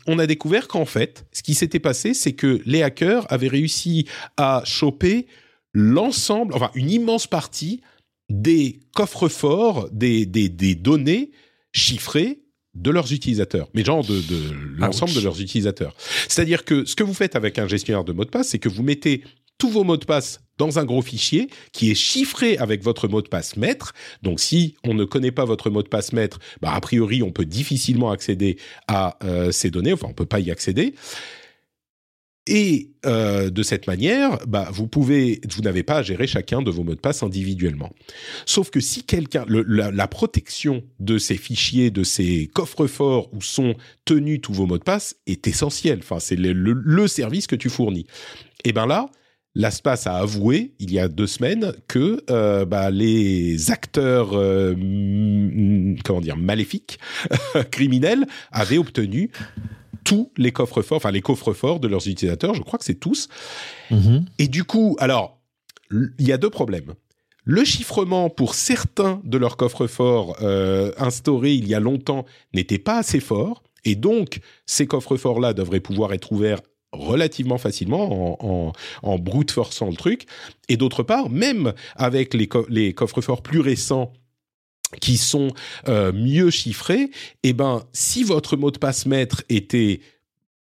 [0.06, 4.06] on a découvert qu'en fait, ce qui s'était passé, c'est que les hackers avaient réussi
[4.36, 5.26] à choper
[5.72, 7.80] l'ensemble, enfin une immense partie
[8.28, 11.30] des coffres-forts, des, des, des données
[11.72, 12.40] chiffrées
[12.74, 15.16] de leurs utilisateurs, mais genre de, de l'ensemble Ouch.
[15.18, 15.94] de leurs utilisateurs.
[16.28, 18.68] C'est-à-dire que ce que vous faites avec un gestionnaire de mots de passe, c'est que
[18.68, 19.24] vous mettez
[19.58, 23.22] tous vos mots de passe dans un gros fichier qui est chiffré avec votre mot
[23.22, 23.92] de passe maître.
[24.22, 27.32] Donc, si on ne connaît pas votre mot de passe maître, bah, a priori, on
[27.32, 29.92] peut difficilement accéder à euh, ces données.
[29.92, 30.94] Enfin, on peut pas y accéder.
[32.50, 34.88] Et euh, de cette manière, bah, vous
[35.62, 37.90] n'avez pas à gérer chacun de vos mots de passe individuellement.
[38.46, 43.74] Sauf que si quelqu'un, la, protection de ces fichiers, de ces coffres-forts où sont
[44.06, 45.98] tenus tous vos mots de passe est essentielle.
[46.02, 48.06] Enfin, c'est le, service que tu fournis.
[48.64, 49.10] Et ben là,
[49.54, 55.98] l'ASPAS a avoué il y a deux semaines que euh, bah, les acteurs, euh, mm,
[56.02, 56.98] comment dire, maléfiques,
[57.70, 59.30] criminels, avaient obtenu
[60.08, 62.54] tous les coffres-forts, enfin les coffres-forts de leurs utilisateurs.
[62.54, 63.28] Je crois que c'est tous.
[63.90, 64.24] Mhm.
[64.38, 65.38] Et du coup, alors,
[65.90, 66.94] il y a deux problèmes.
[67.44, 72.98] Le chiffrement pour certains de leurs coffres-forts euh, instaurés il y a longtemps n'était pas
[72.98, 73.62] assez fort.
[73.84, 76.60] Et donc, ces coffres-forts-là devraient pouvoir être ouverts
[76.92, 78.04] relativement facilement
[78.42, 80.26] en, en, en brute forçant le truc.
[80.68, 84.12] Et d'autre part, même avec les, co- les coffres-forts plus récents
[85.00, 85.48] qui sont
[85.88, 87.10] euh, mieux chiffrés,
[87.42, 90.00] eh ben, si votre mot de passe maître était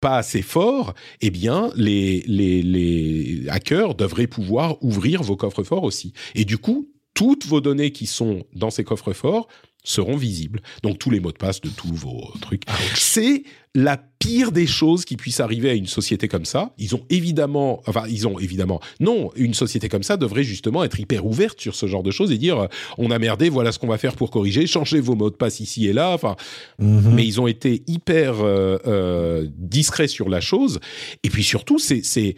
[0.01, 6.13] pas assez fort, eh bien, les, les, les hackers devraient pouvoir ouvrir vos coffres-forts aussi.
[6.35, 9.49] Et du coup, toutes vos données qui sont dans ces coffres-forts
[9.85, 10.61] seront visibles.
[10.83, 12.63] Donc, tous les mots de passe de tous vos trucs.
[12.95, 13.43] C'est
[13.75, 16.73] la pire des choses qui puisse arriver à une société comme ça.
[16.79, 21.01] Ils ont évidemment, enfin, ils ont évidemment, non, une société comme ça devrait justement être
[21.01, 22.67] hyper ouverte sur ce genre de choses et dire, euh,
[22.99, 25.59] on a merdé, voilà ce qu'on va faire pour corriger, changez vos mots de passe
[25.61, 26.11] ici et là.
[26.13, 26.37] Enfin,
[26.79, 27.15] Mhm.
[27.15, 30.79] mais ils ont été hyper euh, euh, discrets sur la chose.
[31.25, 32.37] Et puis surtout, c'est c'est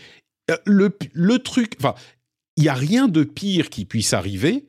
[0.66, 1.72] le le truc.
[1.78, 1.94] Enfin,
[2.56, 4.64] il y a rien de pire qui puisse arriver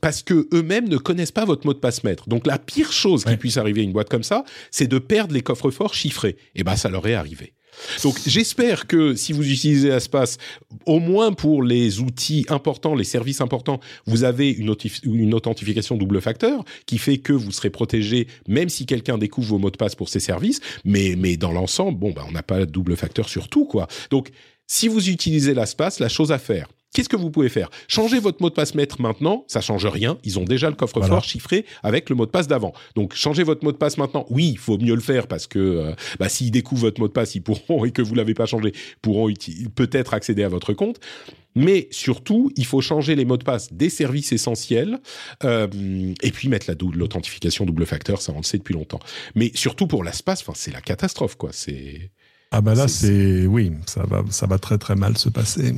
[0.00, 2.28] parce que eux-mêmes ne connaissent pas votre mot de passe maître.
[2.28, 5.34] Donc la pire chose qui puisse arriver à une boîte comme ça, c'est de perdre
[5.34, 6.36] les coffres-forts chiffrés.
[6.54, 7.54] Et ben ça leur est arrivé.
[8.02, 10.36] Donc j'espère que si vous utilisez Aspas,
[10.86, 16.64] au moins pour les outils importants, les services importants, vous avez une authentification double facteur
[16.86, 20.08] qui fait que vous serez protégé même si quelqu'un découvre vos mots de passe pour
[20.08, 20.60] ces services.
[20.84, 23.88] Mais, mais dans l'ensemble, bon, bah, on n'a pas de double facteur sur tout, quoi.
[24.10, 24.30] Donc
[24.66, 27.68] si vous utilisez l'Aspas, la chose à faire, Qu'est-ce que vous pouvez faire?
[27.88, 30.16] Changer votre mot de passe maître maintenant, ça change rien.
[30.24, 31.20] Ils ont déjà le coffre-fort Voilà.
[31.22, 32.72] chiffré avec le mot de passe d'avant.
[32.94, 34.24] Donc changez votre mot de passe maintenant.
[34.30, 37.12] Oui, il faut mieux le faire parce que euh, bah, s'ils découvrent votre mot de
[37.12, 39.30] passe, ils pourront et que vous l'avez pas changé, pourront
[39.74, 40.98] peut-être accéder à votre compte.
[41.54, 44.98] Mais surtout, il faut changer les mots de passe des services essentiels
[45.44, 45.66] euh,
[46.22, 48.22] et puis mettre la dou- l'authentification double facteur.
[48.22, 49.00] Ça, on le sait depuis longtemps.
[49.34, 51.50] Mais surtout pour l'espace, enfin, c'est la catastrophe, quoi.
[51.52, 52.10] C'est
[52.52, 55.74] Ah bah là, C'est- c'est oui, ça va, ça va très très mal se passer.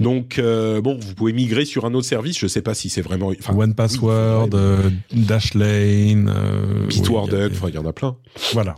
[0.00, 2.38] Donc euh, bon, vous pouvez migrer sur un autre service.
[2.38, 7.74] Je sais pas si c'est vraiment One Password, oui, euh, Dashlane, euh, Bitwarden, oui, il
[7.74, 8.16] y en a plein.
[8.52, 8.74] voilà.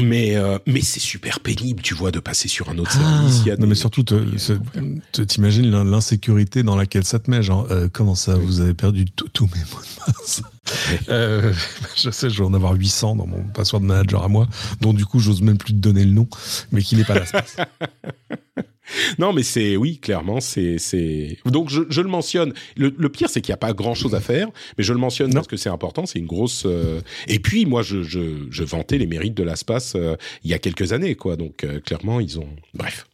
[0.00, 3.42] Mais euh, mais c'est super pénible, tu vois, de passer sur un autre Ah, service.
[3.44, 4.02] Il y a non des- mais surtout,
[5.28, 9.04] t'imagines l'in- l'insécurité dans laquelle ça te met, genre euh, comment ça, vous avez perdu
[9.04, 10.42] tout- tous mes mots de passe.
[11.10, 11.52] Euh,
[12.02, 14.48] je sais, je vais en avoir 800 dans mon password manager à moi,
[14.80, 16.26] dont du coup j'ose même plus te donner le nom,
[16.70, 17.24] mais qui n'est pas là.
[19.18, 21.38] Non, mais c'est oui, clairement, c'est c'est.
[21.46, 22.52] Donc je, je le mentionne.
[22.76, 24.48] Le, le pire, c'est qu'il n'y a pas grand chose à faire,
[24.78, 25.34] mais je le mentionne Non.
[25.36, 26.06] parce que c'est important.
[26.06, 26.64] C'est une grosse.
[26.66, 30.54] euh, Et puis moi, je, je, je vantais les mérites de l'ASPAS euh, il y
[30.54, 31.36] a quelques années, quoi.
[31.36, 32.48] Donc euh, clairement, ils ont.
[32.74, 33.06] Bref.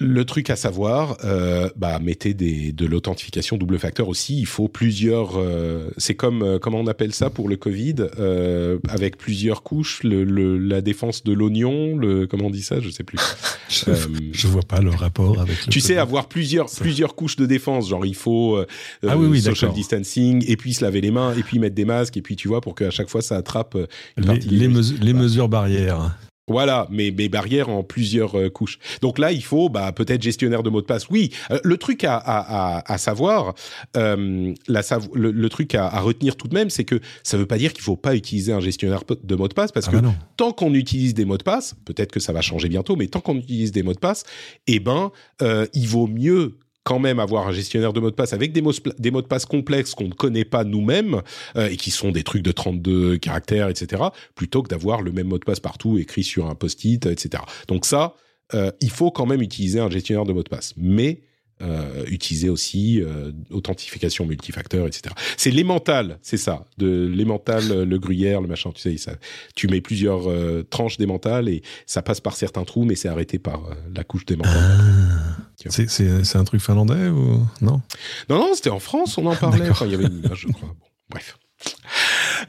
[0.00, 4.38] Le- truc à savoir, euh, bah mettez des, de l'authentification double facteur aussi.
[4.38, 5.38] Il faut plusieurs.
[5.38, 10.02] euh, c'est comme euh, comment on appelle ça pour le Covid, euh, avec plusieurs couches.
[10.02, 13.18] Le, le- la défense de l'oignon, le comment on dit ça, je sais plus.
[13.70, 13.94] Je, Euh,
[14.32, 15.66] je vois pas le rapport avec.
[15.66, 16.80] le tu sais, avoir plusieurs, Ça.
[16.80, 18.66] plusies couches de défense, genre il faut euh,
[19.06, 21.84] Ah oui, oui, social distancing, et puis se laver les mains, et puis mettre des
[21.84, 23.76] masques, et puis tu vois, pour qu'à chaque fois ça attrape
[24.16, 24.68] les,
[25.02, 26.16] les mesures barrières.
[26.48, 28.78] Voilà, mais mes barrières en plusieurs euh, couches.
[29.02, 31.08] Donc là, il faut bah, peut-être gestionnaire de mots de passe.
[31.10, 33.54] Oui, euh, le truc à, à, à, à savoir,
[33.96, 37.36] euh, la sav- le, le truc à, à retenir tout de même, c'est que ça
[37.36, 39.88] ne veut pas dire qu'il faut pas utiliser un gestionnaire de mots de passe, parce
[39.88, 42.68] Ah que bah tant qu'on utilise des mots de passe, peut-être que ça va changer
[42.68, 44.24] bientôt, mais tant qu'on utilise des mots de passe,
[44.66, 45.10] eh ben,
[45.42, 46.56] euh, il vaut mieux
[46.88, 49.26] quand même avoir un gestionnaire de mots de passe avec des mots, des mots de
[49.26, 51.20] passe complexes qu'on ne connaît pas nous-mêmes
[51.56, 54.04] euh, et qui sont des trucs de 32 caractères, etc.,
[54.34, 57.42] plutôt que d'avoir le même mot de passe partout écrit sur un post-it, etc.
[57.68, 58.14] Donc ça,
[58.54, 61.20] euh, il faut quand même utiliser un gestionnaire de mots de passe, mais
[61.60, 65.12] euh, utiliser aussi euh, authentification multifacteur, etc.
[65.36, 69.16] C'est l'emmental, c'est ça, de l'emmental, euh, le gruyère, le machin, tu sais, ça,
[69.56, 70.28] tu mets plusieurs
[70.70, 73.60] tranches d'emmental et ça passe par certains trous, mais c'est arrêté par
[73.92, 74.54] la couche d'emmental.
[74.56, 75.27] Ah.
[75.68, 77.82] C'est- un truc finlandais ou non?
[78.28, 79.58] Non, non, c'était en France, on en parlait.
[79.58, 79.72] D'accord.
[79.76, 80.68] Enfin, il y avait une image, je crois.
[80.68, 81.38] Bon, bref.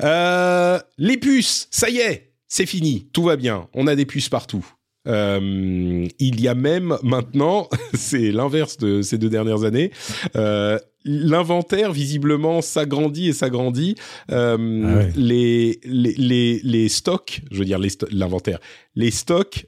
[0.03, 3.67] Euh, les puces, ça y est, c'est fini, tout va bien.
[3.73, 4.65] On a des puces partout.
[5.07, 9.91] Euh, il y a même maintenant, c'est l'inverse de ces deux dernières années,
[10.35, 13.95] euh, l'inventaire visiblement s'agrandit et s'agrandit.
[14.31, 15.11] Euh, Ah ouais.
[15.15, 17.79] les, les, les, les stocks, je veux dire
[18.11, 18.59] l'inventaire,
[18.95, 19.67] les stocks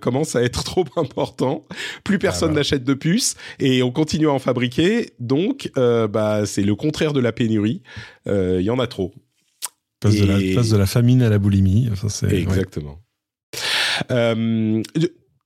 [0.00, 1.64] commencent à être trop importants.
[2.02, 2.60] Plus personne Ah bah.
[2.60, 5.12] n'achète de puces et on continue à en fabriquer.
[5.20, 7.82] Donc, bah, c'est le contraire de la pénurie.
[8.26, 9.14] Il y en a trop.
[10.00, 11.88] Passe, de la, passe de la famine à la boulimie.
[11.92, 12.44] Enfin, ouais.
[14.10, 14.82] Euh,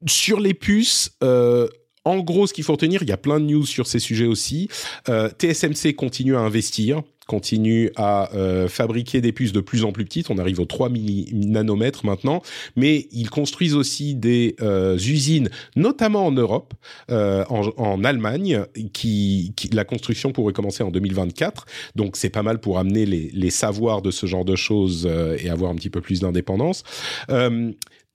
[0.06, 1.68] sur les puces, euh,
[2.04, 4.26] en gros, ce qu'il faut retenir, il y a plein de news sur ces sujets
[4.26, 4.68] aussi.
[5.08, 10.04] Euh, TSMC continue à investir, continue à euh, fabriquer des puces de plus en plus
[10.06, 10.30] petites.
[10.30, 12.40] On arrive aux 3 milli- nanomètres maintenant,
[12.74, 16.72] mais ils construisent aussi des euh, usines, notamment en Europe,
[17.10, 18.64] euh, en, en Allemagne,
[18.94, 21.66] qui, qui- la construction pourrait commencer en 2024.
[21.96, 25.06] Donc c'est pas mal pour amener les, les savoirs de ce genre de choses
[25.38, 26.82] et avoir un petit peu plus d'indépendance.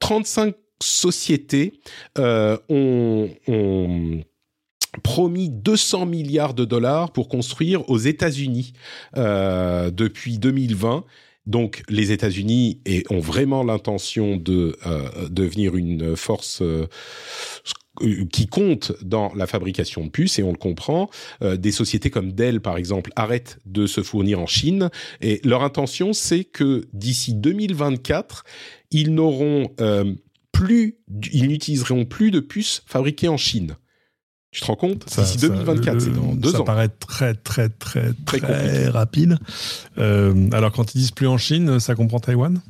[0.03, 1.79] Euh, 35 sociétés
[2.17, 4.21] euh, ont, ont
[5.01, 8.73] promis 200 milliards de dollars pour construire aux États-Unis
[9.17, 11.03] euh, depuis 2020.
[11.45, 12.81] Donc les États-Unis
[13.11, 16.87] ont vraiment l'intention de euh, devenir une force euh,
[18.31, 21.09] qui compte dans la fabrication de puces et on le comprend.
[21.41, 24.89] Des sociétés comme Dell par exemple arrêtent de se fournir en Chine
[25.21, 28.43] et leur intention c'est que d'ici 2024
[29.01, 30.13] ils n'auront euh,
[30.51, 30.97] plus,
[31.31, 33.75] ils n'utiliseront plus de puces fabriquées en Chine.
[34.51, 35.09] Tu te rends compte?
[35.09, 36.63] Ça- D'ici ça- 2024, c'est dans deux ça ans.
[36.63, 39.37] paraît très, très, très, Très rapide.
[39.97, 42.61] Euh, alors, quand ils disent plus en Chine, ça comprend Taïwan?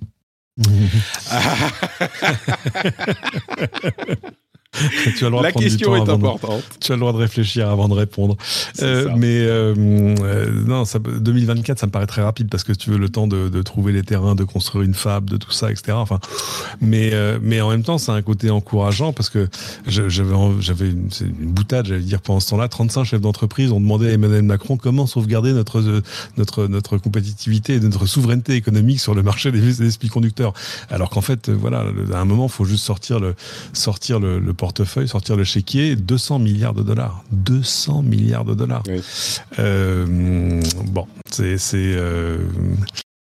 [5.18, 6.64] tu as le droit La de question est de- importante.
[6.80, 8.35] tu as le droit de réfléchir avant de répondre.
[8.81, 12.89] Euh, mais euh, euh, non, ça, 2024, ça me paraît très rapide parce que tu
[12.89, 15.72] veux le temps de, de trouver les terrains, de construire une fab, de tout ça,
[15.72, 15.93] etc.
[15.93, 16.19] Enfin,
[16.81, 19.47] mais euh, mais en même temps, c'est un côté encourageant parce que
[19.88, 21.10] j'avais une,
[21.52, 25.07] boutade, j'allais dire pendant ce temps-là, 35 chefs d'entreprise ont demandé à Emmanuel Macron comment
[25.07, 26.02] sauvegarder notre
[26.38, 30.53] notre notre compétitivité et notre souveraineté économique sur le marché des, des semi-conducteurs.
[30.89, 33.35] Alors qu'en fait, voilà, à un moment, il faut juste sortir le
[33.73, 37.23] sortir le, le portefeuille, sortir le chéquier, 200 milliards de dollars.
[37.31, 38.81] 200 milliards de dollars.
[38.87, 38.99] Oui.
[39.59, 41.59] Euh, bon, c'est.
[41.59, 42.39] c'est euh,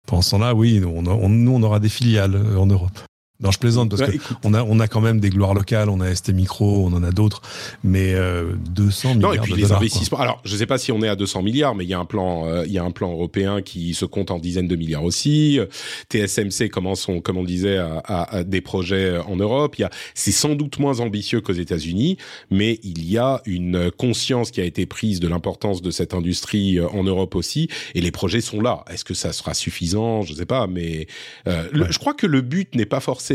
[0.08, 2.98] pendant ce temps-là, oui, on, a- on- nous, on aura des filiales euh, en Europe.
[3.40, 4.36] Non, je plaisante parce Ouais, que écoute.
[4.42, 7.04] on a, on a quand même des gloires locales, on a ST Micro, on en
[7.04, 7.40] a d'autres,
[7.84, 9.78] mais euh, 200 milliards Non, et puis de les dollars.
[9.78, 10.18] investissements.
[10.18, 12.00] Alors, je ne sais pas si on est à 200 milliards, mais il y a
[12.00, 14.74] un plan, euh, il y a un plan européen qui se compte en dizaines de
[14.74, 15.60] milliards aussi.
[15.60, 15.66] Euh,
[16.12, 19.76] TSMC commence, comme on disait, à, à- à des projets en Europe.
[19.78, 22.16] Il y a, c'est sans doute moins ambitieux qu'aux États-Unis,
[22.50, 26.80] mais il y a une conscience qui a été prise de l'importance de cette industrie
[26.80, 28.84] euh, en Europe aussi, et les projets sont là.
[28.90, 30.22] Est-ce que ça sera suffisant?
[30.22, 31.06] Je ne sais pas, mais
[31.46, 33.27] euh, le- je crois que le but n'est pas forcément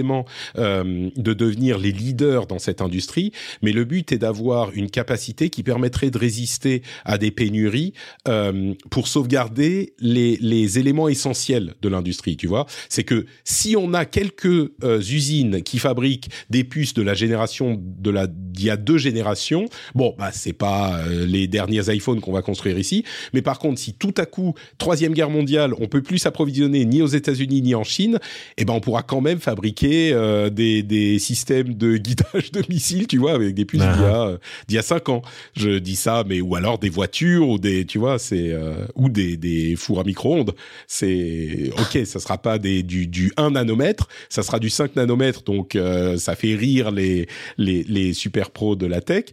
[0.57, 5.49] euh, de devenir les leaders dans cette industrie, mais le but est d'avoir une capacité
[5.49, 7.94] qui permettrait de résister à des pénuries
[8.28, 12.38] euh, pour sauvegarder les, les éléments essentiels de l'industrie.
[12.38, 17.02] Tu vois, c'est que si on a quelques euh, usines qui fabriquent des puces de
[17.02, 19.65] la génération de la d'il y a deux générations,
[19.95, 23.03] bon bah c'est pas les derniers iPhones qu'on va construire ici,
[23.34, 27.02] mais par contre si tout à coup troisième guerre mondiale, on peut plus s'approvisionner ni
[27.02, 28.20] aux États-Unis ni en Chine,
[28.57, 29.82] eh ben on pourra quand même fabriquer
[30.14, 33.93] euh, des, des systèmes de guidage de missiles, tu vois, avec des puces Ah.
[33.93, 34.38] d'il y a, euh,
[34.68, 35.22] d'il y a cinq ans.
[35.55, 39.10] Je dis ça, mais ou alors des voitures ou des, tu vois, c'est euh, ou
[39.10, 40.53] des, des fours à micro-ondes.
[40.88, 45.43] C'est ok, ça sera pas des du, du 1 nanomètre, ça sera du 5 nanomètres,
[45.43, 47.27] donc euh, ça fait rire les
[47.57, 49.26] les les super pros de la tech.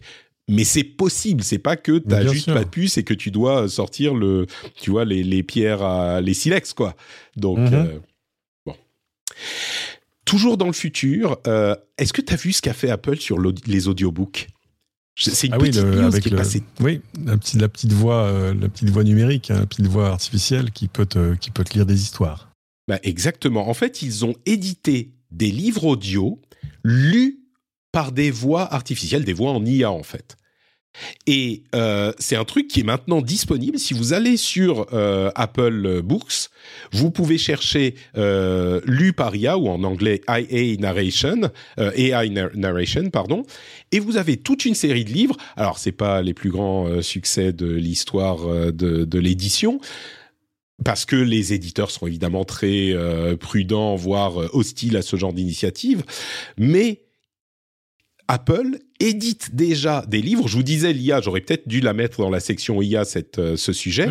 [0.49, 2.53] Mais c'est possible, c'est pas que t'as juste sûr.
[2.55, 6.19] pas de puce et que tu dois sortir le, tu vois, les, les pierres à,
[6.19, 6.95] les silex, quoi.
[7.37, 7.73] Donc, Mhm.
[7.73, 7.99] euh,
[8.65, 8.75] bon.
[10.25, 13.37] Toujours dans le futur, euh, est-ce que tu as vu ce qu'a fait Apple sur
[13.39, 14.47] les audiobooks?
[15.17, 16.63] C'est une Ah oui, petite le- avec qui est passée.
[16.79, 20.07] oui, la petite, la petite voix, euh, la petite voix numérique, hein, la petite voix
[20.09, 22.49] artificielle qui peut te, qui peut te lire des histoires.
[22.87, 23.67] Bah, exactement.
[23.69, 26.39] En fait, ils ont édité des livres audio
[26.83, 27.39] lus
[27.91, 30.37] par des voix artificielles, des voix en IA en fait.
[31.27, 33.79] Et euh, c'est un truc qui est maintenant disponible.
[33.79, 36.49] Si vous allez sur euh, Apple Books,
[36.91, 41.49] vous pouvez chercher euh, lu ou en anglais IA narration,
[41.79, 43.45] euh, AI nar- narration, pardon,
[43.91, 45.37] et vous avez toute une série de livres.
[45.55, 49.79] Alors c'est pas les plus grands euh, succès de l'histoire euh, de, de l'édition,
[50.83, 55.33] parce que les éditeurs sont évidemment très euh, prudents, voire euh, hostiles à ce genre
[55.33, 56.03] d'initiative,
[56.57, 57.01] mais
[58.31, 60.47] Apple édite déjà des livres.
[60.47, 63.03] Je vous disais l'IA, j'aurais peut-être dû la mettre dans la section IA
[63.39, 64.07] euh, ce sujet.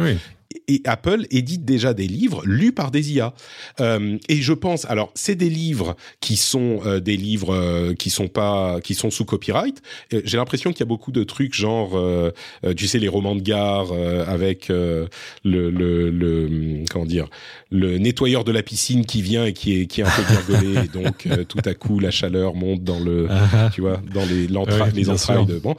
[0.70, 3.34] Et Apple édite déjà des livres lus par des IA.
[3.80, 8.10] Euh, et je pense, alors c'est des livres qui sont euh, des livres euh, qui
[8.10, 9.82] sont pas, qui sont sous copyright.
[10.12, 12.30] Euh, J'ai l'impression qu'il y a beaucoup de trucs genre, euh,
[12.64, 15.06] euh, tu sais, les romans de gare euh, avec euh,
[15.44, 17.28] le, le, le, comment dire,
[17.70, 20.84] le nettoyeur de la piscine qui vient et qui est qui est un peu virgolé.
[20.84, 24.24] et donc euh, tout à coup la chaleur monte dans le, Ah, tu vois, dans
[24.26, 25.74] les, Ouais, les entrailles de bon.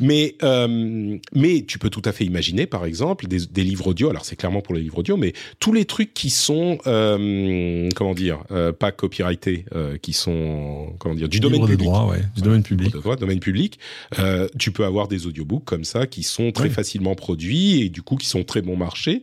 [0.00, 4.08] Mais euh, mais tu peux tout à fait imaginer, par exemple, des, des livres audio.
[4.10, 8.14] Alors c'est clairement pour les livres audio, mais tous les trucs qui sont euh, comment
[8.14, 11.86] dire, euh, pas copyrightés, euh, qui sont comment dire, du domaine de public.
[11.86, 12.90] droit, ouais, du domaine public.
[12.94, 13.78] De droit, domaine public.
[14.18, 16.70] Euh, tu peux avoir des audiobooks comme ça qui sont très Ouais.
[16.70, 19.22] facilement produits et du coup qui sont très bon marché.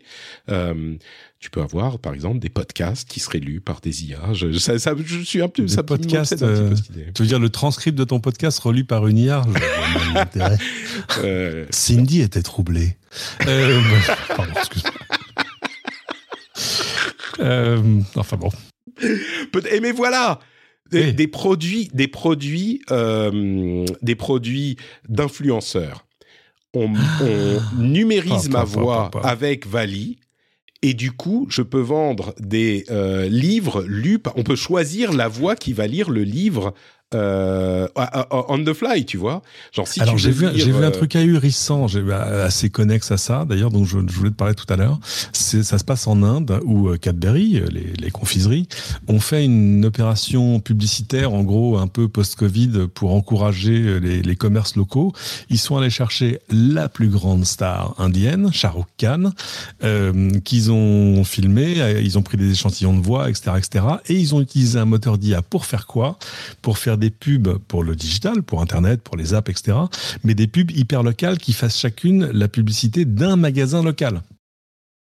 [1.39, 4.33] Tu peux avoir, par exemple, des podcasts qui seraient lus par des IA.
[4.33, 7.11] Je, ça, ça- je suis un peu, Des ça m'obsède un petit peu, euh.
[7.15, 9.43] Tu veux dire le transcript de ton podcast relu par une IA.
[11.23, 12.97] Euh, Cindy était troublée.
[13.47, 13.79] Euh,
[14.35, 14.91] pardon, excuse-moi.
[18.15, 18.49] Enfin bon.
[19.01, 20.39] Eh, mais voilà
[20.91, 21.13] des, Oui.
[21.13, 24.75] des produits des produits euh, des produits
[25.07, 26.05] d'influenceurs
[26.73, 26.91] on,
[27.21, 30.19] on numérise ma voix avec Vali
[30.81, 35.55] et du coup je peux vendre des euh, livres lus on peut choisir la voix
[35.55, 36.73] qui va lire le livre
[37.15, 37.87] euh,
[38.47, 39.41] on the fly tu vois
[39.71, 43.45] genre si Alors j'ai vu, vu un euh, truc ahurissant, bah, assez connexe à ça
[43.45, 44.99] d'ailleurs, donc je, je voulais te parler tout à l'heure.
[45.33, 48.67] Ça se passe en Inde où euh, Cadbury, euh, les, les confiseries,
[49.07, 54.35] ont fait une opération publicitaire en gros un peu post-Covid pour encourager euh, les, les
[54.35, 55.13] commerces locaux.
[55.49, 59.31] Ils sont allés chercher la plus grande star indienne, Shah Rukh Khan,
[59.83, 63.85] euh, qu'ils ont filmé, euh, ils ont pris des échantillons de voix, etc., etc.
[64.07, 66.17] Et ils ont utilisé un moteur d'IA pour faire quoi?
[66.61, 69.77] Pour faire des pubs pour le digital, pour Internet, pour les apps, etc.
[70.23, 74.21] Mais des pubs hyper locales qui fassent chacune la publicité d'un magasin local.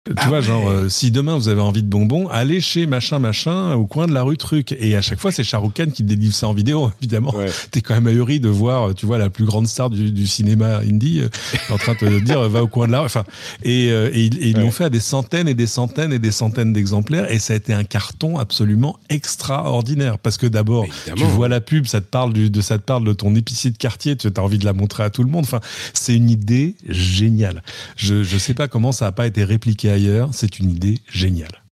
[0.08, 0.44] Tu Ah vois, ouais.
[0.44, 4.08] genre, euh, si demain vous avez envie de bonbons, allez chez machin machin au coin
[4.08, 4.76] de la rue truc.
[4.80, 7.36] Et à chaque fois, c'est Khan qui délivre ça en vidéo, évidemment.
[7.36, 7.52] ouais.
[7.70, 10.26] T'es quand même ahuri de voir, euh, tu vois, la plus grande star du, du
[10.26, 11.30] cinéma indie euh,
[11.72, 13.06] en train de te dire euh, va au coin de la rue.
[13.06, 13.26] Enfin,
[13.62, 14.64] et, euh, et ils et ils Ouais.
[14.64, 17.32] l'ont fait à des centaines et des centaines et des centaines d'exemplaires.
[17.32, 20.18] Et ça a été un carton absolument extraordinaire.
[20.18, 23.04] Parce que d'abord, tu vois la pub, ça te parle du, de ça te parle
[23.04, 25.44] de ton épicier de quartier, tu as envie de la montrer à tout le monde.
[25.46, 25.60] Enfin,
[25.94, 27.62] c'est une idée géniale.
[27.98, 30.30] Je je sais pas comment ça a pas été répliqué ailleurs.
[30.34, 31.64] C'est une idée géniale.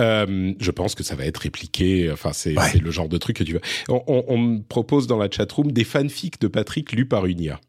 [0.00, 2.10] Euh, je pense que ça va être répliqué.
[2.10, 2.78] Enfin, c'est Ouais.
[2.78, 3.60] le genre de truc que tu veux.
[3.88, 7.40] On, on- on me propose dans la chatroom des fanfics de Patrick lus par une
[7.40, 7.60] IA.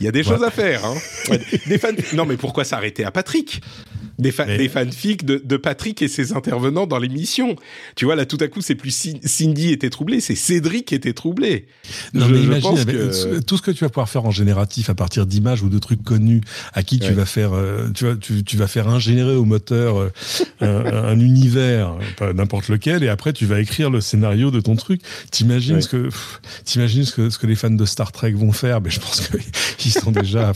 [0.00, 0.84] Il y a des choses à faire.
[0.86, 0.94] Hein.
[1.28, 1.96] Ouais, des fan...
[2.14, 3.60] Non, mais pourquoi s'arrêter à Patrick?
[4.18, 7.56] Des, fa- Mais- des fanfics de, de Patrick et ses intervenants dans l'émission.
[7.96, 10.94] Tu vois, là, tout à coup, c'est plus Cin- Cindy était troublé, c'est Cédric qui
[10.94, 11.66] était troublé.
[12.14, 14.24] Non, Je- mais je imagine pense avec que- tout ce que tu vas pouvoir faire
[14.24, 16.40] en génératif à partir d'images ou de trucs connus
[16.72, 19.96] à qui tu vas faire, euh, tu vas, tu, tu vas faire ingénierer au moteur
[19.98, 20.10] euh,
[20.60, 24.76] un, un univers, pas n'importe lequel, et après tu vas écrire le scénario de ton
[24.76, 25.00] truc.
[25.30, 25.80] T'imagines Ouais.
[25.82, 26.08] ce que,
[26.64, 28.80] t'imagines ce que, ce que les fans de Star Trek vont faire.
[28.80, 29.22] Mais je pense
[29.78, 30.52] qu'ils sont déjà,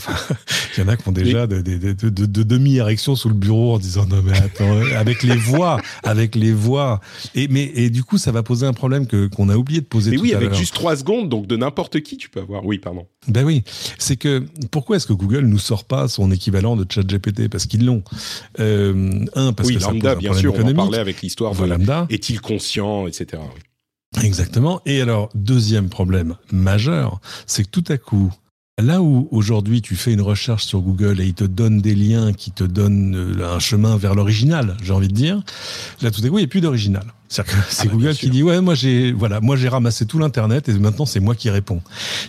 [0.77, 3.35] il y en a qui ont déjà de, de, de, de- de demi-érection sous le
[3.47, 6.99] bureau en disant non mais attends, avec les voix, avec les voix.
[7.35, 9.85] Et mais et du coup ça va poser un problème que qu'on a oublié de
[9.85, 10.11] poser.
[10.11, 12.65] Mais tout oui, à avec juste trois secondes, donc de n'importe qui, tu peux avoir.
[12.65, 13.07] Oui, pardon.
[13.27, 13.63] Ben oui,
[13.97, 17.49] c'est que pourquoi est-ce que Google nous sort pas son équivalent de ChatGPT?
[17.49, 18.03] Parce qu'ils l'ont.
[18.59, 21.21] Euh, un parce oui, que ça lambda, pose un bien sûr, on en parlait avec
[21.21, 22.07] l'histoire de lambda.
[22.09, 23.41] est-il conscient, etc.
[24.23, 24.81] Exactement.
[24.85, 28.31] Et alors, deuxième problème majeur, c'est que tout à coup,
[28.79, 32.31] là où aujourd'hui tu fais une recherche sur Google et il te donne des liens
[32.31, 35.41] qui te donnent euh, un chemin vers l'original, j'ai envie de dire,
[36.01, 37.05] là tout à coup il n'y a plus d'original.
[37.29, 40.69] C'est bah, bien Google qui dit ouais moi j'ai voilà moi j'ai ramassé tout l'internet
[40.69, 41.81] et maintenant c'est moi qui réponds.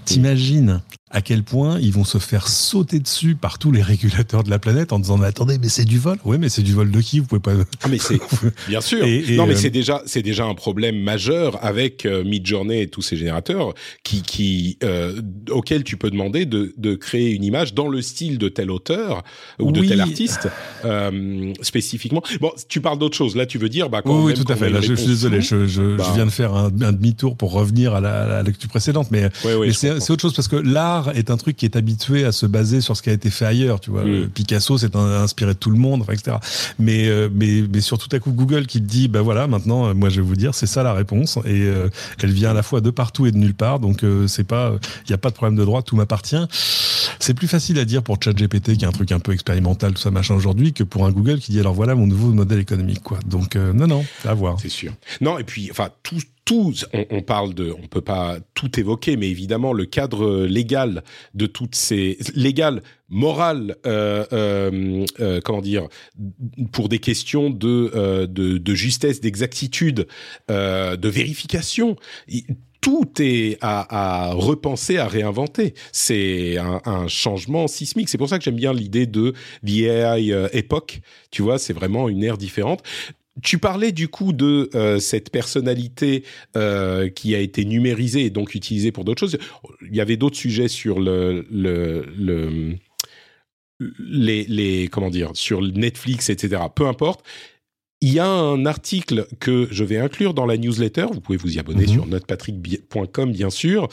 [0.04, 0.80] T'imagines
[1.10, 4.58] à quel point ils vont se faire sauter dessus par tous les régulateurs de la
[4.58, 6.18] planète en disant mais attendez mais c'est du vol.
[6.24, 7.20] Oui mais c'est du vol de qui?
[7.20, 7.52] Vous pouvez pas.
[7.82, 8.20] Ah mais c'est
[8.68, 9.02] bien sûr.
[9.04, 12.82] Et- et, non mais euh, c'est déjà c'est déjà un problème majeur avec euh, Midjourney
[12.82, 13.72] et tous ces générateurs
[14.02, 18.36] qui qui euh, auxquels tu peux demander de de créer une image dans le style
[18.38, 19.22] de tel auteur
[19.58, 19.88] ou de Oui.
[19.88, 20.48] tel artiste
[20.84, 22.22] euh, spécifiquement.
[22.40, 23.34] Bon, tu parles d'autre chose.
[23.34, 24.68] Là, tu veux dire bah quand Oui, oui, tout à fait.
[24.68, 26.92] Là, je, je suis désolé, floue, je, je, bah- je viens de faire un, un
[26.92, 30.10] demi-tour pour revenir à la, à la lecture précédente, mais, Ouais, ouais, mais je c'est
[30.10, 32.96] autre chose parce que l'art est un truc qui est habitué à se baser sur
[32.96, 33.80] ce qui a été fait ailleurs.
[33.80, 34.08] Tu vois, Mm.
[34.08, 36.36] Euh, Picasso, c'est un- inspiré de tout le monde, enfin, etc.
[36.78, 39.88] Mais, euh, mais, mais sur tout à coup, Google qui te dit, bah voilà, maintenant,
[39.88, 41.88] euh, moi, je vais vous dire, c'est ça la réponse, et euh,
[42.22, 44.72] elle vient à la fois de partout et de nulle part, donc euh, c'est pas,
[45.06, 46.36] il n'y a pas de problème de droit, tout m'appartient.
[47.20, 50.00] C'est plus facile à dire pour ChatGPT qui est un truc un peu expérimental, tout
[50.00, 53.02] ça machin aujourd'hui, que pour un Google qui dit alors voilà mon nouveau modèle économique
[53.02, 53.18] quoi.
[53.26, 54.56] Donc euh, non non, à voir.
[54.60, 54.68] C'est
[55.20, 56.20] Non et puis enfin tout
[57.10, 61.02] on, parle de, on peut pas tout évoquer, mais évidemment le cadre légal
[61.34, 65.88] de toutes ces légal, moral, euh, euh, euh, comment dire,
[66.72, 70.06] pour des questions de euh, de, justesse, d'exactitude,
[70.50, 71.96] euh, de vérification.
[72.80, 75.74] Tout est à, repenser, à réinventer.
[75.90, 78.08] C'est un, changement sismique.
[78.08, 79.34] C'est pour ça que j'aime bien l'idée de
[79.66, 81.00] the AI Epoch.
[81.32, 82.82] Tu vois, c'est vraiment une ère différente.
[83.42, 86.24] Tu parlais du coup de euh, cette personnalité
[86.56, 89.38] euh, qui a été numérisée et donc utilisée pour d'autres choses.
[89.88, 92.74] Il y avait d'autres sujets sur le, le, le
[93.98, 96.62] les, les comment dire sur Netflix, etc.
[96.74, 97.24] Peu importe.
[98.00, 101.06] Il y a un article que je vais inclure dans la newsletter.
[101.12, 101.92] Vous pouvez vous y abonner -hmm.
[101.92, 103.88] sur notepatrick.com, bien sûr,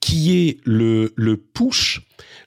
[0.00, 2.00] qui est le, le push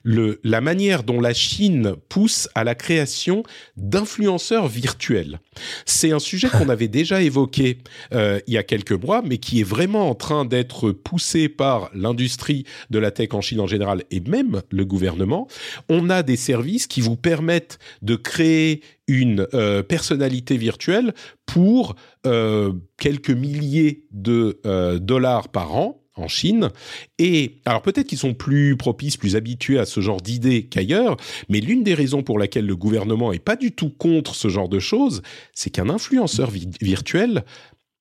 [0.04, 3.42] le, la manière dont la Chine pousse à la création
[3.76, 5.40] d'influenceurs virtuels.
[5.86, 7.78] C'est un sujet qu'on avait déjà évoqué
[8.12, 11.90] euh, il y a quelques mois, mais qui est vraiment en train d'être poussé par
[11.94, 15.48] l'industrie de la tech en Chine en général et même le gouvernement.
[15.88, 21.14] On a des services qui vous permettent de créer une euh, personnalité virtuelle
[21.46, 24.60] pour euh, quelques milliers de
[24.98, 26.70] dollars par an en Chine.
[27.18, 31.16] Et alors peut-être qu'ils sont plus propices, plus habitués à ce genre d'idées qu'ailleurs,
[31.48, 34.68] mais l'une des raisons pour laquelle le gouvernement est pas du tout contre ce genre
[34.68, 35.22] de choses,
[35.54, 37.44] c'est qu'un influenceur vi virtuel,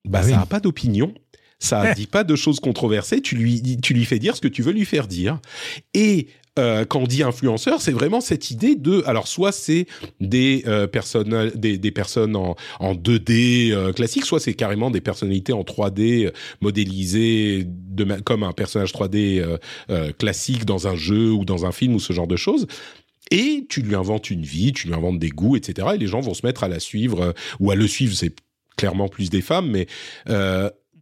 [0.06, 0.31] bah, ah oui.
[0.31, 1.14] ça n'a pas d'opinion.
[1.60, 3.22] Ça ne dit pas de choses controversées.
[3.22, 5.40] Tu lui, tu lui fais dire ce que tu veux lui faire dire.
[5.94, 6.27] Et
[6.60, 9.88] euh, quand on dit influenceur, c'est vraiment cette idée de, alors soit c'est
[10.20, 15.02] des euh, personnes, des, des, personnes en, en 2D euh, classique, soit c'est carrément des
[15.02, 16.32] personnalités en 3D euh,
[16.62, 19.44] modélisées de, comme un personnage 3D
[19.90, 22.68] euh, classique dans un jeu ou dans un film ou ce genre de choses.
[23.32, 25.88] Et tu lui inventes une vie, tu lui inventes des goûts, etc.
[25.96, 28.14] Et les gens vont se mettre à la suivre ou à le suivre.
[28.16, 28.36] C'est
[28.78, 29.88] clairement plus des femmes, mais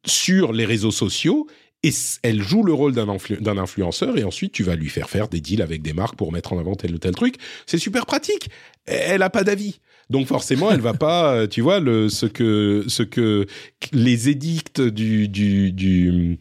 [0.06, 1.48] sur les réseaux sociaux
[1.84, 1.92] et
[2.24, 5.42] elle joue le rôle d'un influ influenceur et ensuite tu vas lui faire faire des
[5.42, 7.36] deals avec des marques pour mettre en avant tel ou tel truc.
[7.66, 8.50] C'est super pratique.
[8.86, 9.80] Elle a pas d'avis.
[10.10, 13.48] Donc forcément, elle va pas, tu vois, le, ce que ce que
[13.94, 16.40] les édicts du du, du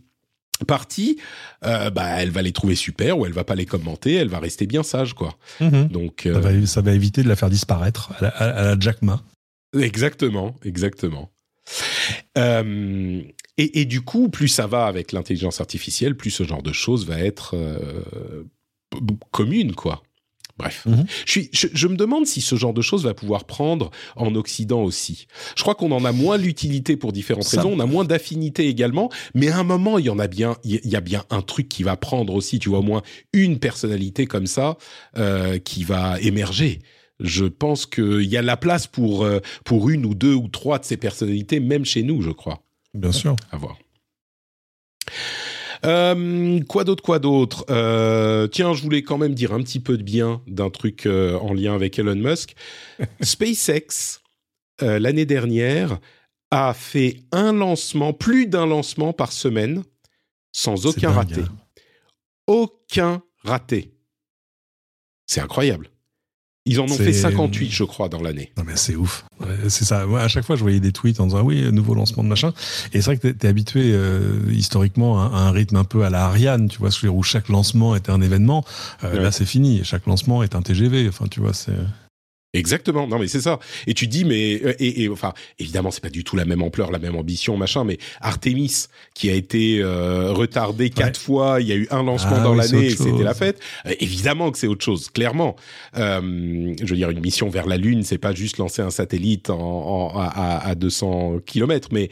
[0.67, 1.19] parti,
[1.65, 4.41] euh, bah elle va les trouver super ou elle va pas les commenter, elle va
[4.41, 5.37] rester bien sage quoi.
[5.61, 5.85] Mmh.
[5.85, 6.35] Donc euh...
[6.35, 9.23] ça, va, ça, va, éviter de la faire disparaître à la, à la Jack Ma.
[9.79, 11.31] Exactement, exactement.
[12.39, 13.23] Euh,
[13.59, 17.07] et, et, du coup, plus ça va avec l'intelligence artificielle, plus ce genre de choses
[17.07, 18.45] va être euh,
[19.31, 20.03] commune, quoi.
[20.61, 21.07] Bref, Mhm.
[21.25, 24.35] je, suis, je, je, me demande si ce genre de choses va pouvoir prendre en
[24.35, 25.27] Occident aussi.
[25.57, 27.63] Je crois qu'on en a moins l'utilité pour différentes ça.
[27.63, 30.57] raisons, on a moins d'affinité également, mais à un moment, il y en a bien,
[30.65, 33.03] il y a bien un truc qui va prendre aussi, tu vois, au moins
[33.33, 34.77] une personnalité comme ça
[35.17, 36.81] euh, qui va émerger
[37.21, 40.79] je pense qu'il y a la place pour, euh, pour une ou deux ou trois
[40.79, 42.63] de ces personnalités, même chez nous, je crois.
[42.95, 43.37] Bien sûr.
[43.51, 43.79] À voir.
[45.85, 47.65] Euh, quoi d'autre, quoi d'autre?
[47.71, 51.39] Euh, Tiens, je voulais quand même dire un petit peu de bien d'un truc euh,
[51.39, 52.55] en lien avec Elon Musk.
[53.23, 54.21] SpaceX,
[54.81, 55.99] l'année dernière,
[56.51, 59.85] a fait un lancement, plus d'un lancement par semaine,
[60.53, 61.41] sans aucun dingue, raté.
[61.43, 61.57] Hein.
[62.47, 63.95] Aucun raté.
[65.27, 65.91] C'est incroyable.
[66.71, 68.53] Ils en ont fait 58, je crois, dans l'année.
[68.57, 69.25] Non, mais c'est ouf.
[69.41, 70.07] Ouais, c'est ça.
[70.07, 72.53] Moi, à chaque fois, je voyais des tweets en disant oui, nouveau lancement de machin.
[72.93, 76.05] Et c'est vrai que t'es, es habitué euh, historiquement à, à, un rythme un peu
[76.05, 78.65] à la Ariane, tu vois, où chaque lancement était un événement.
[79.03, 79.21] Euh, ouais.
[79.21, 79.81] Là, c'est fini.
[79.83, 81.09] Chaque lancement est un TGV.
[81.09, 81.73] Enfin, tu vois, c'est.
[82.53, 83.07] Exactement.
[83.07, 83.61] Non, mais c'est ça.
[83.87, 86.63] Et tu dis, mais euh, et, et enfin, évidemment, c'est pas du tout la même
[86.63, 87.85] ampleur, la même ambition, machin.
[87.85, 92.37] Mais Artemis, qui a été euh, retardé quatre fois, il y a eu un lancement
[92.37, 93.61] ah, dans oui, l'année, et c'était la fête.
[93.87, 95.55] Euh, évidemment que c'est autre chose, clairement.
[95.97, 99.49] Euh, je veux dire, une mission vers la Lune, c'est pas juste lancer un satellite
[99.51, 102.09] en, en à, à 200 kilomètres, mais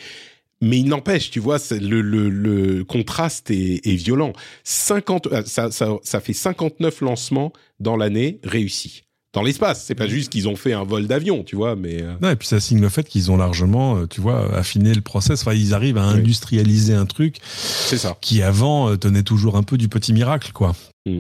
[0.61, 4.33] mais il n'empêche, tu vois, le, le, le, contraste est, est, violent.
[4.65, 9.85] 50, ça, ça, ça fait 59 lancements dans l'année réussis dans l'espace.
[9.85, 12.03] C'est pas juste qu'ils ont fait un vol d'avion, tu vois, mais.
[12.03, 12.15] Euh...
[12.21, 15.43] Non, et puis ça signe le fait qu'ils ont largement, tu vois, affiné le process.
[15.43, 16.19] Enfin, ils arrivent à oui.
[16.21, 17.37] industrialiser un truc.
[17.45, 18.17] C'est ça.
[18.21, 20.75] Qui avant tenait toujours un peu du petit miracle, quoi.
[21.07, 21.19] Mm.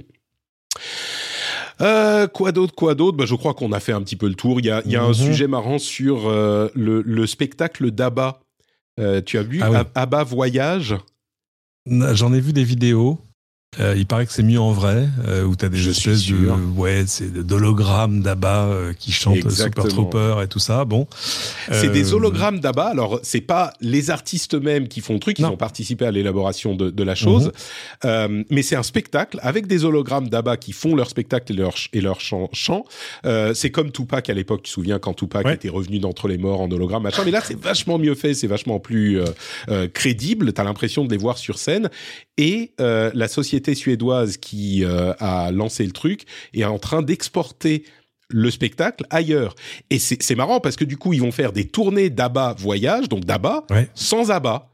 [1.81, 3.17] Euh, quoi d'autre, quoi d'autre?
[3.17, 4.61] Bah, Je crois qu'on a fait un petit peu le tour.
[4.61, 8.41] Il y a, y a un sujet marrant sur euh, le, le, spectacle d'Abba.
[8.99, 9.77] Euh, tu as vu ah oui.
[9.95, 10.97] Abba Voyage?
[11.87, 13.21] J'en ai vu des vidéos.
[13.79, 16.49] Euh, il paraît que c'est mieux en vrai, euh, où t'as des Je espèces de,
[16.75, 19.85] ouais, c'est d'hologrammes d'Abba euh, qui chantent Exactement.
[19.87, 20.87] Super Trooper et tout ça.
[20.87, 21.07] Bon,
[21.71, 22.85] C'est Euh, des hologrammes d'Abba.
[22.87, 26.75] Alors, c'est pas les artistes eux-mêmes qui font le truc, ils ont participé à l'élaboration
[26.75, 27.53] de, de la chose, Mhm.
[28.07, 31.75] Euh, mais c'est un spectacle avec des hologrammes d'Abba qui font leur spectacle et leur
[31.93, 32.49] et leur chant.
[32.55, 32.85] chant.
[33.27, 34.63] Euh, c'est comme Tupac à l'époque.
[34.63, 35.55] Tu te souviens quand Tupac Ouais.
[35.55, 37.23] était revenu d'entre les morts en hologramme, machin.
[37.27, 39.25] Mais là, c'est vachement mieux fait, c'est vachement plus euh,
[39.69, 40.55] euh, crédible.
[40.55, 41.91] T'as l'impression de les voir sur scène.
[42.41, 46.25] Et euh, la société suédoise qui euh, a lancé le truc
[46.55, 47.85] est en train d'exporter
[48.31, 49.55] le spectacle ailleurs.
[49.91, 53.25] Et c'est marrant parce que du coup, ils vont faire des tournées d'ABBA voyage, donc
[53.25, 53.89] d'ABBA, Ouais.
[53.95, 54.69] sans ABBA,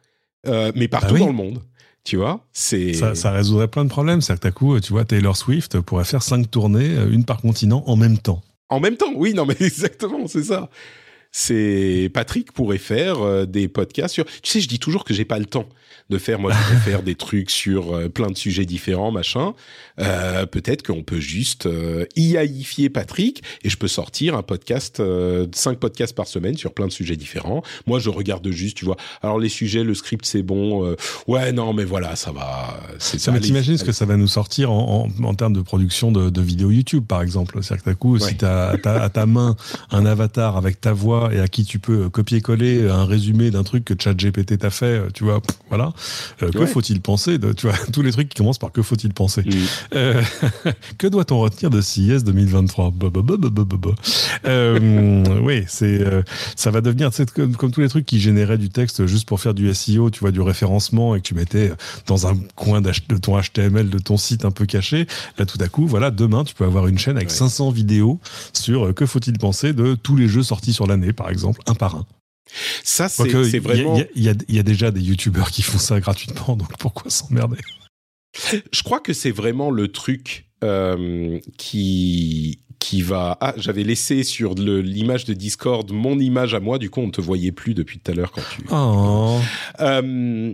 [0.48, 1.20] euh, mais partout Ah oui.
[1.20, 1.62] dans le monde.
[2.02, 4.20] Tu vois C'est ça, ça résoudrait plein de problèmes.
[4.20, 7.97] C'est-à-dire coup, tu vois, Taylor Swift pourrait faire cinq tournées, euh, une par continent, en
[7.97, 8.43] même temps.
[8.69, 10.69] En même temps, oui, non, mais exactement, c'est ça.
[11.36, 14.24] C'est Patrick pourrait faire euh, des podcasts sur.
[14.24, 15.66] Tu sais, je dis toujours que j'ai pas le temps
[16.09, 16.39] de faire.
[16.39, 19.52] Moi, je faire des trucs sur euh, plein de sujets différents, machin.
[19.98, 25.48] Euh, Peut-être qu'on peut juste euh, IAifier Patrick et je peux sortir un podcast, euh,
[25.52, 27.65] cinq podcasts par semaine sur plein de sujets différents.
[27.89, 28.97] Moi, je regarde juste, tu vois.
[29.20, 30.86] Alors les sujets, le script, c'est bon.
[30.86, 30.94] euh,
[31.27, 32.78] ouais, non, mais voilà, ça va.
[33.01, 33.32] C'est ça.
[33.32, 36.31] mais t'imagines ce que ça va nous sortir en, en, en termes de production de,
[36.31, 37.59] de vidéos YouTube, par exemple.
[37.61, 38.20] C'est-à-dire que d'un coup, Ouais.
[38.20, 39.56] si tu as à ta main
[39.90, 43.84] un avatar avec ta voix et à qui tu peux copier-coller un résumé d'un truc
[43.84, 45.92] que ChatGPT t'a fait, euh, tu vois, pff, voilà.
[46.42, 46.66] Euh, que Ouais.
[46.66, 49.42] faut-il penser de, tu vois, tous les trucs qui commencent par que faut-il penser.
[49.42, 49.51] Mm.
[49.96, 50.22] Euh,
[50.98, 53.90] que doit-on retenir de CES 2023 Bah, bah, bah.
[54.46, 56.22] Euh, Oui, c'est euh,
[56.56, 59.55] ça va devenir comme, comme tous les trucs qui généraient du texte juste pour faire
[59.55, 61.72] du SEO, tu vois, du référencement et que tu mettais
[62.06, 65.06] dans un coin de ton HTML de ton site un peu caché.
[65.38, 67.34] Là, tout à coup, voilà, demain, tu peux avoir une chaîne avec Ouais.
[67.34, 68.20] 500 vidéos
[68.52, 71.74] sur euh, que faut-il penser de tous les jeux sortis sur l'année, par exemple, un
[71.74, 72.06] par un.
[72.82, 73.96] Ça, c'est Quoique, c'est il y a- vraiment.
[74.14, 77.56] il y, a- y y déjà des youtubeurs qui font ça gratuitement, donc pourquoi s'emmerder?
[78.72, 83.38] Je crois que c'est vraiment le truc euh, qui qui va.
[83.40, 86.78] Ah, j'avais laissé sur l'image de Discord mon image à moi.
[86.78, 88.62] Du coup, on ne te voyait plus depuis tout à l'heure quand tu.
[88.70, 89.40] Oh.
[89.80, 90.52] Euh,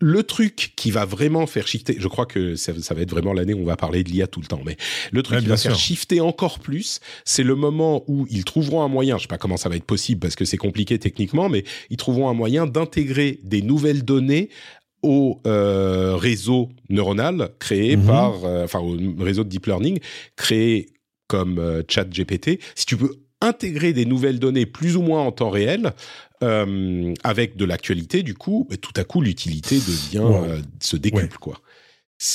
[0.00, 3.32] le truc qui va vraiment faire shifter, je crois que ça, ça va être vraiment
[3.32, 4.76] l'année où on va parler de l'IA tout le temps, mais
[5.12, 8.82] le truc Ouais, qui va faire shifter encore plus, c'est le moment où ils trouveront
[8.82, 11.48] un moyen, je sais pas comment ça va être possible parce que c'est compliqué techniquement,
[11.48, 14.48] mais ils trouveront un moyen d'intégrer des nouvelles données
[15.02, 18.06] au euh, réseau neuronal créé Mhm.
[18.06, 20.00] par, euh, enfin au réseau de deep learning
[20.34, 20.88] créé
[21.28, 22.58] comme euh, ChatGPT.
[22.74, 25.92] Si tu peux intégrer des nouvelles données plus ou moins en temps réel
[26.42, 30.44] euh, avec de l'actualité, du coup, tout à coup l'utilité devient Wow.
[30.44, 31.60] euh, se décuple quoi.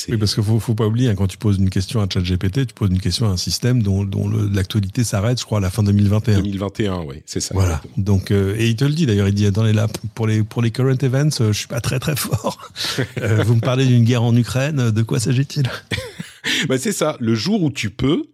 [0.08, 2.66] Oui, parce qu'il faut, faut pas oublier, hein, quand tu poses une question à ChatGPT,
[2.68, 4.08] tu poses une question à un système dont,
[4.50, 6.36] l'actualité s'arrête, je crois, à la fin 2021.
[6.40, 7.52] 2021, oui, c'est ça.
[7.52, 7.74] Voilà.
[7.74, 7.94] exactement.
[7.98, 10.42] Donc, euh, et il te le dit d'ailleurs, il dit dans les là pour les
[10.42, 12.70] pour les current events, je suis pas très très fort.
[13.44, 15.64] Vous me parlez d'une guerre en Ukraine, de quoi s'agit-il?
[16.68, 17.16] Bah, c'est ça.
[17.20, 18.24] Le jour où tu peux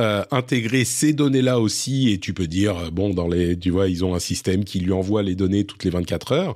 [0.00, 3.88] euh, intégrer ces données-là aussi, et tu peux dire euh, bon, dans les, tu vois,
[3.88, 6.54] ils ont un système qui lui envoie les données toutes les 24 heures.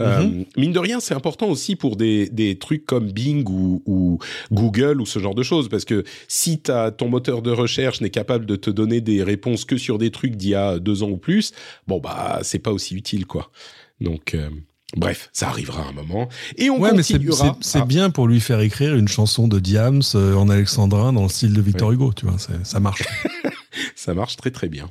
[0.00, 4.18] Euh, mine de rien, c'est important aussi pour des des trucs comme Bing ou, ou
[4.52, 8.08] Google ou ce genre de choses, parce que si t'as ton moteur de recherche n'est
[8.08, 11.10] capable de te donner des réponses que sur des trucs d'il y a deux ans
[11.10, 11.52] ou plus,
[11.86, 13.50] bon bah c'est pas aussi utile quoi.
[14.00, 14.48] Donc euh,
[14.96, 16.28] Bref, ça arrivera à un moment.
[16.56, 17.56] Et on Ouais, continuera.
[17.60, 21.24] c'est- à- bien pour lui faire écrire une chanson de Diams euh, en alexandrin dans
[21.24, 23.02] le style de Victor Hugo, tu vois, ça marche.
[23.94, 24.90] Ça marche très très bien.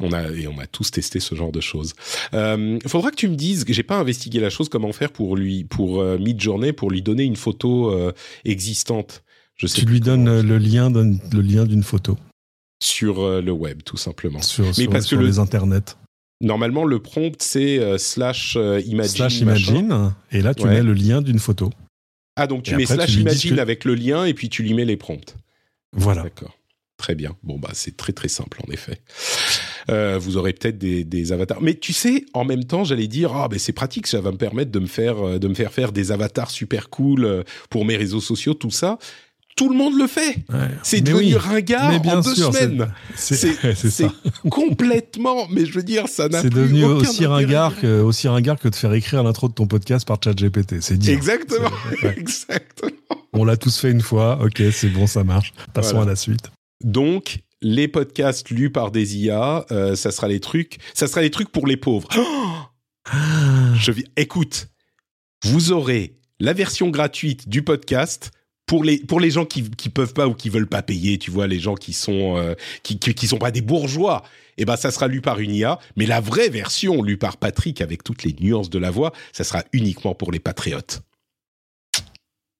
[0.00, 1.94] On a et on a tous testé ce genre de choses.
[2.34, 5.36] Euh, faudra que tu me dises que j'ai pas investigué la chose comment faire pour
[5.36, 8.12] lui pour euh, Midjourney pour lui donner une photo euh,
[8.44, 9.22] existante.
[9.56, 12.18] Je sais tu lui donnes le lien le lien d'une photo
[12.82, 14.42] sur le web tout simplement.
[14.42, 15.96] sur, Mais sur, parce que sur le- les internets.
[16.42, 19.72] Normalement le prompt c'est euh, slash euh, imagine slash machin.
[19.76, 20.70] imagine, et là tu Ouais.
[20.74, 21.70] mets le lien d'une photo.
[22.36, 24.62] Ah donc tu Et mets après, slash imagine que- avec le lien et puis tu
[24.62, 25.34] lui mets les prompts.
[25.94, 26.22] Voilà.
[26.24, 26.56] D'accord.
[26.98, 27.36] Très bien.
[27.42, 29.00] Bon, bah, c'est très très simple en effet.
[29.90, 31.60] Euh, vous aurez peut-être des, des avatars.
[31.60, 34.38] Mais tu sais, en même temps, j'allais dire, ah, ben c'est pratique, ça va me
[34.38, 38.20] permettre de me faire, de me faire faire des avatars super cool pour mes réseaux
[38.22, 38.98] sociaux, tout ça.
[39.56, 40.44] Tout le monde le fait.
[40.50, 40.68] Ouais.
[40.82, 41.34] C'est devenu oui.
[41.36, 42.92] ringard Mais bien en deux sûr, semaines.
[43.14, 43.56] C'est
[44.50, 47.34] complètement, mais je veux dire, ça n'a C'est devenu aucun aussi intérêt.
[47.44, 50.80] ringard, que, aussi ringard que de faire écrire l'intro de ton podcast par ChatGPT.
[50.82, 51.14] C'est dire.
[51.14, 51.70] Exactement,
[52.02, 52.14] ouais.
[52.18, 52.90] exactement.
[53.32, 54.38] On l'a tous fait une fois.
[54.42, 55.52] Ok, c'est bon, ça marche.
[55.72, 56.10] Passons Voilà.
[56.10, 56.50] à la suite.
[56.84, 61.30] Donc, les podcasts lus par des IA, euh, ça sera les trucs, ça sera les
[61.30, 62.08] trucs pour les pauvres.
[63.78, 64.68] Je vis- écoute,
[65.44, 68.32] vous aurez la version gratuite du podcast
[68.66, 71.30] pour les pour les gens qui qui peuvent pas ou qui veulent pas payer, tu
[71.30, 74.22] vois, les gens qui sont euh, qui, qui qui sont pas des bourgeois.
[74.58, 77.80] Et ben ça sera lu par une IA, mais la vraie version lue par Patrick
[77.82, 81.02] avec toutes les nuances de la voix, ça sera uniquement pour les patriotes.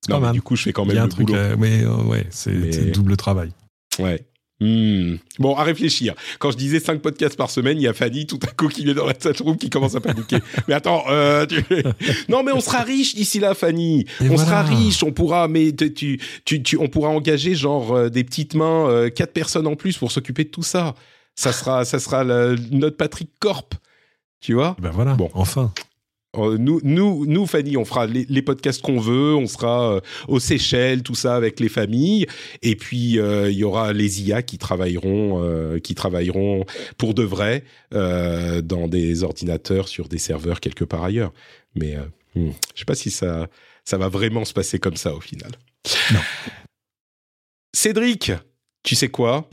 [0.09, 1.39] Non, mais du coup, je fais quand Il y même a un le truc, boulot.
[1.39, 3.51] euh, mais euh, ouais, c'est Mais- double travail.
[3.99, 4.25] Ouais.
[4.59, 5.17] Hmm.
[5.39, 6.15] Bon, à réfléchir.
[6.39, 8.85] Quand je disais 5 podcasts par semaine, il y a Fanny tout à coup qui
[8.85, 10.39] vient dans la chatroom qui commence à paniquer.
[10.69, 11.63] mais attends, euh, tu-
[12.31, 14.07] non mais on sera riche d'ici là, Fanny.
[14.23, 14.45] Et on voilà.
[14.45, 18.25] sera riche, on pourra, mais tu, tu, tu, tu- on pourra engager genre euh, des
[18.25, 20.95] petites mains, euh, quatre personnes en plus pour s'occuper de tout ça.
[21.35, 23.75] Ça sera, ça sera la- notre Patrick Corp.
[24.41, 24.75] Tu vois?
[24.81, 25.29] Ben voilà, Bon.
[25.35, 25.71] enfin.
[26.39, 29.35] Euh, nous, nous, nous, Fanny, on fera les, les podcasts qu'on veut.
[29.35, 32.27] On sera euh, aux Seychelles, tout ça, avec les familles.
[32.63, 36.65] Et puis, euh, il y aura les IA qui travailleront, euh, qui travailleront
[36.99, 37.65] pour de vrai
[37.95, 41.33] euh, dans des ordinateurs sur des serveurs quelque part ailleurs.
[41.75, 41.97] Mais
[42.35, 43.49] hmm, je sais pas si ça,
[43.85, 45.53] ça va vraiment se passer comme ça au final.
[46.13, 46.21] Non.
[47.75, 48.33] Cédric,
[48.83, 49.49] tu sais quoi?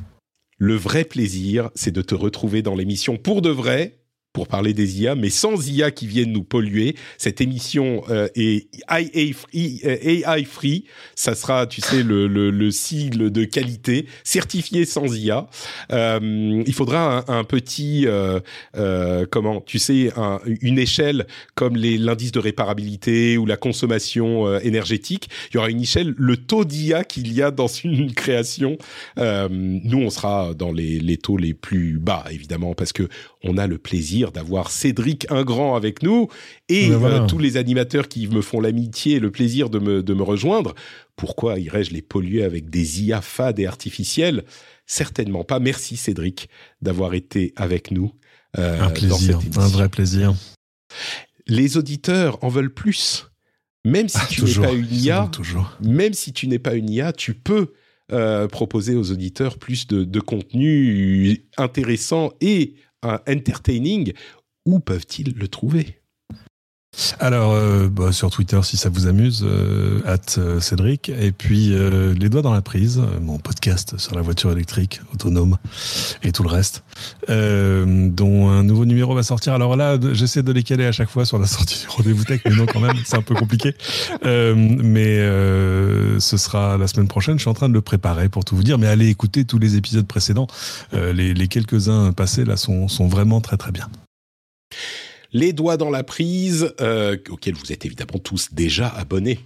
[0.58, 3.98] Le vrai plaisir, c'est de te retrouver dans l'émission pour de vrai
[4.34, 6.96] pour parler des IA, mais sans IA qui viennent nous polluer.
[7.20, 10.86] Cette émission euh, est AI free, euh, free.
[11.16, 15.48] Ça sera, tu sais, le, le, le sigle de qualité certifié sans IA.
[15.92, 18.40] Euh, il faudra un, petit, euh,
[18.76, 24.48] euh, comment, tu sais, un- une échelle comme les l'indice de réparabilité ou la consommation
[24.48, 25.30] euh, énergétique.
[25.52, 28.78] Il y aura une échelle, le taux d'IA qu'il y a dans une création.
[29.18, 33.08] Nous, on sera dans les, les taux les plus bas, évidemment, parce que
[33.44, 36.28] on a le plaisir d'avoir Cédric Ingrand avec nous
[36.70, 37.24] et Ben voilà.
[37.24, 40.24] euh, tous les animateurs qui me font l'amitié et le plaisir de me, de me
[40.24, 40.74] rejoindre.
[41.16, 44.44] Pourquoi irais-je les polluer avec des IA fades et artificielles?
[44.86, 45.60] Certainement pas.
[45.60, 46.50] Merci Cédric
[46.82, 48.14] d'avoir été avec nous.
[48.58, 50.34] euh, un dans plaisir, cette un vrai plaisir.
[51.48, 53.28] Les auditeurs en veulent plus.
[53.86, 55.30] Même si Ah, tu n'es pas une IA,
[55.82, 57.74] même si tu n'es pas une IA, tu peux
[58.14, 62.76] euh, proposer aux auditeurs plus de, de contenu intéressant et
[63.28, 64.14] entertaining.
[64.66, 66.03] Où peuvent-ils le trouver?
[67.20, 71.10] Alors, euh, bah, sur Twitter, si ça vous amuse, euh, at euh, Cédric.
[71.10, 75.02] Et puis, euh, Les Doigts dans la Prise, euh, mon podcast sur la voiture électrique
[75.12, 75.58] autonome
[76.22, 76.84] et tout le reste,
[77.28, 79.54] dont un nouveau numéro va sortir.
[79.54, 82.42] Alors là, j'essaie de les caler à chaque fois sur la sortie du rendez-vous tech,
[82.46, 83.76] mais non, quand même, c'est un peu compliqué.
[84.24, 85.18] Mais
[86.20, 87.38] ce sera la semaine prochaine.
[87.38, 88.78] Je suis en train de le préparer pour tout vous dire.
[88.78, 90.48] Mais allez écouter tous les épisodes précédents.
[90.94, 93.90] Les, les quelques-uns passés là sont, sont vraiment très très bien.
[95.34, 99.40] Les doigts dans la prise, euh, auquel vous êtes évidemment tous déjà abonnés.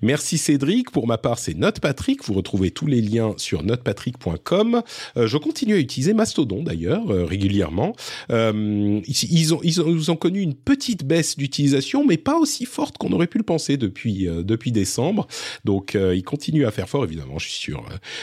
[0.00, 0.90] Merci Cédric.
[0.90, 2.24] Pour ma part, c'est NotePatrick.
[2.24, 4.82] Vous retrouvez tous les liens sur notepatrick.com.
[5.16, 7.94] Euh, je continue à utiliser Mastodon d'ailleurs euh, régulièrement.
[8.30, 12.96] Euh, ils, ont, ils, ont, ont connu une petite baisse d'utilisation, mais pas aussi forte
[12.96, 15.26] qu'on aurait pu le penser depuis depuis décembre.
[15.64, 17.04] Donc, ils continuent à faire fort.
[17.04, 17.74] Évidemment, je suis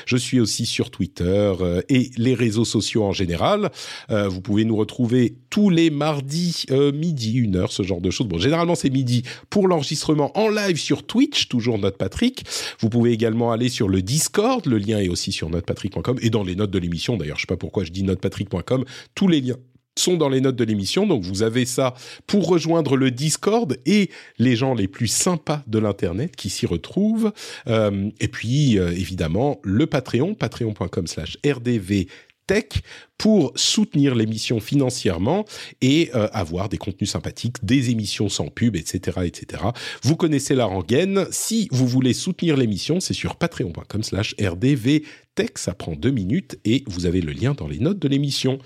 [0.05, 1.53] je suis aussi sur Twitter
[1.89, 3.71] et les réseaux sociaux en général.
[4.09, 8.27] Vous pouvez nous retrouver tous les mardis euh, midi, une heure, ce genre de choses.
[8.27, 12.45] Bon, généralement c'est midi pour l'enregistrement en live sur Twitch, toujours Note Patrick.
[12.79, 16.43] Vous pouvez également aller sur le Discord, le lien est aussi sur notepatrick.com et dans
[16.43, 17.17] les notes de l'émission.
[17.17, 18.85] D'ailleurs, je sais pas pourquoi je dis notepatrick.com.
[19.13, 19.57] Tous les liens
[19.99, 21.93] sont dans les notes de l'émission, donc vous avez ça
[22.25, 24.09] pour rejoindre le Discord et
[24.39, 27.33] les gens les plus sympas de l'internet qui s'y retrouvent.
[27.67, 32.07] Euh, et puis euh, évidemment le Patreon, patreon.com/slash rdv
[32.51, 32.81] tech
[33.17, 35.45] pour soutenir l'émission financièrement
[35.79, 39.63] et euh, avoir des contenus sympathiques, des émissions sans pub, etc., etc.
[40.03, 41.25] Vous connaissez la rengaine.
[41.31, 45.57] Si vous voulez soutenir l'émission, c'est sur patreon.com slash rdvtech.
[45.57, 48.59] Ça prend deux minutes et vous avez le lien dans les notes de l'émission.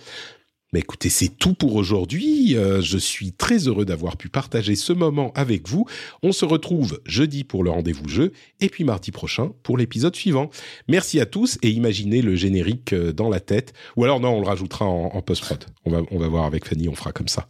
[0.75, 2.57] Mais écoutez, c'est tout pour aujourd'hui.
[2.57, 5.85] Euh, je suis très heureux d'avoir pu partager ce moment avec vous.
[6.21, 10.49] On se retrouve jeudi pour le rendez-vous jeu et puis mardi prochain pour l'épisode suivant.
[10.89, 13.71] Merci à tous et imaginez le générique euh, dans la tête.
[13.95, 15.63] Ou alors non, on le rajoutera en, en post-prod.
[15.85, 17.47] On va, on va voir avec Fanny, on fera comme ça.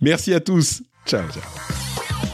[0.00, 0.82] Merci à tous.
[1.04, 2.33] Ciao, ciao.